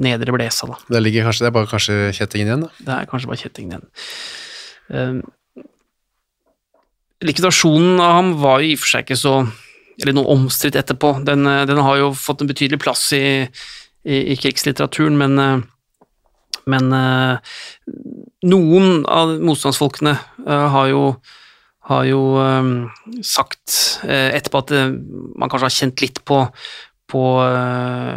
nedre 0.00 0.32
blesa, 0.32 0.68
da. 0.70 0.76
Det, 0.88 1.00
ligger 1.02 1.26
kanskje, 1.26 1.44
det 1.44 1.48
er 1.50 1.54
bare 1.56 1.68
kanskje 1.70 1.96
kjettingen 2.14 2.50
igjen, 2.50 2.62
da. 2.62 2.84
Det 2.86 2.94
er 2.94 3.08
kanskje 3.10 3.30
bare 3.30 3.40
kjettingen 3.40 3.72
igjen. 3.74 3.88
Um, 4.86 5.18
likvidasjonen 7.24 8.00
av 8.00 8.12
ham 8.18 8.34
var 8.42 8.60
jo 8.62 8.70
i 8.70 8.76
og 8.76 8.82
for 8.82 8.92
seg 8.92 9.06
ikke 9.06 9.18
så 9.20 9.36
Eller 9.96 10.12
noe 10.12 10.28
omstridt 10.28 10.76
etterpå. 10.76 11.14
Den, 11.24 11.46
eh, 11.48 11.62
den 11.64 11.78
har 11.80 11.96
jo 11.96 12.10
fått 12.12 12.42
en 12.44 12.50
betydelig 12.50 12.82
plass 12.82 13.06
i, 13.16 13.48
i, 14.04 14.16
i 14.32 14.34
krigslitteraturen, 14.36 15.16
men, 15.16 15.38
eh, 15.40 15.62
men 16.68 16.92
eh, 16.92 17.54
noen 18.44 19.06
av 19.08 19.32
motstandsfolkene 19.40 20.12
har 20.44 20.90
jo 20.92 21.00
har 21.86 22.02
jo 22.08 22.20
eh, 22.42 22.68
sagt 23.22 23.76
eh, 24.06 24.34
etterpå 24.34 24.64
at 24.64 24.74
eh, 24.74 24.92
man 25.38 25.50
kanskje 25.52 25.68
har 25.68 25.78
kjent 25.80 26.04
litt 26.04 26.22
på 26.26 26.42
på 27.06 27.20
eh, 27.38 28.16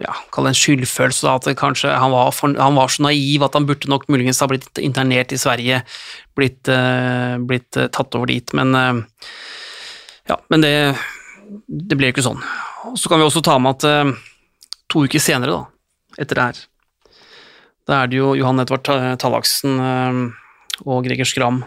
ja, 0.00 0.12
kall 0.32 0.46
det 0.48 0.52
en 0.54 0.56
skyldfølelse, 0.56 1.26
da, 1.26 1.34
at 1.36 1.58
kanskje 1.60 1.90
han 1.92 2.14
var, 2.14 2.30
for, 2.32 2.54
han 2.56 2.78
var 2.78 2.88
så 2.88 3.04
naiv 3.04 3.44
at 3.44 3.58
han 3.58 3.66
burde 3.68 3.90
nok 3.92 4.06
muligens 4.08 4.40
ha 4.40 4.48
blitt 4.48 4.80
internert 4.80 5.34
i 5.36 5.40
Sverige, 5.40 5.82
blitt, 6.32 6.70
blitt 7.44 7.76
tatt 7.76 8.16
over 8.16 8.32
dit, 8.32 8.54
men 8.56 8.72
ja, 8.72 10.38
men 10.48 10.64
det, 10.64 10.72
det 11.68 12.00
ble 12.00 12.08
jo 12.08 12.14
ikke 12.14 12.24
sånn. 12.24 12.40
Så 12.96 13.12
kan 13.12 13.20
vi 13.20 13.28
også 13.28 13.44
ta 13.44 13.58
med 13.60 13.84
at 13.84 14.16
to 14.88 15.04
uker 15.04 15.20
senere, 15.20 15.52
da, 15.52 16.16
etter 16.24 16.40
det 16.40 16.48
her, 16.48 16.64
da 17.84 18.00
er 18.00 18.08
det 18.08 18.22
jo 18.22 18.32
Johan 18.40 18.64
Edvard 18.64 18.88
Ta- 18.88 19.12
Tallaksen 19.20 19.76
og 20.88 21.04
Greger 21.04 21.28
Skram 21.28 21.60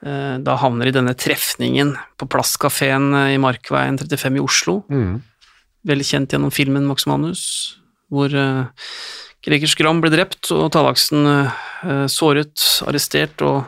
da 0.00 0.54
havner 0.56 0.88
i 0.88 0.94
denne 0.96 1.12
trefningen 1.12 1.90
på 2.16 2.28
Plasskafeen 2.32 3.10
i 3.34 3.36
Markveien 3.42 3.98
35 4.00 4.38
i 4.38 4.40
Oslo 4.40 4.78
Mm. 4.88 5.18
veldig 5.86 6.06
kjent 6.08 6.32
gjennom 6.32 6.50
filmen 6.52 6.86
Max 6.88 7.04
Manus, 7.06 7.42
hvor 8.08 8.32
Greger 9.44 9.68
Skram 9.68 10.00
ble 10.02 10.10
drept, 10.12 10.50
og 10.52 10.70
Tallaksen 10.72 11.24
eh, 11.28 12.06
såret, 12.12 12.60
arrestert, 12.88 13.40
og, 13.40 13.64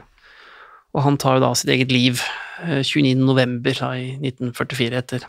og 0.92 1.04
han 1.06 1.16
tar 1.20 1.38
jo 1.38 1.44
da 1.46 1.52
sitt 1.56 1.70
eget 1.72 1.92
liv 1.92 2.20
eh, 2.64 2.82
29. 2.84 3.14
november 3.24 3.72
da, 3.80 3.92
i 3.96 4.10
1944 4.20 5.00
etter 5.00 5.24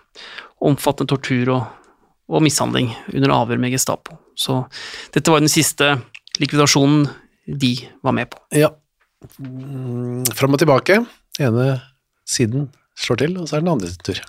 omfattende 0.64 1.12
tortur 1.14 1.54
og, 1.56 1.64
og 2.32 2.44
mishandling 2.44 2.92
under 3.14 3.32
avhør 3.36 3.60
med 3.64 3.72
Gestapo. 3.76 4.20
Så 4.36 4.66
dette 5.16 5.32
var 5.32 5.44
den 5.44 5.52
siste 5.52 5.98
likvidasjonen 6.40 7.08
de 7.48 7.76
var 8.04 8.16
med 8.16 8.32
på. 8.32 8.40
Ja. 8.56 8.72
Mm, 9.40 10.24
Fram 10.36 10.54
og 10.56 10.62
tilbake. 10.62 11.00
ene 11.40 11.68
siden 12.30 12.70
slår 12.98 13.18
til, 13.24 13.38
og 13.42 13.48
så 13.50 13.58
er 13.58 13.64
den 13.66 13.74
andre 13.74 13.90
sin 13.92 14.06
tur. 14.06 14.20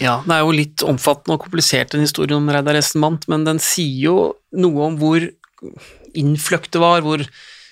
Ja, 0.00 0.18
det 0.24 0.32
er 0.36 0.44
jo 0.44 0.52
litt 0.56 0.82
omfattende 0.86 1.36
og 1.36 1.42
komplisert 1.44 1.94
en 1.94 2.04
historie 2.04 2.36
om 2.36 2.48
Reidar 2.48 2.76
Essenmant, 2.78 3.26
men 3.28 3.44
den 3.44 3.58
sier 3.60 4.04
jo 4.06 4.14
noe 4.56 4.86
om 4.86 4.96
hvor 5.00 5.24
innfløkt 6.16 6.72
det 6.72 6.80
var, 6.82 7.02
hvor 7.04 7.24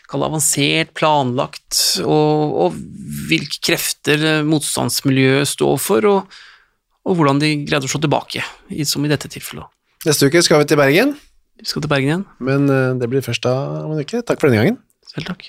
kall 0.09 0.23
det 0.25 0.29
avansert, 0.31 0.93
planlagt, 0.97 1.79
og, 2.05 2.55
og 2.65 2.77
hvilke 3.29 3.61
krefter 3.65 4.43
motstandsmiljøet 4.49 5.49
står 5.51 5.77
for, 5.85 6.09
og, 6.09 6.39
og 7.09 7.17
hvordan 7.19 7.41
de 7.43 7.53
greide 7.69 7.89
å 7.89 7.93
slå 7.93 8.01
tilbake, 8.05 8.45
som 8.89 9.05
i 9.05 9.13
dette 9.13 9.29
tilfellet. 9.33 9.69
Neste 10.07 10.29
uke 10.29 10.43
skal 10.45 10.63
vi 10.63 10.69
til 10.71 10.81
Bergen, 10.81 11.17
Vi 11.59 11.67
skal 11.67 11.83
til 11.83 11.91
Bergen 11.91 12.09
igjen. 12.13 12.27
men 12.39 12.69
eh, 12.71 12.93
det 13.01 13.09
blir 13.11 13.25
først 13.25 13.43
da 13.43 13.55
om 13.85 13.93
en 13.97 14.01
uke. 14.05 14.21
Takk 14.23 14.39
for 14.41 14.49
denne 14.49 14.63
gangen. 14.63 14.77
Selv 15.11 15.27
takk. 15.33 15.49